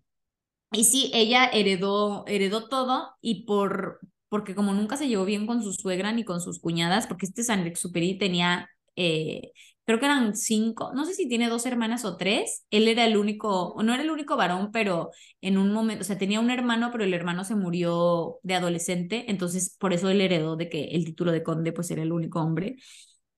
y 0.71 0.83
sí, 0.85 1.11
ella 1.13 1.45
heredó, 1.45 2.25
heredó 2.27 2.67
todo 2.67 3.15
y 3.21 3.45
por, 3.45 3.99
porque 4.29 4.55
como 4.55 4.73
nunca 4.73 4.97
se 4.97 5.07
llevó 5.07 5.25
bien 5.25 5.45
con 5.45 5.61
su 5.61 5.73
suegra 5.73 6.11
ni 6.11 6.23
con 6.23 6.41
sus 6.41 6.59
cuñadas, 6.59 7.07
porque 7.07 7.27
este 7.27 7.43
San 7.43 7.65
Exuperi 7.67 8.17
tenía 8.17 8.69
eh, 8.95 9.51
creo 9.85 9.99
que 9.99 10.05
eran 10.05 10.35
cinco, 10.35 10.91
no 10.93 11.05
sé 11.05 11.13
si 11.13 11.27
tiene 11.27 11.49
dos 11.49 11.65
hermanas 11.65 12.05
o 12.05 12.17
tres, 12.17 12.65
él 12.71 12.87
era 12.87 13.05
el 13.05 13.17
único, 13.17 13.75
no 13.83 13.93
era 13.93 14.03
el 14.03 14.11
único 14.11 14.37
varón, 14.37 14.71
pero 14.71 15.11
en 15.41 15.57
un 15.57 15.73
momento, 15.73 16.01
o 16.03 16.05
sea, 16.05 16.17
tenía 16.17 16.39
un 16.39 16.49
hermano, 16.51 16.89
pero 16.91 17.03
el 17.03 17.13
hermano 17.13 17.43
se 17.43 17.55
murió 17.55 18.39
de 18.43 18.55
adolescente, 18.55 19.25
entonces 19.29 19.75
por 19.79 19.93
eso 19.93 20.09
él 20.09 20.21
heredó 20.21 20.55
de 20.55 20.69
que 20.69 20.85
el 20.85 21.05
título 21.05 21.31
de 21.31 21.43
conde 21.43 21.73
pues 21.73 21.91
era 21.91 22.01
el 22.03 22.11
único 22.13 22.39
hombre, 22.41 22.77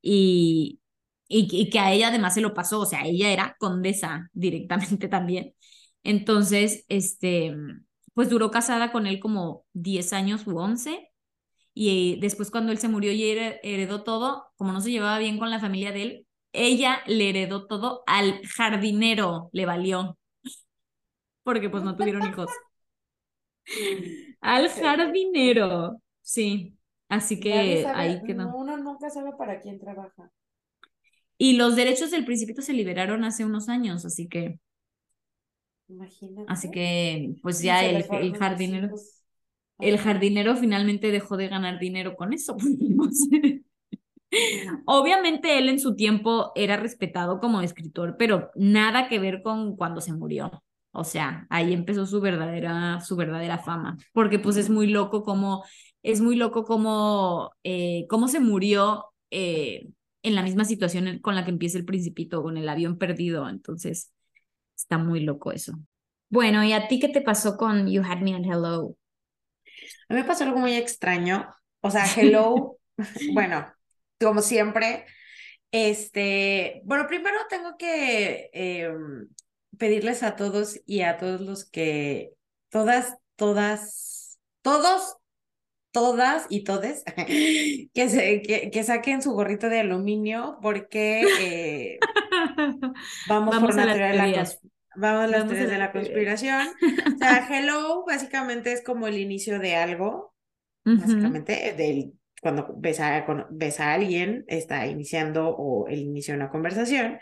y, 0.01 0.79
y, 1.27 1.69
que 1.69 1.79
a 1.79 1.91
ella 1.93 2.09
además 2.09 2.33
se 2.35 2.41
lo 2.41 2.53
pasó, 2.53 2.81
o 2.81 2.85
sea, 2.85 3.03
ella 3.05 3.31
era 3.31 3.55
condesa 3.59 4.29
directamente 4.33 5.07
también. 5.09 5.53
Entonces, 6.03 6.85
este, 6.89 7.55
pues 8.13 8.29
duró 8.29 8.51
casada 8.51 8.91
con 8.91 9.07
él 9.07 9.19
como 9.19 9.65
10 9.73 10.13
años 10.13 10.45
u 10.47 10.57
11 10.57 11.11
y 11.73 12.19
después 12.21 12.51
cuando 12.51 12.71
él 12.71 12.77
se 12.79 12.87
murió 12.89 13.11
y 13.11 13.23
heredó 13.31 14.03
todo, 14.03 14.47
como 14.57 14.71
no 14.73 14.81
se 14.81 14.91
llevaba 14.91 15.19
bien 15.19 15.37
con 15.39 15.49
la 15.51 15.59
familia 15.59 15.91
de 15.91 16.01
él, 16.03 16.24
ella 16.55 17.01
le 17.07 17.29
heredó 17.29 17.67
todo 17.67 18.03
al 18.07 18.41
jardinero, 18.45 19.49
le 19.53 19.65
valió, 19.65 20.17
porque 21.43 21.69
pues 21.69 21.83
no 21.83 21.95
tuvieron 21.95 22.27
hijos. 22.27 22.49
al 24.41 24.69
jardinero, 24.69 26.01
sí. 26.21 26.77
Así 27.07 27.39
que 27.39 27.85
ahí 27.93 28.21
quedó. 28.25 28.55
Uno 28.55 28.77
nunca 28.77 29.09
sabe 29.09 29.31
para 29.37 29.61
quién 29.61 29.79
trabaja. 29.79 30.31
Y 31.37 31.57
los 31.57 31.75
derechos 31.75 32.11
del 32.11 32.25
principito 32.25 32.61
se 32.61 32.73
liberaron 32.73 33.23
hace 33.23 33.45
unos 33.45 33.69
años, 33.69 34.05
así 34.05 34.27
que. 34.27 34.59
Imagínate. 35.87 36.51
Así 36.51 36.71
que, 36.71 37.35
pues 37.43 37.61
ya 37.61 37.85
el, 37.85 38.05
el 38.11 38.37
jardinero. 38.37 38.89
El 39.77 39.97
jardinero 39.97 40.55
finalmente 40.55 41.11
dejó 41.11 41.37
de 41.37 41.49
ganar 41.49 41.79
dinero 41.79 42.15
con 42.15 42.33
eso. 42.33 42.55
Obviamente 44.85 45.57
él 45.57 45.69
en 45.69 45.79
su 45.79 45.95
tiempo 45.95 46.51
era 46.55 46.77
respetado 46.77 47.39
como 47.39 47.61
escritor, 47.61 48.15
pero 48.17 48.51
nada 48.55 49.07
que 49.07 49.19
ver 49.19 49.41
con 49.41 49.75
cuando 49.75 50.01
se 50.01 50.13
murió. 50.13 50.63
O 50.91 51.03
sea, 51.03 51.45
ahí 51.49 51.73
empezó 51.73 52.05
su 52.05 52.21
verdadera, 52.21 53.01
su 53.01 53.15
verdadera 53.15 53.57
fama, 53.59 53.97
porque 54.13 54.39
pues 54.39 54.55
es 54.55 54.69
muy 54.69 54.87
loco 54.87 55.23
como, 55.23 55.65
es 56.03 56.21
muy 56.21 56.37
loco 56.37 56.63
como, 56.63 57.51
eh, 57.63 58.05
cómo 58.09 58.29
se 58.29 58.39
murió 58.39 59.07
eh, 59.29 59.89
en 60.23 60.35
la 60.35 60.41
misma 60.43 60.63
situación 60.63 61.19
con 61.19 61.35
la 61.35 61.43
que 61.43 61.51
empieza 61.51 61.77
el 61.77 61.85
principito, 61.85 62.41
con 62.41 62.57
el 62.57 62.69
avión 62.69 62.97
perdido. 62.97 63.49
Entonces, 63.49 64.13
está 64.75 64.97
muy 64.97 65.19
loco 65.19 65.51
eso. 65.51 65.73
Bueno, 66.29 66.63
¿y 66.63 66.73
a 66.73 66.87
ti 66.87 66.99
qué 66.99 67.09
te 67.09 67.21
pasó 67.21 67.57
con 67.57 67.89
You 67.89 68.01
Had 68.01 68.21
Me 68.21 68.33
at 68.33 68.43
Hello? 68.43 68.95
A 70.09 70.13
mí 70.13 70.21
me 70.21 70.23
pasó 70.23 70.43
algo 70.45 70.59
muy 70.59 70.73
extraño. 70.73 71.47
O 71.81 71.91
sea, 71.91 72.05
Hello, 72.15 72.77
bueno, 73.33 73.65
como 74.19 74.41
siempre. 74.41 75.05
Este, 75.71 76.81
bueno, 76.85 77.07
primero 77.07 77.37
tengo 77.49 77.77
que 77.77 78.49
em, 78.53 79.27
pedirles 79.77 80.23
a 80.23 80.35
todos 80.35 80.79
y 80.85 81.01
a 81.01 81.17
todos 81.17 81.41
los 81.41 81.65
que, 81.65 82.31
todas, 82.69 83.17
todas, 83.35 84.39
todos, 84.61 85.17
todas 85.91 86.45
y 86.49 86.63
todes, 86.63 87.03
que, 87.93 88.09
se, 88.09 88.41
que, 88.71 88.83
saquen 88.83 89.21
su 89.21 89.33
gorrito 89.33 89.69
de 89.69 89.79
aluminio 89.79 90.59
porque 90.61 91.25
eh, 91.39 91.99
vamos, 93.27 93.57
por 93.59 93.73
una 93.73 93.85
teoría 93.85 94.07
de 94.07 94.37
la 94.37 94.45
Vamos 94.97 95.25
a 95.25 95.27
las 95.27 95.45
teorías 95.45 95.69
de 95.69 95.77
la 95.77 95.91
conspiración. 95.91 96.67
O 97.15 97.17
sea, 97.17 97.47
hello 97.49 98.05
básicamente 98.05 98.71
es 98.71 98.83
como 98.83 99.07
el 99.07 99.17
inicio 99.17 99.59
de 99.59 99.75
algo, 99.75 100.33
básicamente, 100.85 101.73
del 101.73 102.13
cuando 102.45 102.75
ves 102.77 102.99
a, 102.99 103.25
a 103.25 103.93
alguien, 103.93 104.45
está 104.47 104.85
iniciando 104.85 105.49
o 105.49 105.87
el 105.87 105.97
inicio 105.97 106.35
de 106.35 106.41
una 106.41 106.51
conversación. 106.51 107.17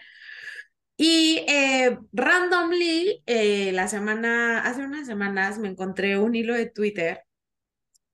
Y 0.98 1.46
eh, 1.48 1.98
randomly, 2.12 3.24
eh, 3.26 3.72
la 3.72 3.88
semana, 3.88 4.64
hace 4.68 4.84
unas 4.84 5.08
semanas 5.08 5.60
me 5.60 5.70
encontré 5.70 6.18
un 6.20 6.36
hilo 6.36 6.54
de 6.56 6.66
Twitter 6.70 7.22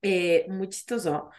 eh, 0.02 0.46
muy 0.48 0.68
chistoso 0.68 1.30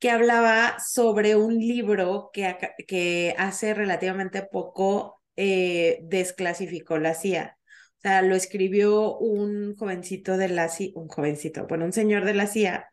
que 0.00 0.10
hablaba 0.10 0.78
sobre 0.80 1.36
un 1.36 1.56
libro 1.56 2.30
que, 2.32 2.56
que 2.88 3.36
hace 3.38 3.74
relativamente 3.74 4.42
poco 4.42 5.22
eh, 5.36 6.00
desclasificó 6.02 6.98
la 6.98 7.14
CIA. 7.14 7.58
O 7.98 8.00
sea, 8.02 8.22
lo 8.22 8.34
escribió 8.34 9.16
un 9.18 9.76
jovencito 9.76 10.36
de 10.36 10.48
la 10.48 10.68
CIA, 10.68 10.90
un 10.96 11.06
jovencito, 11.06 11.68
bueno, 11.68 11.84
un 11.84 11.92
señor 11.92 12.24
de 12.24 12.34
la 12.34 12.48
CIA, 12.48 12.91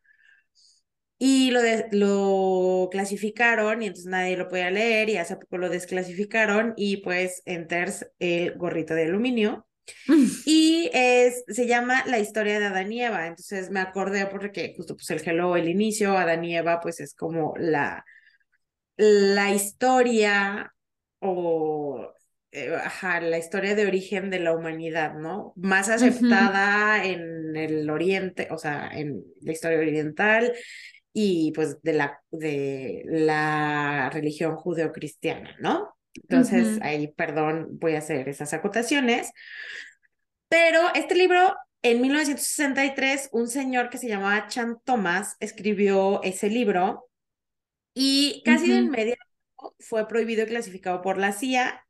y 1.21 1.51
lo, 1.51 1.59
lo 1.91 2.87
clasificaron 2.89 3.83
y 3.83 3.87
entonces 3.87 4.09
nadie 4.09 4.37
lo 4.37 4.47
podía 4.47 4.71
leer 4.71 5.09
y 5.09 5.17
hace 5.17 5.35
poco 5.35 5.57
lo 5.57 5.69
desclasificaron 5.69 6.73
y 6.77 6.97
pues 6.97 7.43
enters 7.45 8.09
el 8.19 8.57
gorrito 8.57 8.95
de 8.95 9.03
aluminio. 9.03 9.67
Y 10.45 10.89
es, 10.93 11.43
se 11.47 11.67
llama 11.67 12.03
La 12.05 12.19
historia 12.19 12.59
de 12.59 12.67
Adán 12.67 12.91
y 12.91 13.03
Eva. 13.03 13.27
Entonces 13.27 13.69
me 13.69 13.81
acordé 13.81 14.27
porque 14.27 14.73
justo 14.77 14.95
pues 14.95 15.09
el 15.09 15.21
hello, 15.27 15.55
el 15.55 15.67
inicio, 15.67 16.17
Adán 16.17 16.45
y 16.45 16.55
Eva 16.55 16.79
pues 16.79 16.99
es 16.99 17.13
como 17.13 17.53
la, 17.57 18.05
la 18.95 19.53
historia 19.53 20.73
o 21.19 22.13
eh, 22.51 22.73
ajá, 22.75 23.19
la 23.19 23.37
historia 23.37 23.75
de 23.75 23.85
origen 23.85 24.29
de 24.29 24.39
la 24.39 24.55
humanidad, 24.55 25.15
¿no? 25.15 25.53
Más 25.55 25.89
aceptada 25.89 27.03
en 27.03 27.55
el 27.55 27.89
oriente, 27.89 28.47
o 28.51 28.57
sea, 28.57 28.89
en 28.93 29.23
la 29.41 29.51
historia 29.51 29.79
oriental 29.79 30.53
y 31.13 31.51
pues 31.53 31.81
de 31.81 31.93
la, 31.93 32.21
de 32.31 33.03
la 33.05 34.09
religión 34.11 34.55
judeocristiana, 34.55 35.55
¿no? 35.59 35.95
Entonces, 36.13 36.79
ahí, 36.81 37.07
perdón, 37.07 37.67
voy 37.79 37.95
a 37.95 37.99
hacer 37.99 38.27
esas 38.27 38.53
acotaciones. 38.53 39.31
Pero 40.47 40.81
este 40.95 41.15
libro, 41.15 41.55
en 41.81 42.01
1963, 42.01 43.29
un 43.31 43.47
señor 43.47 43.89
que 43.89 43.97
se 43.97 44.07
llamaba 44.07 44.47
Chan 44.47 44.77
Thomas 44.83 45.35
escribió 45.39 46.21
ese 46.23 46.49
libro 46.49 47.09
y 47.93 48.41
casi 48.43 48.69
de 48.69 48.79
inmediato 48.79 49.23
fue 49.79 50.07
prohibido 50.07 50.43
y 50.43 50.47
clasificado 50.47 51.01
por 51.01 51.17
la 51.17 51.31
CIA. 51.31 51.85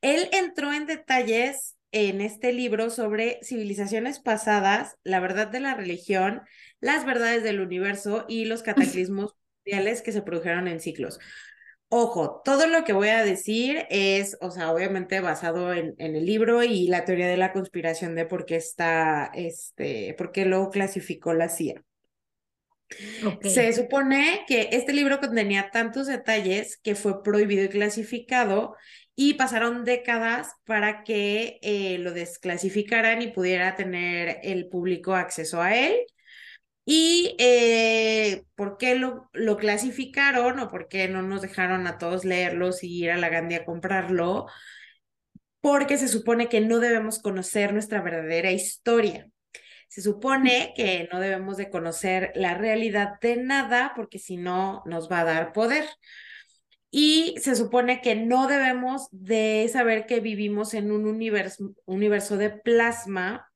Él 0.00 0.28
entró 0.32 0.72
en 0.72 0.86
detalles 0.86 1.73
en 1.94 2.20
este 2.20 2.52
libro 2.52 2.90
sobre 2.90 3.38
civilizaciones 3.42 4.18
pasadas, 4.18 4.96
la 5.04 5.20
verdad 5.20 5.46
de 5.46 5.60
la 5.60 5.74
religión, 5.74 6.42
las 6.80 7.06
verdades 7.06 7.44
del 7.44 7.60
universo 7.60 8.24
y 8.28 8.46
los 8.46 8.62
cataclismos 8.64 9.36
mundiales 9.64 10.02
que 10.02 10.10
se 10.10 10.20
produjeron 10.20 10.66
en 10.66 10.80
ciclos. 10.80 11.20
Ojo, 11.88 12.42
todo 12.44 12.66
lo 12.66 12.82
que 12.82 12.92
voy 12.92 13.10
a 13.10 13.24
decir 13.24 13.86
es, 13.90 14.36
o 14.40 14.50
sea, 14.50 14.72
obviamente 14.72 15.20
basado 15.20 15.72
en, 15.72 15.94
en, 15.98 16.16
el 16.16 16.26
libro 16.26 16.64
y 16.64 16.88
la 16.88 17.04
teoría 17.04 17.28
de 17.28 17.36
la 17.36 17.52
conspiración 17.52 18.16
de 18.16 18.26
por 18.26 18.44
qué 18.44 18.56
está, 18.56 19.30
este, 19.32 20.14
por 20.18 20.32
qué 20.32 20.46
lo 20.46 20.70
clasificó 20.70 21.32
la 21.32 21.48
CIA. 21.48 21.84
Se 23.42 23.72
supone 23.72 24.44
que 24.46 24.68
este 24.72 24.92
libro 24.92 25.20
contenía 25.20 25.70
tantos 25.70 26.06
detalles 26.06 26.76
que 26.76 26.94
fue 26.94 27.22
prohibido 27.22 27.64
y 27.64 27.68
clasificado 27.68 28.76
y 29.16 29.34
pasaron 29.34 29.84
décadas 29.84 30.54
para 30.64 31.04
que 31.04 31.58
eh, 31.62 31.98
lo 31.98 32.12
desclasificaran 32.12 33.22
y 33.22 33.28
pudiera 33.28 33.76
tener 33.76 34.40
el 34.42 34.68
público 34.68 35.14
acceso 35.14 35.62
a 35.62 35.74
él. 35.76 35.94
¿Y 36.86 37.34
eh, 37.38 38.44
por 38.56 38.76
qué 38.76 38.94
lo, 38.96 39.30
lo, 39.32 39.56
clasificaron 39.56 40.58
o 40.60 40.68
por 40.68 40.88
qué 40.88 41.08
no 41.08 41.22
nos 41.22 41.42
dejaron 41.42 41.86
a 41.86 41.98
todos 41.98 42.24
leerlos 42.24 42.84
y 42.84 43.04
ir 43.04 43.10
a 43.10 43.16
la 43.16 43.30
Gandhi 43.30 43.54
a 43.56 43.64
comprarlo? 43.64 44.46
Porque 45.60 45.96
se 45.96 46.08
supone 46.08 46.48
que 46.48 46.60
no 46.60 46.78
debemos 46.80 47.20
conocer 47.20 47.72
nuestra 47.72 48.02
verdadera 48.02 48.50
historia. 48.52 49.30
Se 49.88 50.02
supone 50.02 50.74
que 50.76 51.08
no 51.12 51.20
debemos 51.20 51.56
de 51.56 51.70
conocer 51.70 52.32
la 52.34 52.54
realidad 52.54 53.20
de 53.20 53.36
nada 53.36 53.92
porque 53.94 54.18
si 54.18 54.36
no 54.36 54.82
nos 54.86 55.10
va 55.10 55.20
a 55.20 55.24
dar 55.24 55.52
poder. 55.52 55.84
Y 56.96 57.34
se 57.40 57.56
supone 57.56 58.00
que 58.00 58.14
no 58.14 58.46
debemos 58.46 59.08
de 59.10 59.68
saber 59.72 60.06
que 60.06 60.20
vivimos 60.20 60.74
en 60.74 60.92
un 60.92 61.06
universo, 61.08 61.74
universo 61.86 62.36
de 62.36 62.50
plasma 62.50 63.50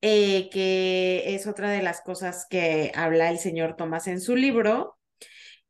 eh, 0.00 0.50
que 0.50 1.36
es 1.36 1.46
otra 1.46 1.70
de 1.70 1.82
las 1.82 2.00
cosas 2.00 2.48
que 2.50 2.90
habla 2.96 3.30
el 3.30 3.38
señor 3.38 3.76
Tomás 3.76 4.08
en 4.08 4.20
su 4.20 4.34
libro. 4.34 4.98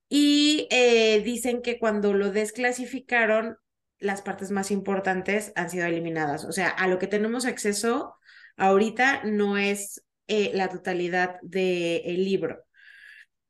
Y 0.09 0.67
eh, 0.71 1.21
dicen 1.21 1.61
que 1.61 1.79
cuando 1.79 2.15
lo 2.15 2.31
desclasificaron, 2.31 3.59
las 3.99 4.23
partes 4.23 4.51
más 4.51 4.71
importantes 4.71 5.53
han 5.57 5.69
sido 5.69 5.85
eliminadas. 5.85 6.47
O 6.47 6.53
sea, 6.53 6.71
a 6.71 6.89
lo 6.89 6.99
que 6.99 7.07
tenemos 7.07 7.45
acceso 7.45 8.15
ahorita 8.57 9.25
no 9.25 9.59
es 9.59 10.07
eh, 10.27 10.53
la 10.55 10.71
totalidad 10.71 11.37
del 11.43 12.25
libro. 12.25 12.65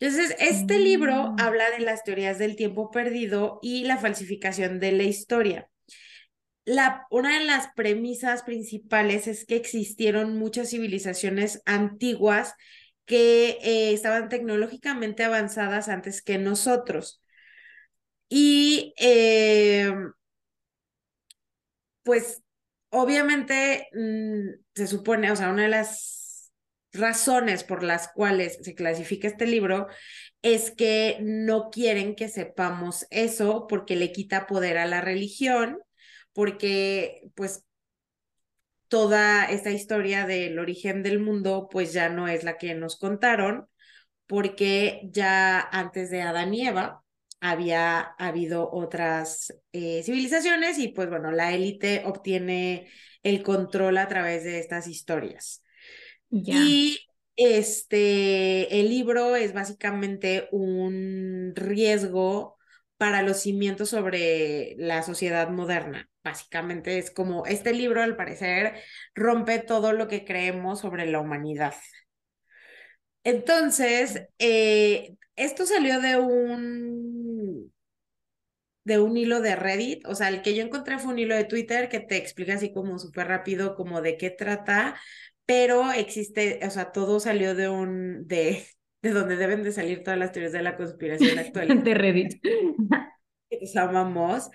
Entonces, 0.01 0.37
este 0.39 0.79
libro 0.79 1.33
Mm. 1.33 1.41
habla 1.41 1.71
de 1.71 1.81
las 1.81 2.05
teorías 2.05 2.39
del 2.39 2.57
tiempo 2.57 2.91
perdido 2.91 3.59
y 3.63 3.85
la 3.85 3.99
falsificación 3.99 4.81
de 4.81 4.93
la 4.93 5.05
historia 5.05 5.69
la, 6.65 7.07
una 7.11 7.39
de 7.39 7.47
las 7.47 7.69
premisas 7.75 8.43
principales 8.43 9.27
es 9.27 9.47
que 9.47 9.57
existieron 9.57 10.37
muchas 10.39 10.71
civilizaciones 10.71 11.63
antiguas 11.65 12.55
que 13.07 13.59
eh, 13.63 13.93
estaban 13.95 14.29
tecnológicamente 14.29 15.25
avanzadas 15.25 15.89
antes 15.89 16.21
que 16.23 16.37
nosotros. 16.39 17.23
Y 18.29 18.95
eh, 18.99 19.91
pues 22.03 22.43
obviamente 22.91 23.89
mmm, 23.93 24.49
se 24.75 24.87
supone, 24.87 25.31
o 25.33 25.37
sea, 25.37 25.51
una 25.51 25.63
de 25.65 25.69
las 25.69 26.18
razones 26.93 27.65
por 27.65 27.83
las 27.83 28.09
cuales 28.09 28.59
se 28.63 28.75
clasifica 28.75 29.29
este 29.29 29.47
libro 29.47 29.87
es 30.43 30.71
que 30.71 31.19
no 31.21 31.71
quieren 31.71 32.15
que 32.15 32.29
sepamos 32.29 33.07
eso 33.11 33.67
porque 33.69 33.97
le 33.97 34.13
quita 34.13 34.47
poder 34.47 34.79
a 34.79 34.87
la 34.87 35.01
religión 35.01 35.79
porque 36.33 37.23
pues 37.35 37.65
toda 38.89 39.45
esta 39.47 39.71
historia 39.71 40.27
del 40.27 40.59
origen 40.59 41.03
del 41.03 41.21
mundo 41.21 41.69
pues 41.71 41.93
ya 41.93 42.09
no 42.09 42.29
es 42.29 42.45
la 42.45 42.59
que 42.59 42.75
nos 42.75 42.99
contaron, 42.99 43.69
porque 44.27 45.03
ya 45.05 45.61
antes 45.61 46.11
de 46.11 46.23
Adán 46.23 46.55
y 46.55 46.67
Eva 46.67 47.05
había 47.41 48.01
habido 48.19 48.71
otras 48.71 49.55
eh, 49.73 50.03
civilizaciones 50.03 50.79
y 50.79 50.89
pues 50.89 51.09
bueno, 51.09 51.31
la 51.31 51.55
élite 51.55 52.03
obtiene 52.05 52.89
el 53.23 53.43
control 53.43 53.99
a 53.99 54.09
través 54.09 54.45
de 54.45 54.59
estas 54.59 54.87
historias. 54.89 55.63
Y 56.31 57.01
este, 57.37 58.81
el 58.81 58.89
libro 58.89 59.37
es 59.37 59.53
básicamente 59.53 60.49
un 60.51 61.53
riesgo 61.55 62.57
para 62.97 63.23
los 63.23 63.41
cimientos 63.41 63.91
sobre 63.91 64.75
la 64.77 65.03
sociedad 65.03 65.49
moderna. 65.51 66.11
Básicamente 66.25 66.99
es 66.99 67.11
como, 67.11 67.47
este 67.47 67.73
libro 67.73 68.03
al 68.03 68.17
parecer 68.17 68.75
rompe 69.15 69.61
todo 69.61 69.93
lo 69.93 70.09
que 70.09 70.25
creemos 70.25 70.81
sobre 70.81 71.07
la 71.07 71.21
humanidad. 71.21 71.75
Entonces, 73.25 74.27
eh, 74.39 75.17
esto 75.37 75.67
salió 75.67 76.01
de 76.01 76.17
un 76.17 77.73
de 78.85 78.99
un 78.99 79.19
hilo 79.19 79.43
de 79.43 79.55
Reddit, 79.55 80.07
o 80.07 80.15
sea, 80.15 80.29
el 80.29 80.41
que 80.41 80.55
yo 80.55 80.63
encontré 80.65 80.99
fue 80.99 81.13
un 81.13 81.19
hilo 81.19 81.37
de 81.37 81.45
Twitter 81.45 81.91
que 81.91 82.01
te 82.01 82.17
explica 82.17 82.55
así 82.55 82.73
como 82.73 82.99
súper 82.99 83.29
rápido 83.29 83.75
como 83.77 84.01
de 84.01 84.17
qué 84.17 84.31
trata, 84.31 84.99
pero 85.49 85.93
existe, 85.93 86.61
o 86.63 86.69
sea, 86.69 86.93
todo 86.93 87.21
salió 87.21 87.55
de 87.55 87.71
un, 87.71 88.29
de, 88.29 88.67
de 89.03 89.11
donde 89.11 89.37
deben 89.37 89.63
de 89.63 89.73
salir 89.73 90.03
todas 90.03 90.19
las 90.19 90.31
teorías 90.31 90.53
de 90.53 90.61
la 90.63 90.77
conspiración 90.77 91.39
actual. 91.39 91.83
de 91.83 91.95
Reddit. 91.95 92.43
que 93.51 93.59
nos 93.63 93.75
amamos. 93.77 94.51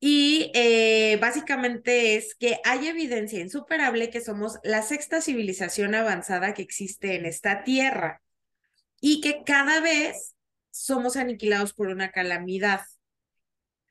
Y 0.00 0.52
eh, 0.54 1.16
básicamente 1.18 2.16
es 2.16 2.34
que 2.34 2.58
hay 2.64 2.88
evidencia 2.88 3.40
insuperable 3.40 4.10
que 4.10 4.20
somos 4.20 4.58
la 4.62 4.82
sexta 4.82 5.22
civilización 5.22 5.94
avanzada 5.94 6.52
que 6.52 6.62
existe 6.62 7.16
en 7.16 7.24
esta 7.24 7.64
tierra 7.64 8.20
y 9.00 9.22
que 9.22 9.42
cada 9.44 9.80
vez 9.80 10.36
somos 10.70 11.16
aniquilados 11.16 11.72
por 11.72 11.88
una 11.88 12.12
calamidad. 12.12 12.82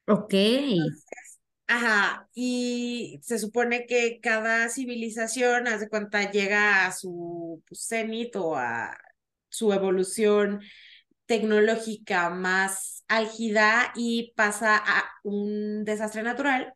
Ok. 0.05 0.33
Entonces, 0.33 1.26
ajá, 1.67 2.29
y 2.33 3.19
se 3.23 3.39
supone 3.39 3.85
que 3.85 4.19
cada 4.21 4.69
civilización, 4.69 5.67
hace 5.67 5.89
cuenta, 5.89 6.31
llega 6.31 6.85
a 6.85 6.91
su 6.91 7.61
cenit 7.73 8.35
o 8.37 8.55
a 8.55 8.97
su 9.49 9.73
evolución 9.73 10.61
tecnológica 11.25 12.29
más 12.29 13.03
álgida 13.07 13.91
y 13.95 14.33
pasa 14.35 14.77
a 14.77 15.03
un 15.23 15.83
desastre 15.83 16.23
natural 16.23 16.73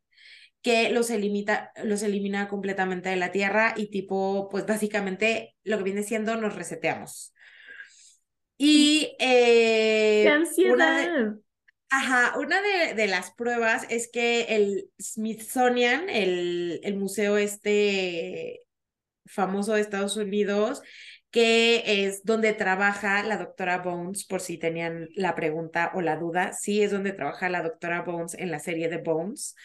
que 0.61 0.91
los, 0.91 1.09
elimita, 1.09 1.71
los 1.83 2.03
elimina 2.03 2.47
completamente 2.47 3.09
de 3.09 3.15
la 3.15 3.31
Tierra 3.31 3.73
y 3.75 3.89
tipo, 3.89 4.47
pues 4.49 4.65
básicamente 4.65 5.55
lo 5.63 5.77
que 5.77 5.83
viene 5.83 6.03
siendo 6.03 6.35
nos 6.37 6.55
reseteamos. 6.55 7.33
Y 8.57 9.15
eh, 9.19 10.21
¡Qué 10.23 10.29
ansiedad! 10.29 10.73
una 10.73 10.99
de, 10.99 11.33
ajá, 11.91 12.39
una 12.39 12.61
de, 12.61 12.95
de, 12.95 13.07
las 13.07 13.31
pruebas 13.31 13.85
es 13.89 14.09
que 14.11 14.43
el 14.55 14.89
Smithsonian, 14.99 16.09
el, 16.09 16.79
el 16.83 16.95
museo 16.97 17.37
este 17.37 18.63
famoso 19.25 19.73
de 19.73 19.81
Estados 19.81 20.17
Unidos, 20.17 20.81
que 21.31 22.05
es 22.05 22.23
donde 22.25 22.53
trabaja 22.53 23.23
la 23.23 23.37
doctora 23.37 23.79
Bones, 23.79 24.25
por 24.25 24.41
si 24.41 24.57
tenían 24.57 25.07
la 25.15 25.33
pregunta 25.33 25.91
o 25.95 26.01
la 26.01 26.17
duda. 26.17 26.53
Sí, 26.53 26.81
es 26.81 26.91
donde 26.91 27.13
trabaja 27.13 27.49
la 27.49 27.63
doctora 27.63 28.01
Bones 28.01 28.33
en 28.33 28.51
la 28.51 28.59
serie 28.59 28.89
de 28.89 28.97
Bones. 28.97 29.55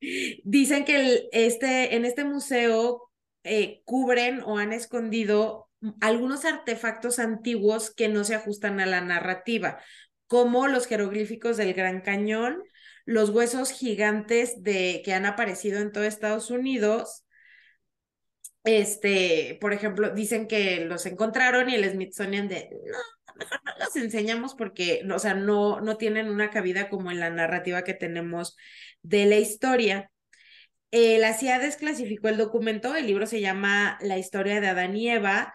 Y 0.00 0.42
dicen 0.44 0.84
que 0.84 0.96
el, 0.96 1.28
este, 1.32 1.96
en 1.96 2.04
este 2.04 2.24
museo 2.24 3.10
eh, 3.44 3.80
cubren 3.84 4.42
o 4.42 4.58
han 4.58 4.72
escondido 4.72 5.70
algunos 6.00 6.44
artefactos 6.44 7.18
antiguos 7.18 7.94
que 7.94 8.08
no 8.08 8.24
se 8.24 8.34
ajustan 8.34 8.80
a 8.80 8.86
la 8.86 9.00
narrativa, 9.00 9.78
como 10.26 10.66
los 10.66 10.86
jeroglíficos 10.86 11.56
del 11.56 11.74
Gran 11.74 12.00
Cañón, 12.00 12.62
los 13.04 13.30
huesos 13.30 13.70
gigantes 13.70 14.62
de, 14.62 15.02
que 15.04 15.14
han 15.14 15.26
aparecido 15.26 15.80
en 15.80 15.92
todo 15.92 16.04
Estados 16.04 16.50
Unidos, 16.50 17.24
este, 18.64 19.58
por 19.60 19.72
ejemplo, 19.72 20.10
dicen 20.10 20.48
que 20.48 20.84
los 20.84 21.06
encontraron 21.06 21.70
y 21.70 21.76
el 21.76 21.88
Smithsonian 21.88 22.48
de, 22.48 22.68
no, 22.72 22.98
mejor 23.36 23.60
no 23.64 23.72
los 23.78 23.94
enseñamos 23.96 24.54
porque, 24.54 25.06
o 25.08 25.18
sea, 25.18 25.34
no, 25.34 25.80
no 25.80 25.96
tienen 25.96 26.28
una 26.28 26.50
cabida 26.50 26.88
como 26.88 27.10
en 27.10 27.20
la 27.20 27.30
narrativa 27.30 27.84
que 27.84 27.94
tenemos 27.94 28.56
de 29.02 29.26
la 29.26 29.36
historia. 29.36 30.10
La 30.90 31.34
CIA 31.34 31.58
desclasificó 31.58 32.28
el 32.28 32.38
documento, 32.38 32.94
el 32.94 33.06
libro 33.06 33.26
se 33.26 33.40
llama 33.40 33.98
La 34.00 34.18
historia 34.18 34.60
de 34.60 34.68
Adán 34.68 34.96
y 34.96 35.10
Eva, 35.10 35.52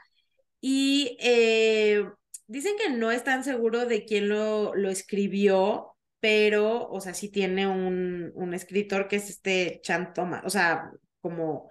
y 0.61 1.17
eh, 1.19 2.05
dicen 2.51 2.73
que 2.77 2.89
no 2.89 3.11
están 3.11 3.43
seguros 3.45 3.87
de 3.87 4.03
quién 4.03 4.27
lo, 4.27 4.75
lo 4.75 4.89
escribió, 4.89 5.95
pero, 6.19 6.89
o 6.89 6.99
sea, 6.99 7.13
sí 7.13 7.29
tiene 7.29 7.65
un, 7.65 8.31
un 8.35 8.53
escritor 8.53 9.07
que 9.07 9.15
es 9.15 9.29
este 9.29 9.79
Chan 9.83 10.13
Thomas, 10.13 10.43
o 10.45 10.49
sea, 10.49 10.91
como 11.21 11.69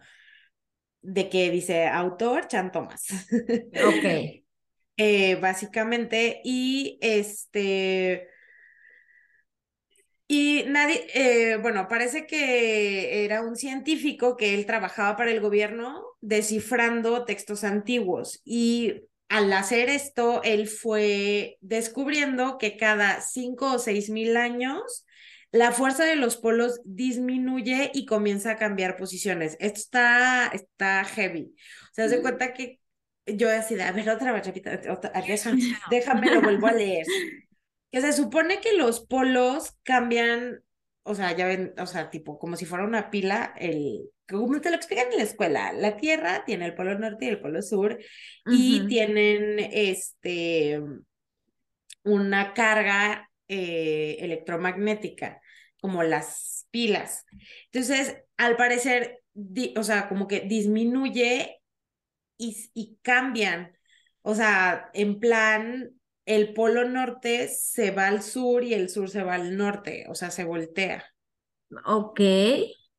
de 1.03 1.28
que 1.28 1.51
dice 1.51 1.87
autor 1.87 2.49
Chan 2.49 2.72
Thomas. 2.72 3.07
Ok. 3.87 4.43
eh, 4.97 5.35
básicamente, 5.37 6.41
y 6.45 6.99
este... 7.03 8.28
Y 10.26 10.64
nadie, 10.68 11.07
eh, 11.12 11.57
bueno, 11.57 11.89
parece 11.89 12.24
que 12.24 13.24
era 13.24 13.43
un 13.43 13.57
científico 13.57 14.37
que 14.37 14.55
él 14.55 14.64
trabajaba 14.64 15.16
para 15.16 15.33
el 15.33 15.41
gobierno 15.41 16.05
descifrando 16.20 17.24
textos 17.24 17.64
antiguos 17.64 18.41
y 18.45 19.09
al 19.31 19.53
hacer 19.53 19.89
esto, 19.89 20.43
él 20.43 20.66
fue 20.68 21.57
descubriendo 21.61 22.59
que 22.59 22.76
cada 22.76 23.20
cinco 23.20 23.74
o 23.74 23.78
seis 23.78 24.11
mil 24.11 24.37
años 24.37 25.07
la 25.53 25.72
fuerza 25.72 26.05
de 26.05 26.16
los 26.16 26.37
polos 26.37 26.81
disminuye 26.85 27.91
y 27.95 28.07
comienza 28.07 28.53
a 28.53 28.57
cambiar 28.57 28.97
posiciones. 28.97 29.57
Esto 29.61 29.81
está, 29.81 30.47
está 30.49 31.05
heavy. 31.05 31.55
O 31.91 31.95
sea, 31.95 32.09
se 32.09 32.20
cuenta 32.20 32.53
que 32.53 32.81
yo 33.24 33.49
así 33.51 33.76
de, 33.76 33.85
a 33.85 33.93
ver, 33.93 34.11
otra 34.11 34.33
vez, 34.33 34.47
repita, 34.47 34.81
otra, 34.91 35.12
déjame, 35.91 36.35
lo 36.35 36.43
vuelvo 36.43 36.66
a 36.66 36.72
leer. 36.72 37.07
Que 37.93 38.01
se 38.01 38.12
supone 38.12 38.61
que 38.61 38.74
los 38.74 39.01
polos 39.01 39.76
cambian, 39.83 40.62
o 41.03 41.16
sea, 41.16 41.37
ya 41.37 41.49
ven, 41.49 41.74
o 41.76 41.87
sea, 41.87 42.09
tipo, 42.09 42.39
como 42.39 42.55
si 42.55 42.64
fuera 42.64 42.85
una 42.85 43.11
pila, 43.11 43.53
el, 43.59 44.09
como 44.31 44.61
te 44.61 44.70
lo 44.70 44.76
explican 44.76 45.11
en 45.11 45.18
la 45.18 45.24
escuela, 45.24 45.72
la 45.72 45.97
Tierra 45.97 46.45
tiene 46.45 46.66
el 46.66 46.74
polo 46.74 46.99
norte 46.99 47.26
y 47.26 47.28
el 47.28 47.41
polo 47.41 47.62
sur, 47.62 47.99
y 48.47 48.87
tienen, 48.87 49.59
este, 49.59 50.81
una 52.05 52.55
carga 52.55 53.31
eh, 53.49 54.16
electromagnética, 54.20 55.41
como 55.81 56.03
las 56.03 56.66
pilas. 56.70 57.24
Entonces, 57.72 58.16
al 58.37 58.57
parecer, 58.57 59.22
o 59.76 59.83
sea, 59.83 60.09
como 60.09 60.26
que 60.26 60.41
disminuye 60.41 61.61
y, 62.37 62.70
y 62.74 62.99
cambian. 63.03 63.76
O 64.22 64.35
sea, 64.35 64.91
en 64.95 65.18
plan, 65.20 66.01
el 66.26 66.53
polo 66.53 66.89
norte 66.89 67.49
se 67.49 67.91
va 67.91 68.09
al 68.09 68.22
sur 68.22 68.62
y 68.64 68.74
el 68.74 68.89
sur 68.89 69.11
se 69.11 69.22
va 69.22 69.35
al 69.35 69.57
norte, 69.57 70.07
o 70.09 70.14
sea, 70.14 70.31
se 70.31 70.45
voltea. 70.45 71.05
Ok. 71.85 72.20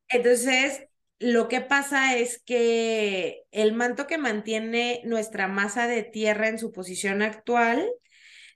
Entonces, 0.09 0.83
lo 1.21 1.47
que 1.47 1.61
pasa 1.61 2.17
es 2.17 2.41
que 2.43 3.43
el 3.51 3.73
manto 3.73 4.07
que 4.07 4.17
mantiene 4.17 5.01
nuestra 5.05 5.47
masa 5.47 5.87
de 5.87 6.01
tierra 6.01 6.47
en 6.47 6.57
su 6.57 6.71
posición 6.71 7.21
actual 7.21 7.87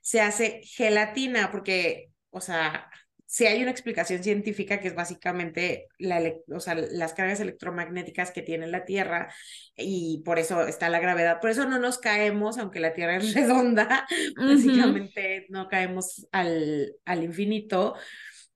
se 0.02 0.20
hace 0.20 0.62
gelatina, 0.64 1.52
porque, 1.52 2.10
o 2.30 2.40
sea, 2.40 2.90
si 3.24 3.46
hay 3.46 3.62
una 3.62 3.70
explicación 3.70 4.24
científica 4.24 4.80
que 4.80 4.88
es 4.88 4.94
básicamente 4.96 5.86
la, 5.98 6.20
o 6.48 6.58
sea, 6.58 6.74
las 6.74 7.12
cargas 7.12 7.38
electromagnéticas 7.38 8.32
que 8.32 8.42
tiene 8.42 8.66
la 8.66 8.84
Tierra 8.84 9.32
y 9.76 10.22
por 10.24 10.38
eso 10.38 10.66
está 10.66 10.88
la 10.88 11.00
gravedad. 11.00 11.40
Por 11.40 11.50
eso 11.50 11.66
no 11.68 11.78
nos 11.78 11.98
caemos, 11.98 12.58
aunque 12.58 12.80
la 12.80 12.94
Tierra 12.94 13.16
es 13.16 13.34
redonda, 13.34 14.06
básicamente 14.36 15.46
no 15.50 15.68
caemos 15.68 16.26
al, 16.32 16.94
al 17.04 17.24
infinito. 17.24 17.94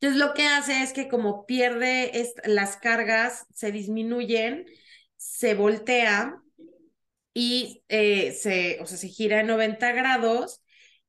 Entonces 0.00 0.18
lo 0.18 0.32
que 0.32 0.46
hace 0.46 0.82
es 0.82 0.94
que 0.94 1.08
como 1.08 1.44
pierde 1.44 2.10
las 2.44 2.78
cargas, 2.78 3.46
se 3.52 3.70
disminuyen, 3.70 4.64
se 5.16 5.54
voltea 5.54 6.40
y 7.34 7.84
eh, 7.88 8.32
se, 8.32 8.78
o 8.80 8.86
sea, 8.86 8.96
se 8.96 9.08
gira 9.08 9.40
en 9.40 9.48
90 9.48 9.92
grados 9.92 10.62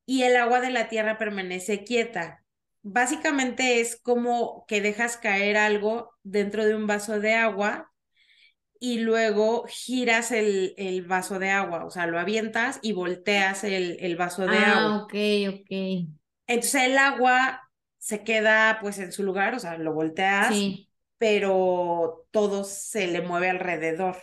y 0.05 0.23
el 0.23 0.35
agua 0.35 0.59
de 0.59 0.71
la 0.71 0.89
tierra 0.89 1.17
permanece 1.17 1.85
quieta. 1.85 2.43
Básicamente 2.81 3.79
es 3.79 3.95
como 4.01 4.65
que 4.67 4.81
dejas 4.81 5.15
caer 5.15 5.55
algo 5.55 6.11
dentro 6.23 6.65
de 6.65 6.75
un 6.75 6.85
vaso 6.85 7.19
de 7.21 7.33
agua 7.33 7.91
y 8.77 8.97
luego 8.97 9.65
giras 9.69 10.31
el, 10.31 10.73
el 10.75 11.03
vaso 11.03 11.39
de 11.39 11.51
agua, 11.51 11.85
o 11.85 11.91
sea, 11.91 12.07
lo 12.07 12.19
avientas 12.19 12.79
y 12.81 12.91
volteas 12.91 13.63
el, 13.63 13.95
el 14.01 14.17
vaso 14.17 14.47
de 14.47 14.57
ah, 14.57 14.71
agua. 14.71 15.03
ok, 15.03 15.13
ok. 15.49 16.09
Entonces 16.47 16.83
el 16.83 16.97
agua 16.97 17.60
se 18.01 18.25
queda 18.25 18.79
pues 18.81 18.99
en 18.99 19.13
su 19.13 19.23
lugar, 19.23 19.55
o 19.55 19.59
sea, 19.61 19.77
lo 19.79 19.93
volteas, 19.93 20.69
Sí, 20.69 20.89
pero 21.19 22.27
todo 22.31 22.65
se 22.65 23.07
le 23.07 23.21
mueve 23.23 23.49
alrededor. 23.51 24.17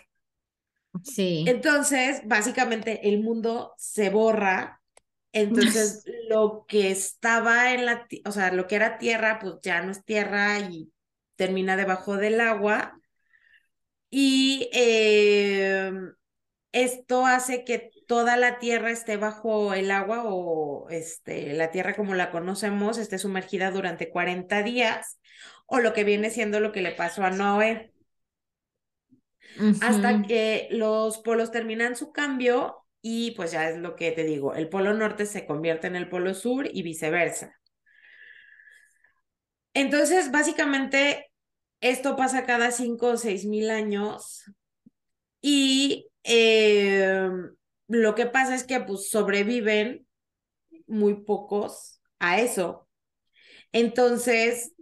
sí. 1.02 1.62
Entonces, 1.62 2.22
básicamente 2.26 3.08
el 3.08 3.22
mundo 3.22 3.74
se 3.78 4.10
borra 4.10 4.74
entonces, 5.32 6.02
lo 6.28 6.66
que 6.68 6.90
estaba 6.90 7.72
en 7.74 7.86
la, 7.86 8.08
o 8.26 8.32
sea, 8.32 8.52
lo 8.52 8.66
que 8.66 8.76
era 8.76 8.98
tierra, 8.98 9.38
pues 9.40 9.56
ya 9.62 9.82
no 9.82 9.92
es 9.92 10.04
tierra 10.04 10.58
y 10.60 10.92
termina 11.36 11.76
debajo 11.76 12.16
del 12.18 12.40
agua. 12.42 13.00
Y 14.10 14.70
eh, 14.72 15.92
esto 16.72 17.26
hace 17.26 17.64
que 17.64 17.90
toda 18.09 18.38
la 18.38 18.59
tierra 18.59 18.90
esté 18.90 19.18
bajo 19.18 19.74
el 19.74 19.90
agua 19.90 20.22
o 20.24 20.88
este, 20.88 21.52
la 21.52 21.70
tierra 21.70 21.94
como 21.94 22.14
la 22.14 22.30
conocemos 22.30 22.96
esté 22.96 23.18
sumergida 23.18 23.70
durante 23.70 24.09
40 24.09 24.62
días 24.62 25.20
o 25.66 25.78
lo 25.78 25.92
que 25.92 26.04
viene 26.04 26.30
siendo 26.30 26.59
lo 26.59 26.72
que 26.72 26.80
le 26.80 26.92
pasó 26.92 27.22
a 27.22 27.30
Noé. 27.30 27.92
Hasta 29.82 30.22
que 30.22 30.68
los 30.70 31.18
polos 31.18 31.50
terminan 31.50 31.96
su 31.96 32.11
cambio 32.11 32.86
y 33.02 33.32
pues 33.32 33.52
ya 33.52 33.68
es 33.68 33.76
lo 33.76 33.94
que 33.94 34.11
te 34.12 34.24
digo, 34.24 34.54
el 34.54 34.70
polo 34.70 34.94
norte 34.94 35.26
se 35.26 35.44
convierte 35.44 35.86
en 35.86 35.96
el 35.96 36.09
polo 36.09 36.32
sur 36.32 36.66
y 36.72 36.82
viceversa. 36.82 37.59
Entonces, 39.74 40.30
básicamente, 40.30 41.30
esto 41.80 42.16
pasa 42.16 42.46
cada 42.46 42.70
cinco 42.70 43.09
o 43.09 43.16
seis 43.18 43.44
mil 43.44 43.70
años 43.70 44.44
y 45.42 46.09
eh, 46.24 47.28
lo 47.89 48.14
que 48.14 48.26
pasa 48.26 48.55
es 48.55 48.64
que 48.64 48.80
pues 48.80 49.11
sobreviven 49.11 50.07
muy 50.86 51.24
pocos 51.24 52.01
a 52.18 52.41
eso. 52.41 52.89
Entonces, 53.72 54.72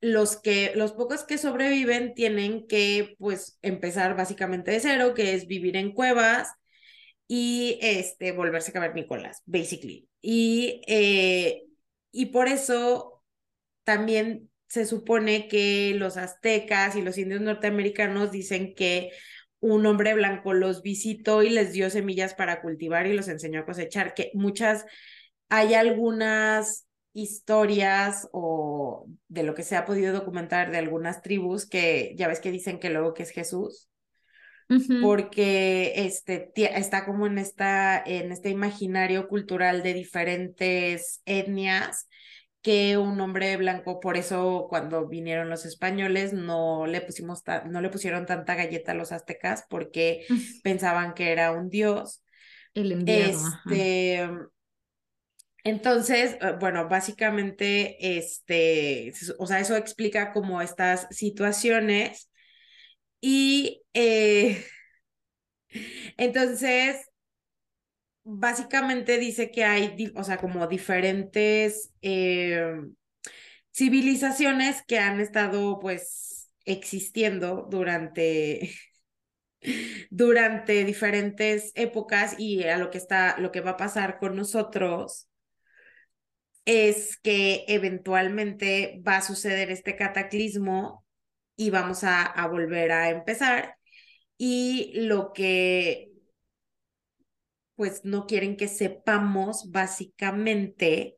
los 0.00 0.36
que, 0.36 0.72
los 0.76 0.92
pocos 0.92 1.24
que 1.24 1.38
sobreviven 1.38 2.14
tienen 2.14 2.66
que 2.66 3.16
pues 3.18 3.58
empezar 3.62 4.16
básicamente 4.16 4.70
de 4.70 4.80
cero, 4.80 5.14
que 5.14 5.34
es 5.34 5.46
vivir 5.46 5.76
en 5.76 5.92
cuevas 5.92 6.52
y 7.26 7.78
este, 7.80 8.32
volverse 8.32 8.72
cavernícolas, 8.72 9.42
basically. 9.46 10.08
Y, 10.20 10.82
eh, 10.86 11.64
y 12.12 12.26
por 12.26 12.48
eso 12.48 13.22
también 13.84 14.50
se 14.68 14.86
supone 14.86 15.48
que 15.48 15.94
los 15.96 16.16
aztecas 16.16 16.96
y 16.96 17.02
los 17.02 17.16
indios 17.18 17.40
norteamericanos 17.40 18.30
dicen 18.30 18.74
que 18.74 19.10
un 19.64 19.86
hombre 19.86 20.14
blanco 20.14 20.52
los 20.52 20.82
visitó 20.82 21.42
y 21.42 21.48
les 21.48 21.72
dio 21.72 21.88
semillas 21.88 22.34
para 22.34 22.60
cultivar 22.60 23.06
y 23.06 23.14
los 23.14 23.28
enseñó 23.28 23.60
a 23.60 23.64
cosechar, 23.64 24.12
que 24.12 24.30
muchas, 24.34 24.84
hay 25.48 25.72
algunas 25.72 26.86
historias 27.14 28.28
o 28.32 29.06
de 29.28 29.42
lo 29.42 29.54
que 29.54 29.62
se 29.62 29.76
ha 29.76 29.86
podido 29.86 30.12
documentar 30.12 30.70
de 30.70 30.78
algunas 30.78 31.22
tribus 31.22 31.66
que 31.66 32.14
ya 32.16 32.28
ves 32.28 32.40
que 32.40 32.50
dicen 32.50 32.78
que 32.78 32.90
luego 32.90 33.14
que 33.14 33.22
es 33.22 33.30
Jesús 33.30 33.88
porque 35.02 35.92
este, 35.94 36.50
está 36.56 37.04
como 37.04 37.26
en, 37.26 37.38
esta, 37.38 38.02
en 38.04 38.32
este 38.32 38.48
imaginario 38.48 39.28
cultural 39.28 39.82
de 39.82 39.94
diferentes 39.94 41.20
etnias 41.26 42.08
que 42.64 42.96
un 42.96 43.20
hombre 43.20 43.58
blanco, 43.58 44.00
por 44.00 44.16
eso 44.16 44.66
cuando 44.70 45.06
vinieron 45.06 45.50
los 45.50 45.66
españoles 45.66 46.32
no 46.32 46.86
le 46.86 47.02
pusimos 47.02 47.42
no 47.66 47.82
le 47.82 47.90
pusieron 47.90 48.24
tanta 48.24 48.54
galleta 48.54 48.92
a 48.92 48.94
los 48.94 49.12
aztecas 49.12 49.66
porque 49.68 50.24
pensaban 50.64 51.12
que 51.12 51.30
era 51.30 51.52
un 51.52 51.68
dios. 51.68 52.22
El 52.72 52.90
enviado. 52.90 53.38
Este, 53.68 54.26
entonces, 55.62 56.38
eh, 56.40 56.56
bueno, 56.58 56.88
básicamente, 56.88 58.18
este, 58.18 59.12
o 59.38 59.46
sea, 59.46 59.60
eso 59.60 59.76
explica 59.76 60.32
como 60.32 60.62
estas 60.62 61.06
situaciones 61.10 62.30
y 63.20 63.82
eh, 63.92 64.64
entonces, 66.16 67.10
básicamente 68.24 69.18
dice 69.18 69.50
que 69.50 69.64
hay, 69.64 70.12
o 70.16 70.24
sea, 70.24 70.38
como 70.38 70.66
diferentes 70.66 71.92
eh, 72.02 72.64
civilizaciones 73.72 74.82
que 74.86 74.98
han 74.98 75.20
estado, 75.20 75.78
pues, 75.80 76.50
existiendo 76.64 77.66
durante 77.70 78.72
durante 80.10 80.84
diferentes 80.84 81.72
épocas 81.74 82.36
y 82.38 82.64
a 82.64 82.78
lo 82.78 82.90
que 82.90 82.98
está 82.98 83.38
lo 83.38 83.52
que 83.52 83.60
va 83.60 83.72
a 83.72 83.76
pasar 83.76 84.18
con 84.18 84.36
nosotros 84.36 85.28
es 86.64 87.16
que 87.18 87.64
eventualmente 87.68 89.02
va 89.06 89.18
a 89.18 89.22
suceder 89.22 89.70
este 89.70 89.96
cataclismo 89.96 91.04
y 91.56 91.70
vamos 91.70 92.04
a, 92.04 92.22
a 92.24 92.46
volver 92.48 92.92
a 92.92 93.10
empezar. 93.10 93.76
Y 94.38 94.92
lo 94.96 95.32
que 95.32 96.13
pues 97.76 98.04
no 98.04 98.26
quieren 98.26 98.56
que 98.56 98.68
sepamos 98.68 99.70
básicamente 99.70 101.16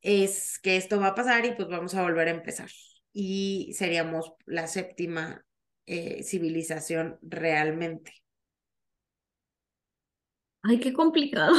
es 0.00 0.58
que 0.58 0.76
esto 0.76 1.00
va 1.00 1.08
a 1.08 1.14
pasar 1.14 1.44
y 1.46 1.54
pues 1.54 1.68
vamos 1.68 1.94
a 1.94 2.02
volver 2.02 2.28
a 2.28 2.32
empezar. 2.32 2.70
Y 3.12 3.72
seríamos 3.74 4.32
la 4.46 4.66
séptima 4.66 5.44
eh, 5.86 6.22
civilización 6.22 7.18
realmente. 7.22 8.12
Ay, 10.62 10.78
qué 10.78 10.92
complicado. 10.92 11.54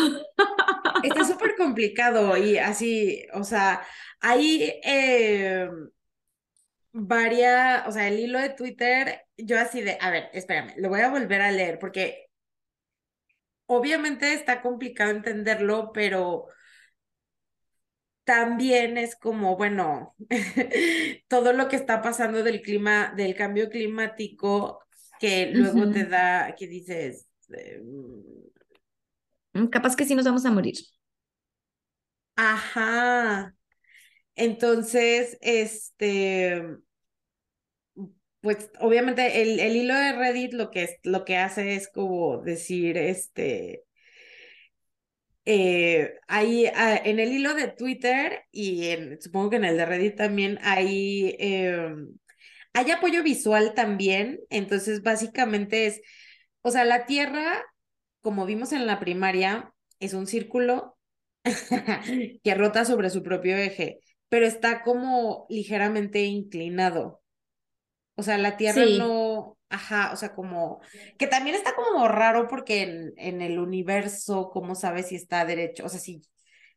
Está 1.04 1.24
súper 1.26 1.56
complicado 1.58 2.38
y 2.38 2.58
así, 2.58 3.26
o 3.34 3.44
sea, 3.44 3.86
hay 4.20 4.80
eh, 4.84 5.70
varias, 6.94 7.88
o 7.88 7.92
sea, 7.92 8.08
el 8.08 8.20
hilo 8.20 8.40
de 8.40 8.50
Twitter, 8.50 9.22
yo 9.38 9.60
así 9.60 9.82
de, 9.82 9.98
a 10.00 10.10
ver, 10.10 10.30
espérame, 10.34 10.74
lo 10.78 10.90
voy 10.90 11.02
a 11.02 11.10
volver 11.10 11.42
a 11.42 11.52
leer 11.52 11.80
porque 11.80 12.28
obviamente 13.66 14.34
está 14.34 14.62
complicado 14.62 15.12
entenderlo, 15.12 15.92
pero 15.94 16.48
también 18.24 18.98
es 18.98 19.16
como, 19.16 19.58
bueno, 19.58 20.16
todo 21.28 21.54
lo 21.54 21.68
que 21.68 21.76
está 21.76 22.02
pasando 22.02 22.44
del 22.44 22.62
clima, 22.62 23.14
del 23.16 23.36
cambio 23.36 23.70
climático, 23.70 24.80
que 25.20 25.52
luego 25.54 25.90
te 25.92 26.06
da, 26.06 26.56
que 26.58 26.68
dices, 26.68 27.28
em, 29.54 29.68
capaz 29.70 29.96
que 29.96 30.06
sí 30.06 30.16
nos 30.16 30.26
vamos 30.26 30.46
a 30.46 30.52
morir. 30.52 30.76
Ajá. 32.36 33.56
Entonces, 34.36 35.38
este, 35.42 36.64
pues 38.44 38.70
obviamente 38.82 39.42
el, 39.42 39.60
el 39.62 39.76
hilo 39.78 39.96
de 39.96 40.14
Reddit 40.14 40.54
lo 40.54 40.70
que, 40.70 41.00
lo 41.04 41.26
que 41.26 41.38
hace 41.38 41.76
es 41.76 41.90
como 41.90 42.40
decir, 42.40 42.98
este, 42.98 43.86
eh, 45.46 46.16
hay 46.28 46.68
ah, 46.68 46.96
en 47.04 47.20
el 47.20 47.32
hilo 47.34 47.54
de 47.54 47.70
Twitter 47.70 48.44
y 48.52 48.90
en, 48.90 49.22
supongo 49.22 49.52
que 49.52 49.56
en 49.58 49.66
el 49.66 49.78
de 49.78 49.86
Reddit 49.86 50.16
también 50.18 50.60
hay, 50.62 51.36
em, 51.40 52.18
hay 52.74 52.92
apoyo 52.92 53.24
visual 53.24 53.74
también, 53.76 54.42
entonces 54.50 55.04
básicamente 55.04 55.88
es, 55.88 56.02
o 56.62 56.72
sea, 56.72 56.86
la 56.86 57.06
Tierra, 57.06 57.64
como 58.22 58.46
vimos 58.46 58.74
en 58.74 58.88
la 58.88 59.00
primaria, 59.00 59.74
es 60.00 60.14
un 60.14 60.28
círculo 60.28 60.98
que 62.44 62.56
rota 62.56 62.86
sobre 62.86 63.10
su 63.10 63.24
propio 63.24 63.58
eje, 63.58 64.00
pero 64.30 64.46
está 64.46 64.84
como 64.84 65.46
ligeramente 65.50 66.24
inclinado. 66.26 67.23
O 68.16 68.24
sea, 68.24 68.38
la 68.38 68.58
Tierra 68.58 68.86
no, 68.98 69.58
ajá, 69.70 70.12
o 70.14 70.16
sea, 70.16 70.34
como, 70.34 70.82
que 71.18 71.28
también 71.28 71.56
está 71.56 71.76
como 71.76 72.08
raro 72.08 72.48
porque 72.48 72.84
en, 72.84 73.14
en 73.18 73.42
el 73.42 73.60
universo, 73.60 74.50
¿cómo 74.52 74.76
sabes 74.76 75.08
si 75.08 75.16
está 75.16 75.46
derecho? 75.46 75.86
O 75.86 75.90
sea, 75.90 76.00
si 76.00 76.22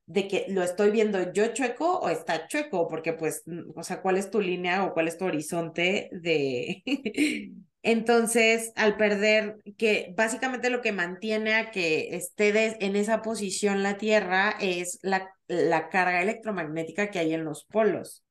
de 0.06 0.28
que 0.28 0.46
lo 0.48 0.62
estoy 0.62 0.90
viendo 0.92 1.32
yo 1.32 1.48
chueco 1.48 1.98
o 1.98 2.08
está 2.08 2.46
chueco, 2.46 2.88
porque 2.88 3.12
pues, 3.12 3.42
o 3.74 3.82
sea, 3.82 4.00
¿cuál 4.00 4.16
es 4.16 4.30
tu 4.30 4.40
línea 4.40 4.84
o 4.84 4.94
cuál 4.94 5.08
es 5.08 5.18
tu 5.18 5.24
horizonte 5.24 6.08
de... 6.12 6.82
Entonces, 7.82 8.72
al 8.74 8.96
perder, 8.96 9.58
que 9.78 10.12
básicamente 10.16 10.70
lo 10.70 10.80
que 10.80 10.90
mantiene 10.90 11.54
a 11.54 11.70
que 11.70 12.16
esté 12.16 12.84
en 12.84 12.96
esa 12.96 13.22
posición 13.22 13.84
la 13.84 13.96
Tierra 13.96 14.56
es 14.60 14.98
la, 15.02 15.30
la 15.46 15.88
carga 15.88 16.20
electromagnética 16.20 17.12
que 17.12 17.20
hay 17.20 17.32
en 17.32 17.44
los 17.44 17.64
polos. 17.64 18.25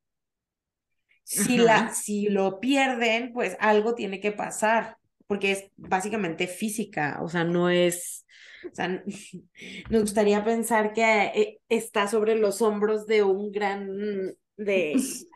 Si, 1.26 1.58
la, 1.58 1.92
si 1.94 2.30
lo 2.30 2.60
pierden, 2.60 3.34
pues 3.34 3.58
algo 3.60 3.96
tiene 3.96 4.20
que 4.20 4.32
pasar, 4.32 4.98
porque 5.26 5.52
es 5.52 5.66
básicamente 5.76 6.48
física, 6.48 7.18
o 7.22 7.28
sea, 7.30 7.44
no 7.44 7.70
es, 7.70 8.28
o 8.72 8.76
sea, 8.76 9.04
nos 9.90 10.02
gustaría 10.02 10.44
pensar 10.44 10.94
que 10.94 11.04
eh, 11.04 11.60
está 11.68 12.08
sobre 12.08 12.36
los 12.36 12.62
hombros 12.62 13.08
de 13.08 13.24
un 13.24 13.52
gran, 13.52 13.90
de, 14.56 14.96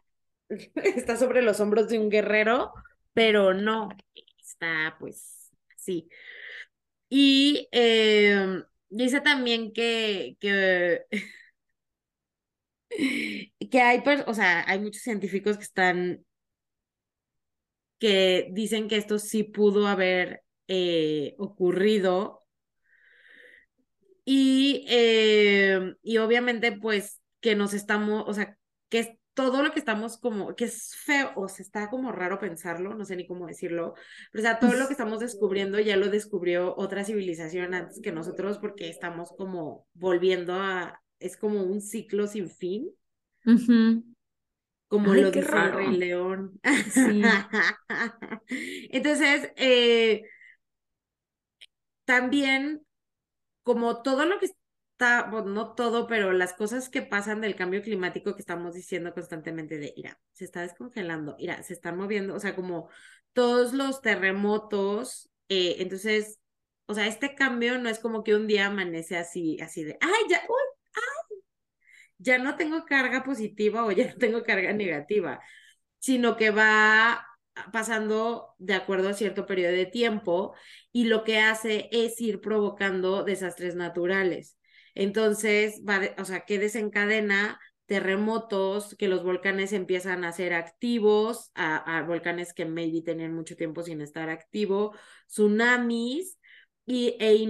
está 0.76 1.18
sobre 1.18 1.42
los 1.42 1.60
hombros 1.60 1.90
de 1.90 1.98
un 1.98 2.10
guerrero, 2.10 2.72
pero 3.14 3.56
no, 3.56 3.90
está 4.40 4.96
pues 5.00 5.52
sí. 5.76 6.08
Y 7.10 7.68
eh, 7.72 8.62
dice 8.90 9.22
también 9.22 9.74
que, 9.74 10.38
que 10.40 11.06
que 12.90 13.82
hay, 13.82 14.04
o 14.26 14.34
sea, 14.34 14.64
hay 14.68 14.80
muchos 14.80 15.04
científicos 15.04 15.58
que 15.58 15.64
están, 15.64 16.26
que 18.00 18.50
dicen 18.52 18.88
que 18.88 18.98
esto 18.98 19.20
sí 19.20 19.44
pudo 19.44 19.88
haber 19.88 20.44
eh, 20.68 21.36
ocurrido. 21.38 22.44
Y, 24.26 24.86
eh, 24.90 25.96
y 26.04 26.18
obviamente, 26.18 26.72
pues, 26.72 27.22
que 27.40 27.56
nos 27.56 27.74
estamos, 27.74 28.26
o 28.28 28.34
sea, 28.34 28.58
que 28.90 29.00
es 29.00 29.10
todo 29.34 29.64
lo 29.64 29.72
que 29.72 29.80
estamos 29.80 30.18
como, 30.18 30.56
que 30.56 30.66
es 30.66 30.96
feo, 30.98 31.32
o 31.36 31.48
se 31.48 31.64
está 31.64 31.90
como 31.90 32.12
raro 32.12 32.40
pensarlo, 32.40 32.94
no 32.96 33.06
sé 33.06 33.16
ni 33.16 33.26
cómo 33.26 33.48
decirlo, 33.48 33.94
pero 34.32 34.42
o 34.42 34.46
sea, 34.46 34.60
todo 34.60 34.74
lo 34.74 34.88
que 34.88 34.94
estamos 34.94 35.22
descubriendo 35.22 35.80
ya 35.80 35.96
lo 35.96 36.10
descubrió 36.10 36.76
otra 36.76 37.06
civilización 37.06 37.74
antes 37.74 38.02
que 38.02 38.12
nosotros 38.12 38.60
porque 38.60 38.90
estamos 38.90 39.32
como 39.38 39.88
volviendo 39.94 40.56
a, 40.56 41.02
es 41.20 41.38
como 41.38 41.64
un 41.64 41.82
ciclo 41.82 42.28
sin 42.28 42.50
fin. 42.50 42.90
Como 44.88 45.14
lo 45.14 45.32
dice 45.32 45.40
el 45.40 45.74
Rey 45.74 45.98
León. 45.98 46.60
Entonces, 48.48 49.52
eh, 49.56 50.24
también, 52.06 52.86
como 53.62 54.02
todo 54.02 54.26
lo 54.26 54.40
que 54.40 54.48
está, 54.48 55.30
bueno, 55.30 55.52
no 55.52 55.76
todo, 55.76 56.08
pero 56.08 56.34
las 56.34 56.54
cosas 56.54 56.90
que 56.90 57.04
pasan 57.04 57.40
del 57.40 57.56
cambio 57.56 57.84
climático 57.84 58.34
que 58.34 58.42
estamos 58.42 58.74
diciendo 58.74 59.14
constantemente 59.14 59.78
de, 59.78 59.94
mira, 59.96 60.20
se 60.34 60.46
está 60.46 60.62
descongelando, 60.62 61.36
mira, 61.38 61.62
se 61.62 61.74
están 61.74 61.96
moviendo, 61.96 62.36
o 62.36 62.40
sea, 62.40 62.56
como 62.56 62.90
todos 63.34 63.74
los 63.74 64.02
terremotos, 64.02 65.30
eh, 65.50 65.76
entonces, 65.80 66.40
o 66.88 66.96
sea, 66.96 67.06
este 67.06 67.36
cambio 67.36 67.78
no 67.78 67.90
es 67.90 68.00
como 68.00 68.24
que 68.24 68.36
un 68.36 68.48
día 68.48 68.66
amanece 68.66 69.16
así, 69.16 69.60
así 69.62 69.84
de, 69.84 69.98
ay, 70.02 70.24
ya, 70.30 70.42
uy, 70.50 70.69
ya 72.20 72.38
no 72.38 72.56
tengo 72.56 72.86
carga 72.86 73.24
positiva 73.24 73.86
o 73.86 73.92
ya 73.92 74.08
no 74.12 74.18
tengo 74.18 74.44
carga 74.44 74.74
negativa, 74.74 75.42
sino 76.00 76.38
que 76.38 76.52
va 76.52 77.26
pasando 77.74 78.56
de 78.58 78.76
acuerdo 78.76 79.10
a 79.10 79.14
cierto 79.14 79.46
periodo 79.46 79.74
de 79.74 79.86
tiempo 79.86 80.54
y 80.92 81.06
lo 81.06 81.24
que 81.24 81.40
hace 81.40 81.90
es 81.92 82.20
ir 82.22 82.42
provocando 82.42 83.24
desastres 83.24 83.76
naturales. 83.76 84.58
Entonces, 84.96 85.82
va 85.88 86.02
o 86.18 86.26
sea, 86.26 86.42
que 86.42 86.60
desencadena 86.60 87.60
terremotos, 87.86 88.96
que 88.98 89.08
los 89.08 89.24
volcanes 89.24 89.74
empiezan 89.74 90.24
a 90.24 90.32
ser 90.32 90.54
activos, 90.54 91.52
a, 91.56 92.04
volcanes 92.08 92.54
que 92.54 92.66
maybe 92.66 93.02
tenían 93.02 93.34
mucho 93.34 93.56
tiempo 93.56 93.82
sin 93.82 94.02
estar 94.02 94.30
activo, 94.30 94.94
tsunamis, 95.28 96.39
y, 96.90 97.16
e 97.20 97.30
eh, 97.30 97.34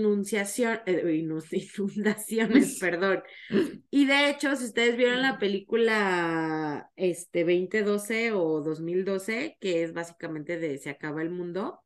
inundaciones, 1.78 2.78
perdón. 2.78 3.24
Y 3.90 4.06
de 4.06 4.30
hecho, 4.30 4.54
si 4.58 4.66
ustedes 4.66 4.98
vieron 4.98 5.22
la 5.22 5.40
película 5.40 6.92
este, 6.98 7.46
2012 7.46 8.34
o 8.34 8.62
2012, 8.62 9.58
que 9.62 9.84
es 9.84 9.94
básicamente 9.94 10.58
de 10.60 10.78
Se 10.78 10.90
acaba 10.90 11.22
el 11.22 11.30
mundo, 11.30 11.80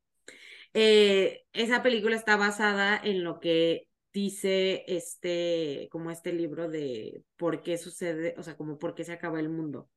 eh, 0.73 1.43
esa 1.53 1.83
película 1.83 2.15
está 2.15 2.37
basada 2.37 2.99
en 3.03 3.23
lo 3.23 3.39
que 3.39 3.87
dice 4.11 4.83
este, 4.87 5.87
como 5.91 6.09
este 6.09 6.33
libro 6.33 6.69
de 6.69 7.23
por 7.37 7.61
qué 7.61 7.77
sucede, 7.77 8.33
o 8.37 8.41
sea, 8.41 8.57
como 8.57 8.79
por 8.79 8.95
qué 8.95 9.03
se 9.03 9.13
acaba 9.13 9.39
el 9.39 9.49
mundo. 9.49 9.89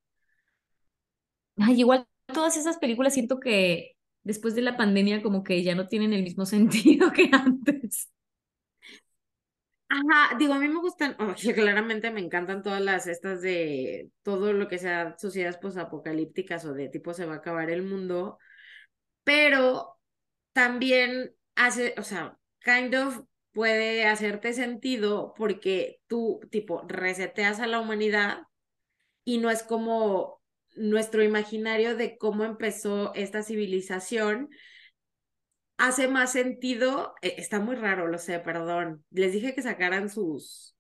Ay, 1.57 1.81
igual 1.81 2.07
todas 2.27 2.59
esas 2.59 2.77
películas 2.77 3.15
siento 3.15 3.41
que 3.41 3.96
después 4.27 4.55
de 4.55 4.63
la 4.63 4.77
pandemia 4.77 5.23
como 5.23 5.45
que 5.45 5.63
ya 5.63 5.75
no 5.75 5.87
tienen 5.89 6.13
el 6.13 6.23
mismo 6.25 6.47
sentido 6.47 7.13
que 7.13 7.31
antes. 7.33 8.11
Ajá, 9.89 10.37
digo, 10.37 10.55
a 10.55 10.59
mí 10.59 10.69
me 10.69 10.81
gustan, 10.81 11.17
oye, 11.21 11.55
claramente 11.55 12.11
me 12.11 12.21
encantan 12.21 12.63
todas 12.63 12.81
las 12.81 13.07
estas 13.07 13.41
de 13.41 14.11
todo 14.23 14.53
lo 14.53 14.69
que 14.69 14.79
sea 14.79 15.17
sociedades 15.19 15.59
posapocalípticas 15.59 16.65
o 16.65 16.73
de 16.75 16.89
tipo 16.89 17.15
se 17.15 17.25
va 17.27 17.35
a 17.35 17.37
acabar 17.39 17.71
el 17.71 17.83
mundo, 17.83 18.39
pero 19.25 19.99
también 20.53 21.35
hace, 21.57 21.95
o 21.99 22.03
sea, 22.03 22.39
kind 22.65 22.95
of 22.97 23.25
puede 23.53 24.07
hacerte 24.07 24.53
sentido 24.55 25.35
porque 25.37 26.01
tú, 26.09 26.41
tipo, 26.51 26.83
reseteas 26.89 27.61
a 27.61 27.67
la 27.67 27.81
humanidad 27.81 28.43
y 29.25 29.39
no 29.39 29.51
es 29.51 29.63
como 29.63 30.36
nuestro 30.77 31.23
imaginario 31.23 31.97
de 31.97 32.19
cómo 32.19 32.45
empezó 32.45 33.13
esta 33.15 33.43
civilización, 33.43 34.51
hace 35.77 36.09
más 36.09 36.33
sentido, 36.33 37.15
eh, 37.23 37.35
está 37.39 37.61
muy 37.61 37.77
raro, 37.77 38.07
lo 38.07 38.19
sé, 38.19 38.39
perdón, 38.41 39.05
les 39.11 39.33
dije 39.33 39.55
que 39.55 39.63
sacaran 39.63 40.09
sus, 40.11 40.77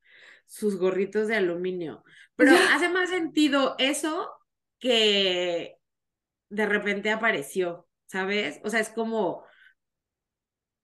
sus 0.46 0.76
gorritos 0.76 1.28
de 1.28 1.36
aluminio, 1.36 2.04
pero 2.34 2.52
hace 2.72 2.88
más 2.88 3.10
sentido 3.10 3.74
eso 3.78 4.30
que 4.78 5.76
de 6.48 6.66
repente 6.66 7.10
apareció, 7.10 7.88
¿sabes? 8.06 8.60
O 8.64 8.70
sea, 8.70 8.80
es 8.80 8.88
como, 8.88 9.44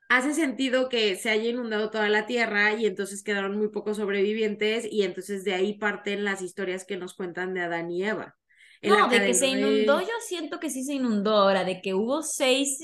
hace 0.08 0.34
sentido 0.34 0.88
que 0.88 1.16
se 1.16 1.30
haya 1.30 1.48
inundado 1.48 1.90
toda 1.90 2.08
la 2.08 2.26
tierra 2.26 2.74
y 2.74 2.86
entonces 2.86 3.22
quedaron 3.22 3.56
muy 3.56 3.68
pocos 3.68 3.96
sobrevivientes 3.96 4.86
y 4.90 5.02
entonces 5.04 5.44
de 5.44 5.54
ahí 5.54 5.78
parten 5.78 6.24
las 6.24 6.42
historias 6.42 6.84
que 6.84 6.98
nos 6.98 7.14
cuentan 7.14 7.54
de 7.54 7.62
Adán 7.62 7.90
y 7.90 8.04
Eva. 8.04 8.36
No, 8.83 9.09
de 9.09 9.26
que 9.26 9.35
se 9.35 9.47
inundó, 9.47 10.01
yo 10.01 10.12
siento 10.26 10.59
que 10.59 10.68
sí 10.68 10.83
se 10.83 10.95
inundó 10.95 11.37
ahora, 11.37 11.64
de 11.64 11.80
que 11.80 11.95
hubo 11.95 12.22
seis 12.22 12.78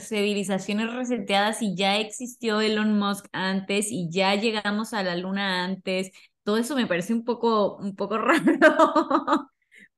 civilizaciones 0.00 0.92
reseteadas 0.92 1.62
y 1.62 1.76
ya 1.76 1.98
existió 1.98 2.60
Elon 2.60 2.98
Musk 2.98 3.26
antes 3.32 3.92
y 3.92 4.10
ya 4.10 4.34
llegamos 4.34 4.92
a 4.92 5.04
la 5.04 5.16
luna 5.16 5.64
antes. 5.64 6.10
Todo 6.42 6.58
eso 6.58 6.74
me 6.74 6.88
parece 6.88 7.14
un 7.14 7.24
poco, 7.24 7.76
un 7.76 7.94
poco 7.94 8.18
raro. 8.18 9.52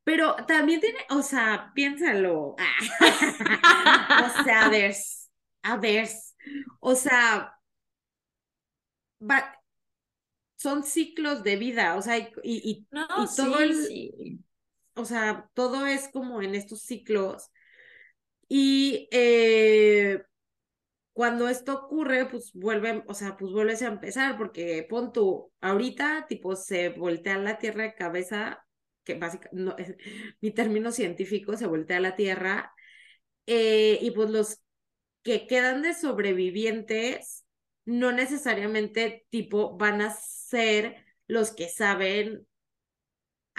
Pero 0.04 0.36
también 0.46 0.80
tiene, 0.80 0.98
o 1.10 1.22
sea, 1.22 1.72
piénsalo. 1.74 2.56
o 2.56 4.44
sea, 4.44 4.66
a 4.66 4.68
ver, 4.68 4.94
a 5.62 5.76
ver, 5.78 6.08
o 6.80 6.94
sea, 6.94 7.58
son 10.56 10.82
ciclos 10.82 11.42
de 11.42 11.56
vida, 11.56 11.96
o 11.96 12.02
sea, 12.02 12.18
y, 12.18 12.30
y, 12.42 12.86
todo 13.36 13.60
el, 13.60 14.40
o 14.98 15.04
sea, 15.04 15.48
todo 15.54 15.86
es 15.86 16.08
como 16.08 16.42
en 16.42 16.54
estos 16.54 16.82
ciclos. 16.82 17.50
Y 18.48 19.08
eh, 19.12 20.22
cuando 21.12 21.48
esto 21.48 21.74
ocurre, 21.74 22.26
pues 22.26 22.52
vuelve, 22.54 23.04
o 23.06 23.14
sea, 23.14 23.36
pues 23.36 23.52
vuelves 23.52 23.82
a 23.82 23.88
empezar, 23.88 24.36
porque 24.38 24.86
pon 24.88 25.12
tú, 25.12 25.52
ahorita, 25.60 26.26
tipo, 26.28 26.56
se 26.56 26.90
voltea 26.90 27.38
la 27.38 27.58
Tierra 27.58 27.84
de 27.84 27.94
cabeza, 27.94 28.64
que 29.04 29.14
básicamente, 29.14 29.96
mi 30.40 30.52
término 30.52 30.92
científico, 30.92 31.56
se 31.56 31.66
voltea 31.66 32.00
la 32.00 32.16
Tierra, 32.16 32.72
eh, 33.46 33.98
y 34.02 34.10
pues 34.12 34.30
los 34.30 34.60
que 35.22 35.46
quedan 35.46 35.82
de 35.82 35.94
sobrevivientes, 35.94 37.44
no 37.84 38.12
necesariamente, 38.12 39.26
tipo, 39.30 39.76
van 39.76 40.02
a 40.02 40.10
ser 40.14 41.04
los 41.28 41.52
que 41.52 41.68
saben 41.68 42.47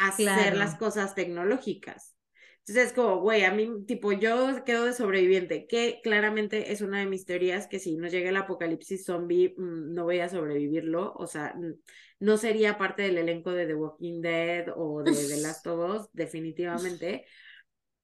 hacer 0.07 0.55
las 0.55 0.75
cosas 0.75 1.15
tecnológicas. 1.15 2.15
Entonces 2.59 2.89
es 2.89 2.93
como, 2.93 3.19
güey, 3.21 3.45
a 3.45 3.51
mí, 3.51 3.67
tipo, 3.87 4.11
yo 4.11 4.63
quedo 4.63 4.85
de 4.85 4.93
sobreviviente, 4.93 5.65
que 5.65 6.01
claramente 6.03 6.71
es 6.71 6.81
una 6.81 6.99
de 6.99 7.07
mis 7.07 7.25
teorías 7.25 7.65
que 7.65 7.79
si 7.79 7.95
no 7.95 8.07
llega 8.07 8.29
el 8.29 8.37
apocalipsis 8.37 9.05
zombie, 9.05 9.55
mm, 9.57 9.93
no 9.93 10.03
voy 10.03 10.19
a 10.19 10.29
sobrevivirlo, 10.29 11.13
o 11.15 11.25
sea, 11.25 11.55
no 12.19 12.37
sería 12.37 12.77
parte 12.77 13.01
del 13.01 13.17
elenco 13.17 13.51
de 13.53 13.65
The 13.65 13.73
Walking 13.73 14.21
Dead 14.21 14.67
o 14.75 15.01
de 15.01 15.13
The 15.13 15.37
Last 15.37 15.65
of 15.67 15.95
Us, 15.95 16.09
definitivamente. 16.13 17.25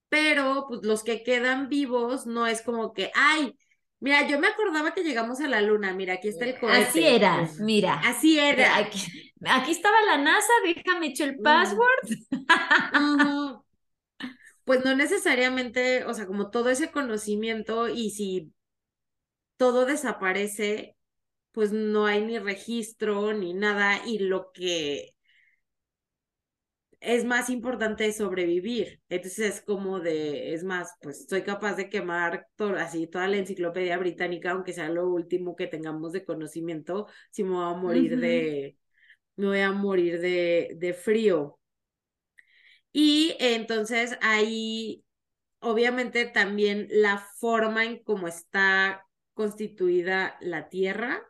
Pero, 0.08 0.66
pues, 0.68 0.80
los 0.82 1.04
que 1.04 1.22
quedan 1.22 1.68
vivos 1.68 2.26
no 2.26 2.48
es 2.48 2.60
como 2.62 2.92
que, 2.92 3.12
ay, 3.14 3.56
Mira, 3.98 4.28
yo 4.28 4.38
me 4.38 4.48
acordaba 4.48 4.92
que 4.92 5.02
llegamos 5.02 5.40
a 5.40 5.48
la 5.48 5.60
luna. 5.62 5.94
Mira, 5.94 6.14
aquí 6.14 6.28
está 6.28 6.44
el 6.44 6.58
cohete. 6.58 6.88
Así 6.88 7.06
era, 7.06 7.48
mira. 7.60 8.00
Así 8.04 8.38
era. 8.38 8.76
Aquí, 8.76 9.32
aquí 9.46 9.70
estaba 9.72 9.96
la 10.02 10.18
NASA, 10.18 10.52
déjame 10.64 11.08
echar 11.08 11.28
el 11.28 11.38
password. 11.40 12.08
Pues 14.64 14.84
no 14.84 14.96
necesariamente, 14.96 16.04
o 16.06 16.12
sea, 16.12 16.26
como 16.26 16.50
todo 16.50 16.70
ese 16.70 16.90
conocimiento 16.90 17.88
y 17.88 18.10
si 18.10 18.52
todo 19.56 19.86
desaparece, 19.86 20.96
pues 21.52 21.72
no 21.72 22.06
hay 22.06 22.24
ni 22.24 22.38
registro 22.40 23.32
ni 23.32 23.54
nada 23.54 24.04
y 24.04 24.18
lo 24.18 24.50
que 24.52 25.15
es 27.06 27.24
más 27.24 27.50
importante 27.50 28.12
sobrevivir. 28.12 29.00
Entonces 29.08 29.56
es 29.56 29.60
como 29.62 30.00
de, 30.00 30.52
es 30.54 30.64
más, 30.64 30.92
pues 31.00 31.26
soy 31.28 31.42
capaz 31.42 31.74
de 31.76 31.88
quemar 31.88 32.48
así 32.78 33.06
toda 33.06 33.28
la 33.28 33.36
enciclopedia 33.36 33.96
británica, 33.96 34.50
aunque 34.50 34.72
sea 34.72 34.88
lo 34.88 35.08
último 35.08 35.54
que 35.54 35.68
tengamos 35.68 36.12
de 36.12 36.24
conocimiento, 36.24 37.06
si 37.30 37.44
me 37.44 37.50
voy 37.50 37.72
a 37.72 37.76
morir 37.76 38.18
de, 38.18 38.76
me 39.36 39.46
voy 39.46 39.60
a 39.60 39.70
morir 39.72 40.20
de, 40.20 40.74
de 40.78 40.94
frío. 40.94 41.60
Y 42.92 43.36
entonces 43.38 44.18
ahí, 44.20 45.04
obviamente 45.60 46.26
también 46.26 46.88
la 46.90 47.18
forma 47.38 47.84
en 47.84 48.02
cómo 48.02 48.26
está 48.26 49.06
constituida 49.34 50.36
la 50.40 50.68
Tierra, 50.68 51.22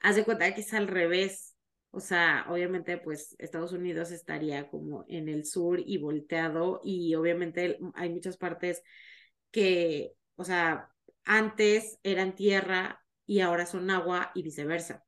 haz 0.00 0.16
de 0.16 0.24
cuenta 0.24 0.52
que 0.52 0.62
es 0.62 0.74
al 0.74 0.88
revés 0.88 1.55
o 1.96 2.00
sea, 2.00 2.46
obviamente, 2.50 2.98
pues 2.98 3.36
Estados 3.38 3.72
Unidos 3.72 4.10
estaría 4.10 4.68
como 4.70 5.04
en 5.08 5.28
el 5.28 5.44
sur 5.46 5.80
y 5.84 5.98
volteado 5.98 6.80
y 6.84 7.14
obviamente 7.14 7.78
hay 7.94 8.10
muchas 8.10 8.36
partes 8.36 8.82
que, 9.50 10.14
o 10.36 10.44
sea, 10.44 10.90
antes 11.24 11.98
eran 12.02 12.34
tierra 12.36 13.02
y 13.26 13.40
ahora 13.40 13.66
son 13.66 13.90
agua 13.90 14.32
y 14.34 14.42
viceversa. 14.42 15.04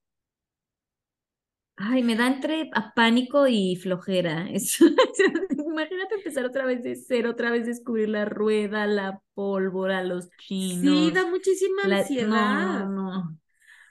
Ay, 1.77 2.03
me 2.03 2.17
da 2.17 2.27
entre 2.27 2.71
a 2.75 2.93
pánico 2.95 3.47
y 3.47 3.77
flojera. 3.77 4.49
Imagínate 5.51 6.15
empezar 6.17 6.45
otra 6.45 6.67
vez 6.67 6.83
de 6.83 6.97
cero, 6.97 7.31
otra 7.31 7.51
vez 7.51 7.67
descubrir 7.67 8.09
la 8.09 8.25
rueda, 8.25 8.87
la 8.87 9.23
pólvora, 9.35 10.03
los 10.03 10.35
chinos. 10.37 10.73
Sí, 10.81 11.11
da 11.13 11.27
muchísima 11.27 11.87
ansiedad. 11.87 12.67
No, 12.67 12.87
no. 12.87 13.39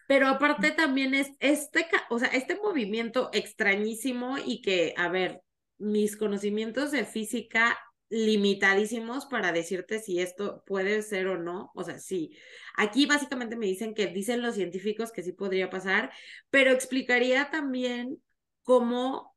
Pero 0.08 0.28
aparte 0.28 0.72
también 0.72 1.14
es 1.14 1.32
este, 1.40 1.86
o 2.10 2.18
sea, 2.20 2.30
este 2.30 2.56
movimiento 2.56 3.30
extrañísimo 3.34 4.38
y 4.38 4.62
que, 4.62 4.94
a 4.98 5.10
ver, 5.10 5.42
mis 5.78 6.18
conocimientos 6.18 6.92
de 6.92 7.06
física 7.06 7.78
limitadísimos 8.10 9.26
para 9.26 9.52
decirte 9.52 10.00
si 10.00 10.22
esto 10.22 10.64
puede 10.66 11.02
ser 11.02 11.28
o 11.28 11.38
no. 11.38 11.72
O 11.76 11.84
sea, 11.84 12.00
sí. 12.00 12.32
Aquí 12.78 13.06
básicamente 13.06 13.58
me 13.58 13.66
dicen 13.66 13.94
que 13.94 14.08
dicen 14.08 14.42
los 14.42 14.56
científicos 14.56 15.12
que 15.12 15.24
sí 15.24 15.34
podría 15.34 15.70
pasar, 15.70 16.12
pero 16.50 16.72
explicaría 16.72 17.50
también 17.52 18.22
cómo 18.64 19.36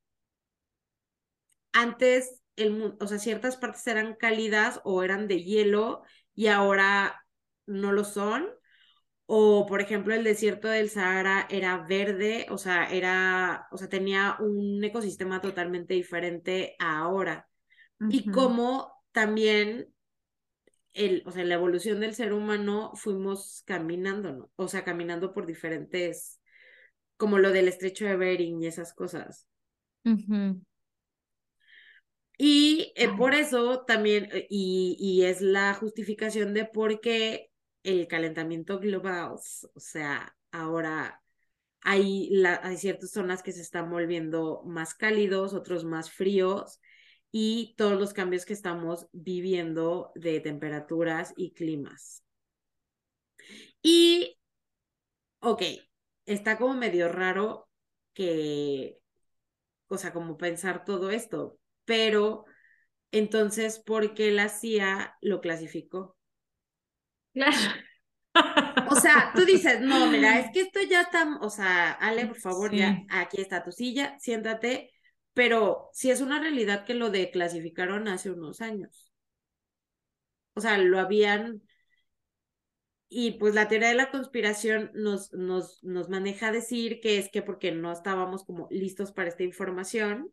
antes 1.73 2.43
el 2.57 2.97
o 3.01 3.07
sea, 3.07 3.19
ciertas 3.19 3.57
partes 3.57 3.87
eran 3.87 4.15
cálidas 4.15 4.81
o 4.85 5.03
eran 5.03 5.29
de 5.29 5.43
hielo 5.43 6.03
y 6.35 6.49
ahora 6.49 7.25
no 7.67 7.93
lo 7.93 8.05
son 8.05 8.47
o, 9.33 9.65
por 9.65 9.81
ejemplo, 9.81 10.13
el 10.13 10.25
desierto 10.25 10.67
del 10.67 10.91
Sahara 10.91 11.47
era 11.51 11.87
verde, 11.87 12.47
o 12.51 12.59
sea, 12.59 12.91
era, 12.91 13.69
o 13.71 13.79
sea, 13.79 13.89
tenía 13.89 14.37
un 14.41 14.83
ecosistema 14.83 15.41
totalmente 15.41 15.95
diferente 15.95 16.75
a 16.81 16.99
ahora. 16.99 17.49
Y 18.09 18.29
como 18.29 18.93
también 19.13 19.95
el, 20.95 21.23
o 21.27 21.31
sea, 21.31 21.45
la 21.45 21.55
evolución 21.55 22.01
del 22.01 22.17
ser 22.17 22.33
humano 22.33 22.91
fuimos 22.97 23.63
caminando, 23.67 24.33
¿no? 24.33 24.51
O 24.57 24.67
sea, 24.67 24.83
caminando 24.83 25.33
por 25.33 25.47
diferentes, 25.47 26.41
como 27.17 27.39
lo 27.39 27.53
del 27.53 27.69
estrecho 27.69 28.07
de 28.07 28.17
Bering 28.17 28.61
y 28.61 28.67
esas 28.67 28.93
cosas. 28.93 29.47
Y 32.37 32.93
eh, 32.97 33.11
por 33.17 33.35
eso 33.35 33.85
también, 33.87 34.29
eh, 34.33 34.49
y, 34.51 34.97
y 34.99 35.23
es 35.27 35.41
la 35.41 35.73
justificación 35.75 36.53
de 36.53 36.65
por 36.65 37.01
qué 37.01 37.50
el 37.83 38.07
calentamiento 38.09 38.79
global, 38.79 39.33
o 39.75 39.81
sea, 39.81 40.37
ahora 40.53 41.23
hay, 41.83 42.29
la, 42.31 42.61
hay 42.63 42.77
ciertas 42.77 43.11
zonas 43.11 43.43
que 43.43 43.53
se 43.53 43.63
están 43.63 43.91
volviendo 43.91 44.63
más 44.67 44.95
cálidos, 44.95 45.55
otros 45.55 45.85
más 45.85 46.11
fríos, 46.11 46.81
y 47.33 47.75
todos 47.77 47.99
los 47.99 48.13
cambios 48.13 48.45
que 48.45 48.53
estamos 48.53 49.07
viviendo 49.13 50.13
de 50.15 50.41
temperaturas 50.41 51.33
y 51.37 51.53
climas. 51.53 52.25
Y, 53.83 54.39
ok, 55.41 55.63
está 56.27 56.59
como 56.59 56.75
medio 56.75 57.09
raro 57.09 57.69
que, 58.15 58.99
o 59.89 59.97
sea, 59.99 60.13
como 60.13 60.37
pensar 60.37 60.85
todo 60.85 61.11
esto, 61.11 61.59
pero 61.85 62.45
entonces, 63.13 63.79
¿por 63.79 64.15
qué 64.15 64.31
la 64.31 64.49
CIA 64.49 65.17
lo 65.21 65.41
clasificó? 65.41 66.17
Claro. 67.35 67.57
O 68.91 68.95
sea, 68.97 69.33
tú 69.35 69.45
dices, 69.45 69.81
no, 69.81 70.07
mira, 70.11 70.39
es 70.39 70.51
que 70.53 70.63
esto 70.63 70.81
ya 70.89 71.03
está, 71.03 71.39
o 71.41 71.51
sea, 71.51 71.93
Ale, 71.93 72.27
por 72.27 72.39
favor, 72.39 72.75
ya, 72.75 73.05
aquí 73.09 73.41
está 73.41 73.63
tu 73.63 73.73
silla, 73.73 74.17
siéntate, 74.19 74.91
pero 75.35 75.89
si 75.93 76.11
es 76.11 76.21
una 76.21 76.41
realidad 76.41 76.85
que 76.85 76.95
lo 76.95 77.11
declasificaron 77.11 78.09
hace 78.09 78.31
unos 78.31 78.61
años. 78.61 79.13
O 80.55 80.61
sea, 80.61 80.79
lo 80.79 80.99
habían, 80.99 81.63
y 83.09 83.33
pues 83.33 83.55
la 83.55 83.69
teoría 83.69 83.89
de 83.89 83.95
la 83.95 84.11
conspiración 84.11 84.91
nos, 84.95 85.33
nos, 85.33 85.83
nos 85.83 86.09
maneja 86.09 86.53
decir 86.53 87.01
que 87.01 87.19
es 87.19 87.29
que 87.31 87.43
porque 87.43 87.73
no 87.73 87.93
estábamos 87.93 88.45
como 88.45 88.69
listos 88.71 89.13
para 89.13 89.29
esta 89.29 89.43
información 89.43 90.33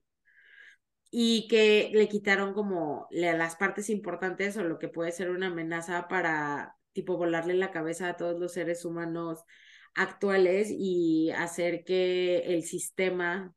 y 1.10 1.48
que 1.48 1.90
le 1.94 2.08
quitaron 2.08 2.54
como 2.54 3.08
las 3.12 3.56
partes 3.56 3.90
importantes 3.90 4.58
o 4.58 4.64
lo 4.64 4.78
que 4.78 4.90
puede 4.90 5.12
ser 5.12 5.32
una 5.32 5.48
amenaza 5.48 6.08
para 6.08 6.77
tipo 6.98 7.16
volarle 7.16 7.54
la 7.54 7.70
cabeza 7.70 8.10
a 8.10 8.18
todos 8.18 8.40
los 8.40 8.54
seres 8.54 8.84
humanos 8.84 9.44
actuales 9.94 10.70
y 10.72 11.30
hacer 11.30 11.84
que 11.84 12.40
el 12.40 12.64
sistema 12.64 13.54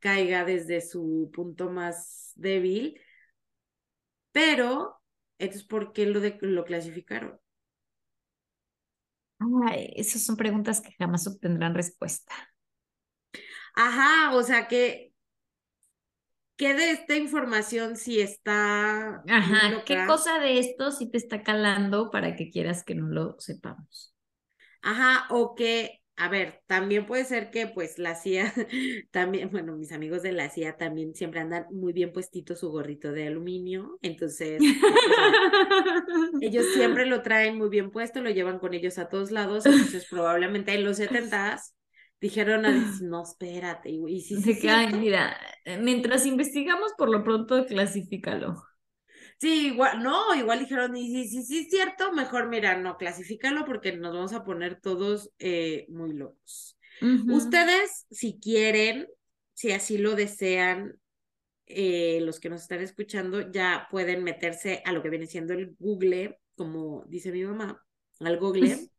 caiga 0.00 0.44
desde 0.44 0.80
su 0.80 1.30
punto 1.32 1.70
más 1.70 2.32
débil. 2.34 3.00
Pero, 4.32 5.00
entonces, 5.38 5.64
¿por 5.66 5.92
qué 5.92 6.06
lo, 6.06 6.18
de, 6.20 6.38
lo 6.40 6.64
clasificaron? 6.64 7.38
Ay, 9.68 9.92
esas 9.96 10.24
son 10.24 10.36
preguntas 10.36 10.80
que 10.80 10.92
jamás 10.98 11.26
obtendrán 11.26 11.74
respuesta. 11.74 12.32
Ajá, 13.74 14.34
o 14.36 14.42
sea 14.42 14.68
que, 14.68 15.11
¿qué 16.62 16.74
de 16.74 16.92
esta 16.92 17.16
información 17.16 17.96
si 17.96 18.20
está 18.20 19.24
¿qué 19.84 20.04
cosa 20.06 20.38
de 20.38 20.60
esto 20.60 20.92
sí 20.92 21.10
te 21.10 21.18
está 21.18 21.42
calando 21.42 22.08
para 22.12 22.36
que 22.36 22.50
quieras 22.50 22.84
que 22.84 22.94
no 22.94 23.08
lo 23.08 23.34
sepamos? 23.40 24.14
Ajá, 24.80 25.26
o 25.30 25.56
que, 25.56 26.02
a 26.14 26.28
ver, 26.28 26.60
también 26.68 27.04
puede 27.04 27.24
ser 27.24 27.50
que 27.50 27.66
pues 27.66 27.98
la 27.98 28.14
CIA, 28.14 28.52
también, 29.10 29.50
bueno, 29.50 29.76
mis 29.76 29.90
amigos 29.90 30.22
de 30.22 30.30
la 30.30 30.50
CIA 30.50 30.76
también 30.76 31.16
siempre 31.16 31.40
andan 31.40 31.66
muy 31.72 31.92
bien 31.92 32.12
puestito 32.12 32.54
su 32.54 32.70
gorrito 32.70 33.10
de 33.10 33.26
aluminio, 33.26 33.98
entonces, 34.00 34.60
o 34.60 34.64
sea, 34.64 35.32
ellos 36.40 36.66
siempre 36.74 37.06
lo 37.06 37.22
traen 37.22 37.58
muy 37.58 37.70
bien 37.70 37.90
puesto, 37.90 38.20
lo 38.20 38.30
llevan 38.30 38.60
con 38.60 38.72
ellos 38.72 38.98
a 38.98 39.08
todos 39.08 39.32
lados, 39.32 39.66
entonces 39.66 40.06
probablemente 40.08 40.72
en 40.74 40.84
los 40.84 40.96
setentas 40.98 41.74
dijeron 42.22 42.64
a 42.64 42.70
no, 43.02 43.24
espérate, 43.24 43.90
y, 43.90 44.20
sí, 44.20 44.40
sí, 44.40 44.58
que, 44.58 44.70
ay, 44.70 44.94
mira, 44.94 45.36
eh, 45.64 45.76
mientras 45.78 46.24
investigamos, 46.24 46.92
por 46.96 47.10
lo 47.10 47.24
pronto 47.24 47.66
clasifícalo. 47.66 48.62
Sí, 49.38 49.66
igual, 49.66 50.00
no, 50.04 50.32
igual 50.36 50.60
dijeron, 50.60 50.96
y 50.96 51.08
sí, 51.08 51.28
sí, 51.28 51.42
sí, 51.42 51.58
es 51.58 51.68
cierto, 51.68 52.12
mejor 52.12 52.48
mira, 52.48 52.78
no, 52.78 52.96
clasifícalo 52.96 53.64
porque 53.64 53.96
nos 53.96 54.14
vamos 54.14 54.32
a 54.34 54.44
poner 54.44 54.80
todos 54.80 55.30
eh, 55.40 55.84
muy 55.88 56.12
locos. 56.12 56.78
Ustedes, 57.26 58.06
si 58.12 58.38
quieren, 58.38 59.08
si 59.54 59.72
así 59.72 59.98
lo 59.98 60.14
desean, 60.14 60.94
eh, 61.66 62.20
los 62.22 62.38
que 62.38 62.50
nos 62.50 62.62
están 62.62 62.80
escuchando, 62.82 63.50
ya 63.50 63.88
pueden 63.90 64.22
meterse 64.22 64.80
a 64.84 64.92
lo 64.92 65.02
que 65.02 65.10
viene 65.10 65.26
siendo 65.26 65.54
el 65.54 65.74
Google, 65.80 66.38
como 66.54 67.04
dice 67.08 67.32
mi 67.32 67.42
mamá, 67.42 67.84
al 68.20 68.38
Google. 68.38 68.76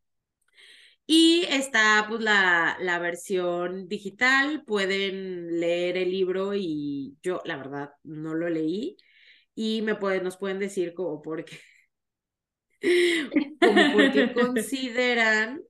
Y 1.06 1.46
está 1.50 2.06
pues 2.08 2.22
la, 2.22 2.78
la 2.80 3.00
versión 3.00 3.88
digital, 3.88 4.64
pueden 4.66 5.60
leer 5.60 5.98
el 5.98 6.12
libro 6.12 6.54
y 6.56 7.18
yo 7.22 7.42
la 7.46 7.58
verdad 7.58 7.92
no 8.04 8.34
lo 8.34 8.50
leí 8.50 8.96
y 9.56 9.82
me 9.82 9.96
pueden, 9.96 10.24
nos 10.24 10.38
pueden 10.38 10.60
decir 10.60 10.94
como 10.94 11.22
por 11.22 11.46
qué, 11.46 11.60
como 13.60 13.92
por 13.92 14.12
qué 14.12 14.32
consideran 14.34 15.62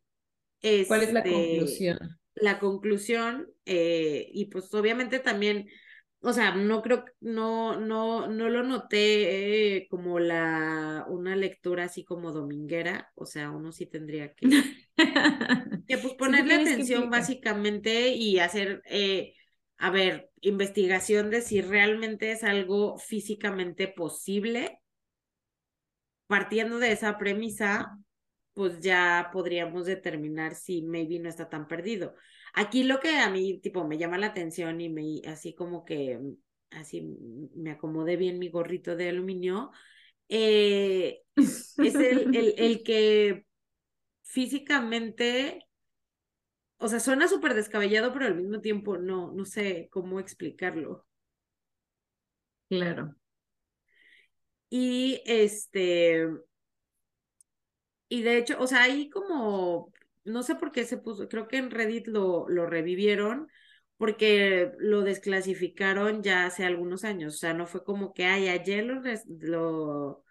¿Cuál 0.87 1.03
es 1.03 1.11
la 1.11 1.19
este, 1.19 1.31
conclusión? 1.31 1.99
la 2.35 2.59
conclusión 2.59 3.47
eh, 3.65 4.29
y 4.33 4.45
pues 4.45 4.73
obviamente 4.73 5.19
también, 5.19 5.67
o 6.21 6.33
sea, 6.33 6.55
no 6.55 6.81
creo, 6.81 7.05
no, 7.19 7.79
no, 7.79 8.27
no 8.27 8.49
lo 8.49 8.63
noté 8.63 9.77
eh, 9.77 9.87
como 9.89 10.19
la, 10.19 11.05
una 11.09 11.35
lectura 11.35 11.85
así 11.85 12.03
como 12.05 12.31
dominguera, 12.31 13.11
o 13.15 13.25
sea, 13.25 13.51
uno 13.51 13.71
sí 13.71 13.85
tendría 13.87 14.33
que, 14.33 14.47
que 14.95 15.97
pues 15.97 16.13
ponerle 16.13 16.55
atención 16.55 17.09
básicamente 17.09 18.09
y 18.09 18.39
hacer, 18.39 18.81
eh, 18.85 19.33
a 19.77 19.89
ver, 19.89 20.29
investigación 20.41 21.29
de 21.29 21.41
si 21.41 21.61
realmente 21.61 22.31
es 22.31 22.43
algo 22.43 22.97
físicamente 22.97 23.87
posible. 23.87 24.79
Partiendo 26.27 26.79
de 26.79 26.91
esa 26.91 27.17
premisa, 27.17 27.97
pues 28.53 28.79
ya 28.79 29.29
podríamos 29.31 29.85
determinar 29.85 30.55
si 30.55 30.81
maybe 30.83 31.19
no 31.19 31.29
está 31.29 31.49
tan 31.49 31.67
perdido. 31.67 32.15
Aquí 32.53 32.83
lo 32.83 32.99
que 32.99 33.17
a 33.17 33.29
mí, 33.29 33.59
tipo, 33.59 33.87
me 33.87 33.97
llama 33.97 34.17
la 34.17 34.27
atención 34.27 34.79
y 34.79 34.89
me, 34.89 35.21
así 35.27 35.53
como 35.53 35.83
que, 35.85 36.19
así 36.69 37.01
me 37.55 37.71
acomodé 37.71 38.15
bien 38.15 38.39
mi 38.39 38.49
gorrito 38.49 38.95
de 38.95 39.09
aluminio, 39.09 39.71
eh, 40.29 41.21
es 41.35 41.77
el, 41.77 42.35
el, 42.35 42.53
el 42.57 42.83
que 42.83 43.45
físicamente, 44.23 45.67
o 46.77 46.87
sea, 46.87 46.99
suena 46.99 47.27
súper 47.27 47.53
descabellado, 47.53 48.13
pero 48.13 48.25
al 48.25 48.35
mismo 48.35 48.61
tiempo 48.61 48.97
no, 48.97 49.31
no 49.31 49.45
sé 49.45 49.87
cómo 49.91 50.19
explicarlo. 50.19 51.05
Claro. 52.69 53.15
Y 54.69 55.21
este, 55.25 56.27
y 58.09 58.21
de 58.23 58.37
hecho, 58.37 58.57
o 58.59 58.67
sea, 58.67 58.83
ahí 58.83 59.09
como, 59.09 59.91
no 60.23 60.43
sé 60.43 60.55
por 60.55 60.71
qué 60.71 60.85
se 60.85 60.97
puso, 60.97 61.27
creo 61.29 61.47
que 61.47 61.57
en 61.57 61.71
Reddit 61.71 62.07
lo, 62.07 62.47
lo 62.49 62.65
revivieron 62.67 63.47
porque 63.97 64.71
lo 64.79 65.01
desclasificaron 65.01 66.23
ya 66.23 66.45
hace 66.45 66.65
algunos 66.65 67.03
años, 67.05 67.35
o 67.35 67.37
sea, 67.37 67.53
no 67.53 67.67
fue 67.67 67.83
como 67.83 68.13
que, 68.13 68.25
ay, 68.25 68.49
ayer 68.49 68.83
lo, 68.85 69.01
lo, 69.39 70.22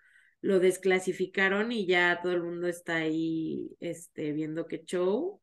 lo 0.43 0.61
desclasificaron 0.61 1.73
y 1.73 1.87
ya 1.87 2.21
todo 2.23 2.33
el 2.33 2.43
mundo 2.43 2.69
está 2.69 2.97
ahí, 2.97 3.71
este, 3.81 4.33
viendo 4.33 4.67
qué 4.67 4.85
show, 4.85 5.41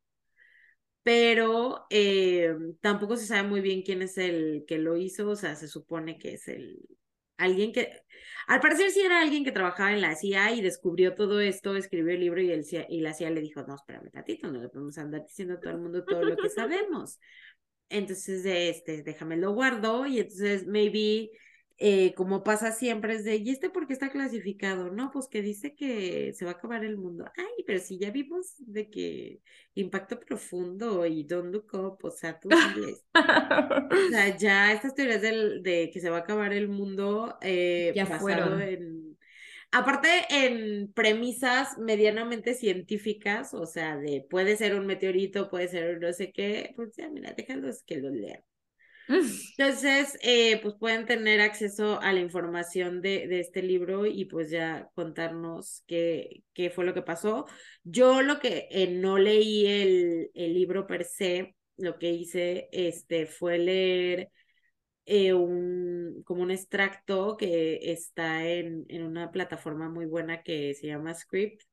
pero 1.01 1.87
eh, 1.89 2.55
tampoco 2.81 3.17
se 3.17 3.25
sabe 3.25 3.47
muy 3.47 3.61
bien 3.61 3.81
quién 3.81 4.01
es 4.03 4.17
el 4.17 4.65
que 4.67 4.77
lo 4.77 4.97
hizo, 4.97 5.29
o 5.29 5.35
sea, 5.35 5.55
se 5.55 5.67
supone 5.67 6.19
que 6.19 6.33
es 6.33 6.47
el, 6.47 6.79
alguien 7.37 7.71
que, 7.71 7.89
al 8.47 8.59
parecer 8.59 8.91
sí 8.91 9.01
era 9.01 9.21
alguien 9.21 9.43
que 9.43 9.51
trabajaba 9.51 9.93
en 9.93 10.01
la 10.01 10.15
CIA 10.15 10.53
y 10.53 10.61
descubrió 10.61 11.15
todo 11.15 11.39
esto, 11.39 11.75
escribió 11.75 12.13
el 12.13 12.19
libro 12.19 12.41
y, 12.41 12.51
el 12.51 12.65
CIA 12.65 12.85
y 12.89 12.99
la 13.01 13.13
CIA 13.13 13.31
le 13.31 13.41
dijo, 13.41 13.63
no, 13.63 13.75
espérame 13.75 14.11
tantito, 14.11 14.51
no 14.51 14.61
le 14.61 14.69
podemos 14.69 14.97
andar 14.97 15.23
diciendo 15.23 15.55
a 15.55 15.59
todo 15.59 15.71
el 15.71 15.79
mundo 15.79 16.03
todo 16.03 16.23
lo 16.23 16.35
que 16.35 16.49
sabemos. 16.49 17.19
Entonces, 17.89 18.43
de 18.43 18.69
este, 18.69 19.01
déjame 19.01 19.37
lo 19.37 19.53
guardo 19.53 20.05
y 20.05 20.19
entonces 20.19 20.67
maybe, 20.67 21.31
eh, 21.81 22.13
como 22.15 22.43
pasa 22.43 22.73
siempre, 22.73 23.15
es 23.15 23.23
de, 23.23 23.37
¿y 23.37 23.49
este 23.51 23.69
por 23.69 23.87
qué 23.87 23.93
está 23.93 24.11
clasificado? 24.11 24.91
No, 24.91 25.11
pues 25.11 25.27
que 25.29 25.41
dice 25.41 25.75
que 25.75 26.33
se 26.33 26.43
va 26.43 26.51
a 26.51 26.53
acabar 26.55 26.83
el 26.83 26.97
mundo. 26.97 27.25
Ay, 27.37 27.63
pero 27.65 27.79
si 27.79 27.97
ya 27.97 28.11
vimos 28.11 28.55
de 28.59 28.89
que 28.89 29.41
impacto 29.75 30.19
profundo 30.19 31.05
y 31.05 31.23
don't 31.23 31.53
look 31.53 31.73
up, 31.73 31.97
o 32.03 32.11
sea, 32.11 32.37
tú 32.37 32.49
diles. 32.49 33.05
O 33.13 33.15
sea, 34.11 34.35
ya 34.37 34.73
estas 34.73 34.93
teorías 34.93 35.21
del, 35.21 35.63
de 35.63 35.89
que 35.93 36.01
se 36.01 36.09
va 36.09 36.17
a 36.17 36.19
acabar 36.21 36.51
el 36.51 36.67
mundo 36.67 37.37
eh, 37.41 37.93
Ya 37.95 38.05
fueron. 38.05 38.61
en... 38.61 39.17
Aparte 39.71 40.09
en 40.31 40.91
premisas 40.93 41.77
medianamente 41.77 42.55
científicas, 42.55 43.53
o 43.53 43.67
sea, 43.67 43.97
de 43.97 44.25
puede 44.27 44.57
ser 44.57 44.75
un 44.75 44.87
meteorito, 44.87 45.47
puede 45.49 45.67
ser 45.67 45.95
un 45.95 46.01
no 46.01 46.11
sé 46.11 46.31
qué, 46.31 46.73
pues 46.75 46.95
ya, 46.97 47.07
mira, 47.09 47.33
déjalos 47.33 47.83
que 47.83 47.97
lo 47.97 48.09
lean. 48.09 48.43
Entonces, 49.57 50.17
eh, 50.21 50.59
pues 50.61 50.75
pueden 50.75 51.05
tener 51.05 51.41
acceso 51.41 51.99
a 52.01 52.13
la 52.13 52.19
información 52.19 53.01
de, 53.01 53.27
de 53.27 53.39
este 53.39 53.61
libro 53.63 54.05
y 54.05 54.25
pues 54.25 54.51
ya 54.51 54.89
contarnos 54.93 55.83
qué, 55.87 56.43
qué 56.53 56.69
fue 56.69 56.85
lo 56.85 56.93
que 56.93 57.01
pasó. 57.01 57.45
Yo 57.83 58.21
lo 58.21 58.39
que 58.39 58.67
eh, 58.71 58.87
no 58.91 59.17
leí 59.17 59.65
el, 59.65 60.31
el 60.35 60.53
libro 60.53 60.85
per 60.87 61.05
se, 61.05 61.55
lo 61.77 61.97
que 61.97 62.11
hice 62.11 62.69
este, 62.71 63.25
fue 63.25 63.57
leer 63.57 64.29
eh, 65.05 65.33
un, 65.33 66.23
como 66.25 66.43
un 66.43 66.51
extracto 66.51 67.37
que 67.37 67.91
está 67.93 68.47
en, 68.47 68.85
en 68.89 69.03
una 69.03 69.31
plataforma 69.31 69.89
muy 69.89 70.05
buena 70.07 70.43
que 70.43 70.73
se 70.75 70.87
llama 70.87 71.13
Script. 71.15 71.63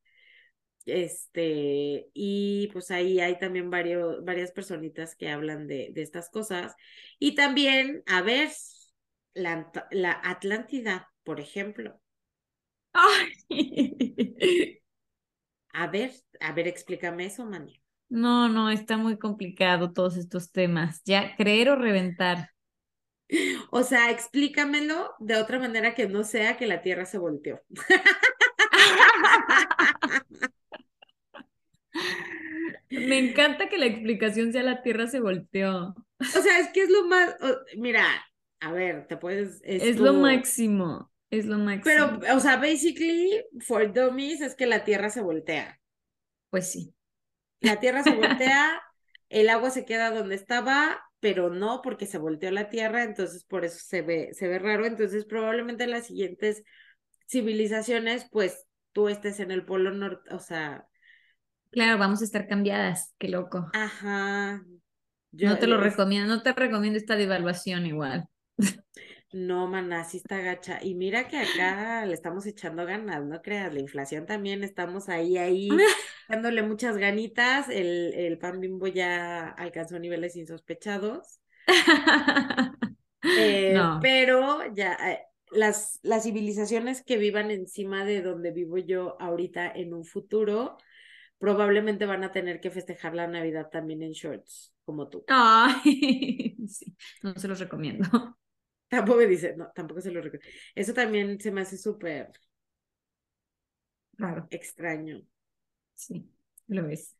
Este, 0.86 2.08
y 2.14 2.68
pues 2.72 2.90
ahí 2.90 3.20
hay 3.20 3.38
también 3.38 3.70
varios, 3.70 4.24
varias 4.24 4.52
personitas 4.52 5.16
que 5.16 5.28
hablan 5.28 5.66
de, 5.66 5.90
de 5.92 6.02
estas 6.02 6.30
cosas. 6.30 6.74
Y 7.18 7.34
también, 7.34 8.02
a 8.06 8.22
ver, 8.22 8.50
la, 9.34 9.70
la 9.90 10.20
Atlántida, 10.24 11.12
por 11.24 11.40
ejemplo. 11.40 12.00
Ay. 12.92 13.32
A 15.78 15.88
ver, 15.88 16.10
a 16.40 16.52
ver, 16.52 16.68
explícame 16.68 17.26
eso, 17.26 17.44
Mani. 17.44 17.82
No, 18.08 18.48
no, 18.48 18.70
está 18.70 18.96
muy 18.96 19.18
complicado 19.18 19.92
todos 19.92 20.16
estos 20.16 20.50
temas. 20.50 21.02
Ya, 21.04 21.36
creer 21.36 21.68
o 21.68 21.76
reventar. 21.76 22.52
O 23.70 23.82
sea, 23.82 24.10
explícamelo 24.10 25.14
de 25.18 25.36
otra 25.36 25.58
manera 25.58 25.94
que 25.94 26.08
no 26.08 26.24
sea 26.24 26.56
que 26.56 26.66
la 26.66 26.80
Tierra 26.80 27.04
se 27.04 27.18
volteó. 27.18 27.60
Me 32.90 33.18
encanta 33.18 33.68
que 33.68 33.78
la 33.78 33.86
explicación 33.86 34.52
sea 34.52 34.62
la 34.62 34.82
Tierra 34.82 35.06
se 35.06 35.20
volteó. 35.20 35.94
O 36.20 36.24
sea, 36.42 36.60
es 36.60 36.68
que 36.70 36.82
es 36.82 36.90
lo 36.90 37.06
más, 37.06 37.34
o- 37.40 37.78
mira, 37.78 38.06
a 38.60 38.72
ver, 38.72 39.06
te 39.06 39.16
puedes... 39.16 39.60
Es 39.64 39.98
lo 39.98 40.14
máximo, 40.14 41.10
es 41.30 41.46
lo 41.46 41.58
máximo. 41.58 42.18
Pero, 42.22 42.36
o 42.36 42.40
sea, 42.40 42.56
basically, 42.56 43.42
for 43.60 43.92
dummies 43.92 44.40
es 44.40 44.54
que 44.54 44.66
la 44.66 44.84
Tierra 44.84 45.10
se 45.10 45.20
voltea. 45.20 45.80
Pues 46.50 46.70
sí. 46.70 46.94
La 47.60 47.80
Tierra 47.80 48.02
se 48.02 48.14
voltea, 48.14 48.80
el 49.28 49.48
agua 49.48 49.70
se 49.70 49.84
queda 49.84 50.10
donde 50.10 50.34
estaba, 50.34 51.02
pero 51.20 51.50
no 51.50 51.82
porque 51.82 52.06
se 52.06 52.18
volteó 52.18 52.50
la 52.50 52.70
Tierra, 52.70 53.02
entonces 53.02 53.44
por 53.44 53.64
eso 53.64 53.78
se 53.80 54.02
ve, 54.02 54.30
se 54.32 54.48
ve 54.48 54.58
raro. 54.58 54.86
Entonces, 54.86 55.24
probablemente 55.26 55.84
en 55.84 55.90
las 55.90 56.06
siguientes 56.06 56.62
civilizaciones, 57.28 58.26
pues 58.30 58.66
tú 58.92 59.08
estés 59.08 59.40
en 59.40 59.50
el 59.50 59.64
polo 59.64 59.90
norte, 59.92 60.32
o 60.34 60.38
sea, 60.38 60.86
Claro, 61.76 61.98
vamos 61.98 62.22
a 62.22 62.24
estar 62.24 62.48
cambiadas, 62.48 63.14
qué 63.18 63.28
loco. 63.28 63.70
ajá. 63.72 64.64
Yo, 65.32 65.48
no 65.48 65.58
te 65.58 65.66
lo 65.66 65.78
es- 65.78 65.78
recomiendo, 65.78 66.34
no 66.36 66.42
te 66.42 66.52
recomiendo 66.52 66.98
esta 66.98 67.16
devaluación 67.16 67.86
igual. 67.86 68.28
No, 69.32 69.66
maná, 69.68 70.04
sí 70.04 70.18
está 70.18 70.40
gacha. 70.40 70.78
Y 70.82 70.94
mira 70.94 71.28
que 71.28 71.38
acá 71.38 72.04
le 72.06 72.14
estamos 72.14 72.46
echando 72.46 72.86
ganas, 72.86 73.24
no 73.24 73.42
creas, 73.42 73.72
la 73.74 73.80
inflación 73.80 74.26
también, 74.26 74.64
estamos 74.64 75.08
ahí, 75.08 75.36
ahí, 75.38 75.84
dándole 76.28 76.62
muchas 76.62 76.96
ganitas. 76.96 77.68
El, 77.68 78.14
el 78.14 78.38
pan 78.38 78.60
bimbo 78.60 78.86
ya 78.86 79.48
alcanzó 79.50 79.98
niveles 79.98 80.36
insospechados. 80.36 81.40
Eh, 83.34 83.74
No. 83.74 84.00
Pero 84.00 84.72
ya 84.74 84.94
eh, 85.12 85.20
las, 85.50 86.00
las 86.02 86.24
civilizaciones 86.24 87.02
que 87.02 87.18
vivan 87.18 87.50
encima 87.50 88.04
de 88.04 88.22
donde 88.22 88.50
vivo 88.50 88.78
yo 88.78 89.20
ahorita 89.20 89.70
en 89.70 89.94
un 89.94 90.04
futuro, 90.04 90.78
probablemente 91.38 92.06
van 92.06 92.24
a 92.24 92.32
tener 92.32 92.60
que 92.60 92.70
festejar 92.70 93.14
la 93.14 93.26
Navidad 93.26 93.68
también 93.70 94.02
en 94.02 94.12
shorts, 94.12 94.74
como 94.84 95.08
tú. 95.08 95.26
Ay, 95.28 96.56
sí, 96.68 96.96
no 97.22 97.34
se 97.38 97.48
los 97.48 97.58
recomiendo. 97.60 98.08
Tampoco 98.88 99.18
me 99.18 99.26
dice, 99.26 99.54
no, 99.56 99.70
tampoco 99.74 100.00
se 100.00 100.10
lo 100.10 100.20
recuerdo. 100.22 100.46
Eso 100.74 100.92
también 100.94 101.40
se 101.40 101.50
me 101.52 101.60
hace 101.62 101.76
súper 101.78 102.32
Claro, 104.16 104.50
extraño. 104.50 105.22
sí, 105.94 106.30
lo 106.68 106.88
es. 106.88 107.16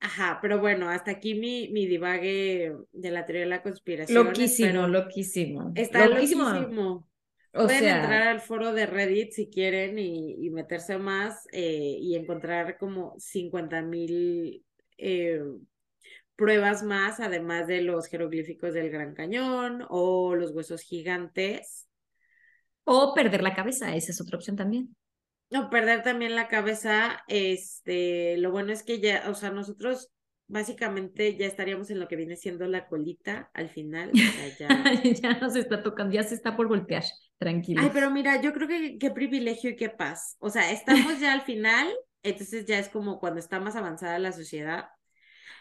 Ajá, 0.00 0.38
pero 0.42 0.58
bueno, 0.60 0.88
hasta 0.90 1.10
aquí 1.12 1.34
mi, 1.34 1.68
mi 1.70 1.86
divague 1.86 2.72
de 2.92 3.10
la 3.10 3.24
teoría 3.26 3.42
de 3.42 3.48
la 3.50 3.62
conspiración. 3.62 4.16
Loquísimo, 4.16 4.88
loquísimo. 4.88 5.62
Está 5.74 6.08
Loquísimo. 6.08 6.08
loquísimo. 6.08 7.07
O 7.58 7.64
Pueden 7.64 7.80
sea, 7.80 7.96
entrar 7.96 8.22
al 8.22 8.40
foro 8.40 8.72
de 8.72 8.86
Reddit 8.86 9.32
si 9.32 9.50
quieren 9.50 9.98
y, 9.98 10.46
y 10.46 10.50
meterse 10.50 10.96
más 10.96 11.48
eh, 11.50 11.96
y 11.98 12.14
encontrar 12.14 12.78
como 12.78 13.14
50 13.18 13.82
mil 13.82 14.64
eh, 14.96 15.42
pruebas 16.36 16.84
más, 16.84 17.18
además 17.18 17.66
de 17.66 17.82
los 17.82 18.06
jeroglíficos 18.06 18.72
del 18.72 18.90
Gran 18.90 19.12
Cañón 19.12 19.84
o 19.88 20.36
los 20.36 20.52
huesos 20.52 20.82
gigantes. 20.82 21.88
o 22.84 23.12
perder 23.12 23.42
la 23.42 23.56
cabeza, 23.56 23.96
esa 23.96 24.12
es 24.12 24.20
otra 24.20 24.36
opción 24.36 24.54
también. 24.54 24.94
No, 25.50 25.68
perder 25.68 26.02
también 26.04 26.36
la 26.36 26.46
cabeza, 26.46 27.24
este, 27.26 28.36
lo 28.36 28.52
bueno 28.52 28.72
es 28.72 28.84
que 28.84 29.00
ya, 29.00 29.24
o 29.28 29.34
sea, 29.34 29.50
nosotros 29.50 30.10
básicamente 30.46 31.36
ya 31.36 31.46
estaríamos 31.46 31.90
en 31.90 31.98
lo 31.98 32.06
que 32.06 32.16
viene 32.16 32.36
siendo 32.36 32.66
la 32.66 32.86
colita 32.86 33.50
al 33.52 33.68
final, 33.68 34.12
o 34.12 34.16
sea, 34.16 34.56
ya. 34.58 34.68
ya 35.22 35.40
nos 35.40 35.56
está 35.56 35.82
tocando, 35.82 36.14
ya 36.14 36.22
se 36.22 36.34
está 36.34 36.56
por 36.56 36.68
voltear, 36.68 37.04
tranquilo. 37.38 37.80
Ay, 37.82 37.90
pero 37.92 38.10
mira, 38.10 38.40
yo 38.40 38.52
creo 38.52 38.68
que 38.68 38.98
qué 38.98 39.10
privilegio 39.10 39.70
y 39.70 39.76
qué 39.76 39.88
paz. 39.88 40.36
O 40.38 40.50
sea, 40.50 40.70
estamos 40.72 41.20
ya 41.20 41.32
al 41.32 41.42
final, 41.42 41.88
entonces 42.22 42.66
ya 42.66 42.78
es 42.78 42.88
como 42.88 43.18
cuando 43.18 43.40
está 43.40 43.60
más 43.60 43.76
avanzada 43.76 44.18
la 44.18 44.32
sociedad. 44.32 44.88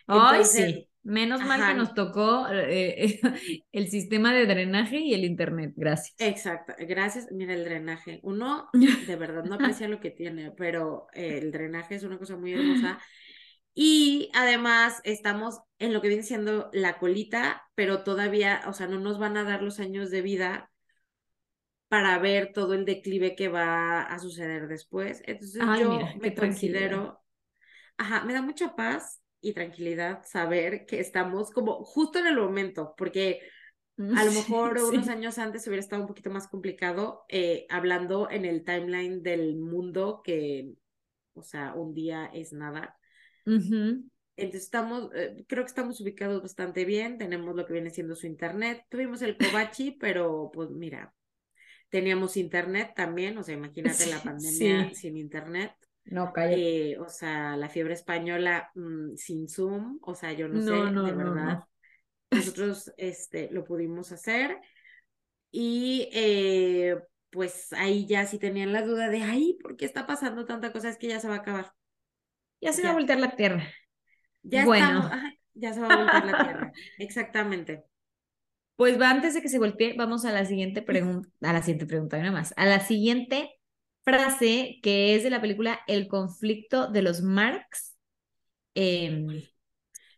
Ay, 0.08 0.44
sí. 0.44 0.90
Menos 1.04 1.42
mal 1.42 1.62
ajá. 1.62 1.72
que 1.72 1.78
nos 1.78 1.94
tocó 1.94 2.48
eh, 2.52 3.22
el 3.72 3.90
sistema 3.90 4.34
de 4.34 4.46
drenaje 4.46 5.00
y 5.00 5.14
el 5.14 5.24
internet. 5.24 5.72
Gracias. 5.78 6.16
Exacto, 6.20 6.74
gracias. 6.80 7.30
Mira 7.32 7.54
el 7.54 7.64
drenaje. 7.64 8.20
Uno 8.24 8.70
de 8.74 9.16
verdad 9.16 9.46
no 9.46 9.56
aprecia 9.56 9.88
lo 9.88 10.02
que 10.02 10.12
tiene, 10.12 10.52
pero 10.52 11.08
eh, 11.14 11.40
el 11.42 11.52
drenaje 11.52 11.96
es 11.96 12.04
una 12.04 12.18
cosa 12.18 12.36
muy 12.36 12.52
hermosa. 12.54 13.00
Y 13.74 14.32
además 14.34 15.00
estamos 15.06 15.62
en 15.80 15.94
lo 15.94 16.02
que 16.02 16.10
viene 16.10 16.24
siendo 16.24 16.70
la 16.74 16.98
colita, 16.98 17.64
pero 17.76 18.04
todavía, 18.04 18.64
o 18.68 18.74
sea, 18.74 18.88
no 18.88 19.00
nos 19.00 19.18
van 19.18 19.38
a 19.38 19.44
dar 19.44 19.62
los 19.62 19.80
años 19.80 20.10
de 20.10 20.22
vida 20.22 20.72
para 21.88 22.18
ver 22.20 22.52
todo 22.54 22.74
el 22.74 22.86
declive 22.86 23.36
que 23.36 23.50
va 23.50 24.04
a 24.04 24.20
suceder 24.20 24.68
después. 24.68 25.22
Entonces 25.26 25.72
Ay, 25.72 25.78
yo 25.78 25.86
mira, 25.86 26.14
me 26.16 26.36
considero, 26.36 27.22
ajá, 27.98 28.24
me 28.26 28.34
da 28.34 28.42
mucha 28.42 28.76
paz 28.76 29.22
y 29.42 29.54
tranquilidad 29.54 30.24
saber 30.26 30.86
que 30.86 31.00
estamos 31.00 31.52
como 31.52 31.84
justo 31.86 32.20
en 32.20 32.28
el 32.28 32.38
momento, 32.38 32.96
porque 32.98 33.42
a 34.14 34.24
lo 34.26 34.32
mejor 34.34 34.78
Sí, 34.78 34.84
unos 34.86 35.08
sí. 35.08 35.10
años 35.10 35.38
antes 35.38 35.68
hubiera 35.68 35.82
estado 35.82 36.02
un 36.04 36.08
poquito 36.08 36.30
más 36.32 36.48
complicado, 36.48 37.26
eh, 37.30 37.66
hablando 37.70 38.30
en 38.32 38.46
el 38.46 38.64
timeline 38.66 39.24
del 39.24 39.58
mundo, 39.58 40.22
que, 40.24 40.74
o 41.36 41.44
sea, 41.44 41.74
un 41.76 41.94
día 41.96 42.28
es 42.34 42.54
nada. 42.54 42.98
Ujú. 43.48 44.06
Entonces 44.36 44.64
estamos, 44.66 45.10
eh, 45.16 45.46
creo 45.48 45.64
que 45.64 45.70
estamos 45.70 46.00
ubicados 46.02 46.42
bastante 46.44 46.86
bien, 46.86 47.18
tenemos 47.18 47.56
lo 47.56 47.66
que 47.66 47.74
viene 47.74 47.90
siendo 47.90 48.16
su 48.16 48.28
internet, 48.28 48.86
tuvimos 48.90 49.22
el 49.24 49.38
Kobachi, 49.38 49.92
pero 50.00 50.52
pues 50.54 50.70
mira, 50.70 51.14
teníamos 51.90 52.38
internet 52.38 52.94
también, 52.96 53.38
o 53.38 53.44
sea, 53.44 53.56
imagínate 53.56 54.08
la 54.08 54.24
Sí, 54.24 54.24
pandemia 54.24 54.90
sí. 54.94 54.94
sin 54.94 55.18
internet, 55.18 55.74
No, 56.06 56.34
cállate. 56.34 56.74
eh, 56.74 56.98
o 57.00 57.10
sea, 57.10 57.58
la 57.58 57.70
fiebre 57.70 57.94
española 57.96 58.72
mm, 58.76 59.16
sin 59.18 59.50
Zoom, 59.50 60.00
o 60.04 60.16
sea, 60.16 60.34
yo 60.34 60.48
no, 60.50 60.62
No, 60.64 60.64
sé, 60.64 60.98
no, 60.98 61.06
de 61.06 61.14
verdad, 61.14 61.60
no. 61.60 61.68
nosotros 62.32 62.94
este, 62.98 63.50
lo 63.52 63.64
pudimos 63.66 64.12
hacer 64.14 64.60
y 65.52 66.10
eh, 66.14 66.98
pues 67.32 67.74
ahí 67.74 68.06
ya 68.08 68.26
sí 68.26 68.40
tenían 68.40 68.74
la 68.74 68.82
duda 68.84 69.10
de, 69.10 69.22
ay, 69.24 69.58
¿por 69.62 69.78
qué 69.78 69.86
está 69.86 70.06
pasando 70.08 70.46
tanta 70.46 70.72
cosa? 70.74 70.90
Es 70.90 70.98
que 70.98 71.08
ya 71.08 71.20
se 71.20 71.28
va 71.30 71.36
a 71.36 71.38
acabar. 71.40 71.74
Ya 72.62 72.74
se 72.74 72.84
va 72.84 72.92
a 72.92 72.94
voltear 72.94 73.20
la 73.20 73.36
tierra. 73.36 73.64
Ya 74.44 74.64
Bueno. 74.64 75.04
estamos, 75.04 75.08
ajá, 75.12 75.34
ya 75.54 75.74
se 75.74 75.82
va 75.82 75.90
a 75.90 75.92
voltear 75.92 76.26
la 76.26 76.40
tierra. 76.40 76.72
Exactamente. 76.98 77.86
Pues 78.78 79.02
va, 79.02 79.12
antes 79.12 79.36
de 79.36 79.42
que 79.44 79.50
se 79.50 79.60
voltee, 79.60 79.96
vamos 79.98 80.26
a 80.26 80.32
la 80.34 80.46
siguiente 80.46 80.84
pregunta, 80.84 81.30
a 81.42 81.54
la 81.54 81.62
siguiente 81.62 81.88
pregunta, 81.88 82.18
nada 82.20 82.32
más, 82.32 82.54
a 82.58 82.66
la 82.68 82.80
siguiente 82.82 83.52
frase 84.04 84.80
que 84.84 85.16
es 85.16 85.24
de 85.24 85.32
la 85.32 85.42
película 85.42 85.80
El 85.88 86.08
conflicto 86.10 86.88
de 86.90 87.04
los 87.04 87.22
Marx. 87.24 87.98
em, 88.76 89.28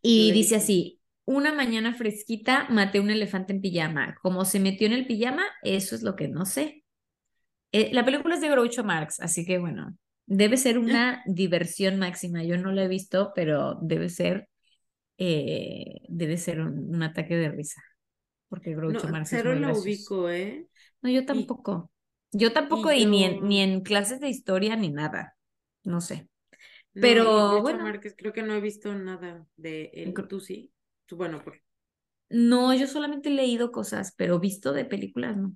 y 0.01 0.31
dice 0.33 0.57
así, 0.57 1.01
una 1.25 1.53
mañana 1.53 1.93
fresquita 1.95 2.67
maté 2.69 2.99
un 3.01 3.11
elefante 3.11 3.53
en 3.53 3.61
pijama. 3.61 4.17
Como 4.21 4.45
se 4.45 4.59
metió 4.61 4.87
en 4.87 4.93
el 4.93 5.07
pijama, 5.07 5.43
eso 5.63 5.95
es 5.95 6.03
lo 6.03 6.15
que 6.15 6.27
no 6.29 6.45
sé. 6.45 6.83
Eh, 7.73 7.91
la 7.93 8.05
película 8.05 8.35
es 8.35 8.41
de 8.41 8.49
Groucho 8.49 8.83
Marx, 8.83 9.19
así 9.21 9.45
que 9.45 9.59
bueno, 9.59 9.95
debe 10.27 10.57
ser 10.57 10.79
una 10.79 11.23
diversión 11.27 11.99
máxima. 11.99 12.43
Yo 12.43 12.57
no 12.57 12.71
la 12.73 12.83
he 12.85 12.87
visto, 12.89 13.31
pero 13.35 13.75
debe 13.81 14.09
ser, 14.09 14.49
eh, 15.17 16.01
debe 16.09 16.37
ser 16.37 16.61
un, 16.61 16.95
un 16.95 17.03
ataque 17.03 17.37
de 17.37 17.49
risa, 17.51 17.81
porque 18.49 18.75
Groucho 18.75 19.07
No, 19.07 19.11
Marx 19.11 19.33
es 19.33 19.39
cero 19.39 19.49
muy 19.49 19.59
lo 19.59 19.77
ubico, 19.77 20.29
¿eh? 20.29 20.67
No, 21.01 21.09
yo 21.09 21.25
tampoco. 21.25 21.91
Yo 22.31 22.53
tampoco, 22.53 22.91
y 22.91 23.01
y 23.01 23.05
ni 23.05 23.23
en, 23.23 23.47
ni 23.47 23.61
en 23.61 23.81
clases 23.81 24.19
de 24.19 24.29
historia 24.29 24.75
ni 24.75 24.89
nada. 24.89 25.37
No 25.83 26.01
sé. 26.01 26.29
No, 26.93 27.01
Pero, 27.01 27.23
y 27.57 27.61
Groucho 27.61 27.61
bueno. 27.61 27.83
Márquez, 27.83 28.15
creo 28.17 28.33
que 28.33 28.43
no 28.43 28.53
he 28.53 28.61
visto 28.61 28.93
nada 28.93 29.47
de 29.57 29.91
él. 29.93 30.13
¿Tú 30.27 30.39
sí? 30.39 30.71
Tú, 31.05 31.15
bueno, 31.17 31.43
por... 31.43 31.61
No, 32.29 32.73
yo 32.73 32.87
solamente 32.87 33.29
he 33.29 33.31
leído 33.33 33.71
cosas, 33.71 34.13
pero 34.17 34.39
visto 34.39 34.73
de 34.73 34.85
películas, 34.85 35.37
no. 35.37 35.55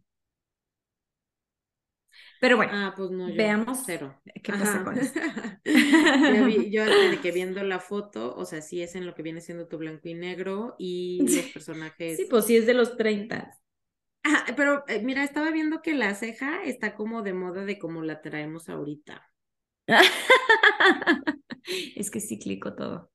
Pero 2.43 2.57
bueno, 2.57 2.73
Ah, 2.75 2.93
pues 2.97 3.09
no, 3.11 3.29
yo 3.29 3.35
veamos 3.37 3.79
cero. 3.85 4.21
qué 4.43 4.51
pasa 4.51 4.83
con 4.83 4.97
esto. 4.97 5.19
Ya 5.65 6.45
vi- 6.45 6.71
yo 6.71 6.83
desde 6.85 7.21
que 7.21 7.31
viendo 7.31 7.63
la 7.63 7.79
foto, 7.79 8.35
o 8.35 8.45
sea, 8.45 8.61
sí 8.61 8.81
es 8.81 8.95
en 8.95 9.05
lo 9.05 9.15
que 9.15 9.23
viene 9.23 9.39
siendo 9.41 9.67
tu 9.67 9.77
blanco 9.77 10.09
y 10.09 10.13
negro 10.13 10.75
y 10.77 11.21
los 11.29 11.45
personajes. 11.47 12.17
Sí, 12.17 12.27
pues 12.29 12.45
sí 12.45 12.57
es 12.57 12.65
de 12.65 12.73
los 12.73 12.97
30. 12.97 13.57
Ajá, 14.23 14.45
pero 14.57 14.83
eh, 14.87 15.01
mira, 15.03 15.23
estaba 15.23 15.51
viendo 15.51 15.81
que 15.81 15.93
la 15.93 16.13
ceja 16.15 16.63
está 16.63 16.95
como 16.95 17.21
de 17.21 17.33
moda 17.33 17.63
de 17.65 17.79
como 17.79 18.01
la 18.03 18.21
traemos 18.21 18.67
ahorita. 18.69 19.29
Es 21.95 22.11
que 22.11 22.19
es 22.19 22.27
cíclico 22.27 22.73
todo. 22.75 23.11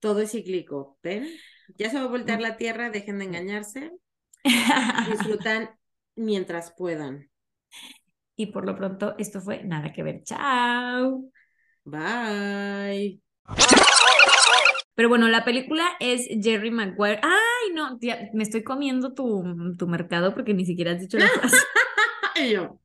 Todo 0.00 0.20
es 0.20 0.30
cíclico, 0.32 0.98
¿ven? 1.02 1.42
Ya 1.78 1.90
se 1.90 1.96
va 1.98 2.04
a 2.04 2.08
voltear 2.08 2.40
la 2.40 2.56
tierra, 2.56 2.90
dejen 2.90 3.18
de 3.18 3.24
engañarse, 3.26 3.92
disfrutan 5.04 5.70
mientras 6.16 6.72
puedan. 6.72 7.30
Y 8.36 8.46
por 8.46 8.66
lo 8.66 8.76
pronto, 8.76 9.14
esto 9.18 9.40
fue 9.40 9.64
Nada 9.64 9.92
que 9.92 10.02
ver. 10.02 10.22
Chao. 10.22 11.24
Bye. 11.84 13.20
Pero 14.94 15.10
bueno, 15.10 15.28
la 15.28 15.44
película 15.44 15.84
es 16.00 16.26
Jerry 16.42 16.70
Maguire. 16.70 17.20
Ay, 17.22 17.72
no, 17.74 17.98
tía, 17.98 18.30
me 18.32 18.42
estoy 18.42 18.62
comiendo 18.62 19.12
tu, 19.12 19.44
tu 19.78 19.86
mercado 19.86 20.34
porque 20.34 20.54
ni 20.54 20.64
siquiera 20.64 20.92
has 20.92 21.00
dicho 21.00 21.18
la 21.18 21.28
frase. 21.28 21.56
Y 22.36 22.52
yo, 22.52 22.74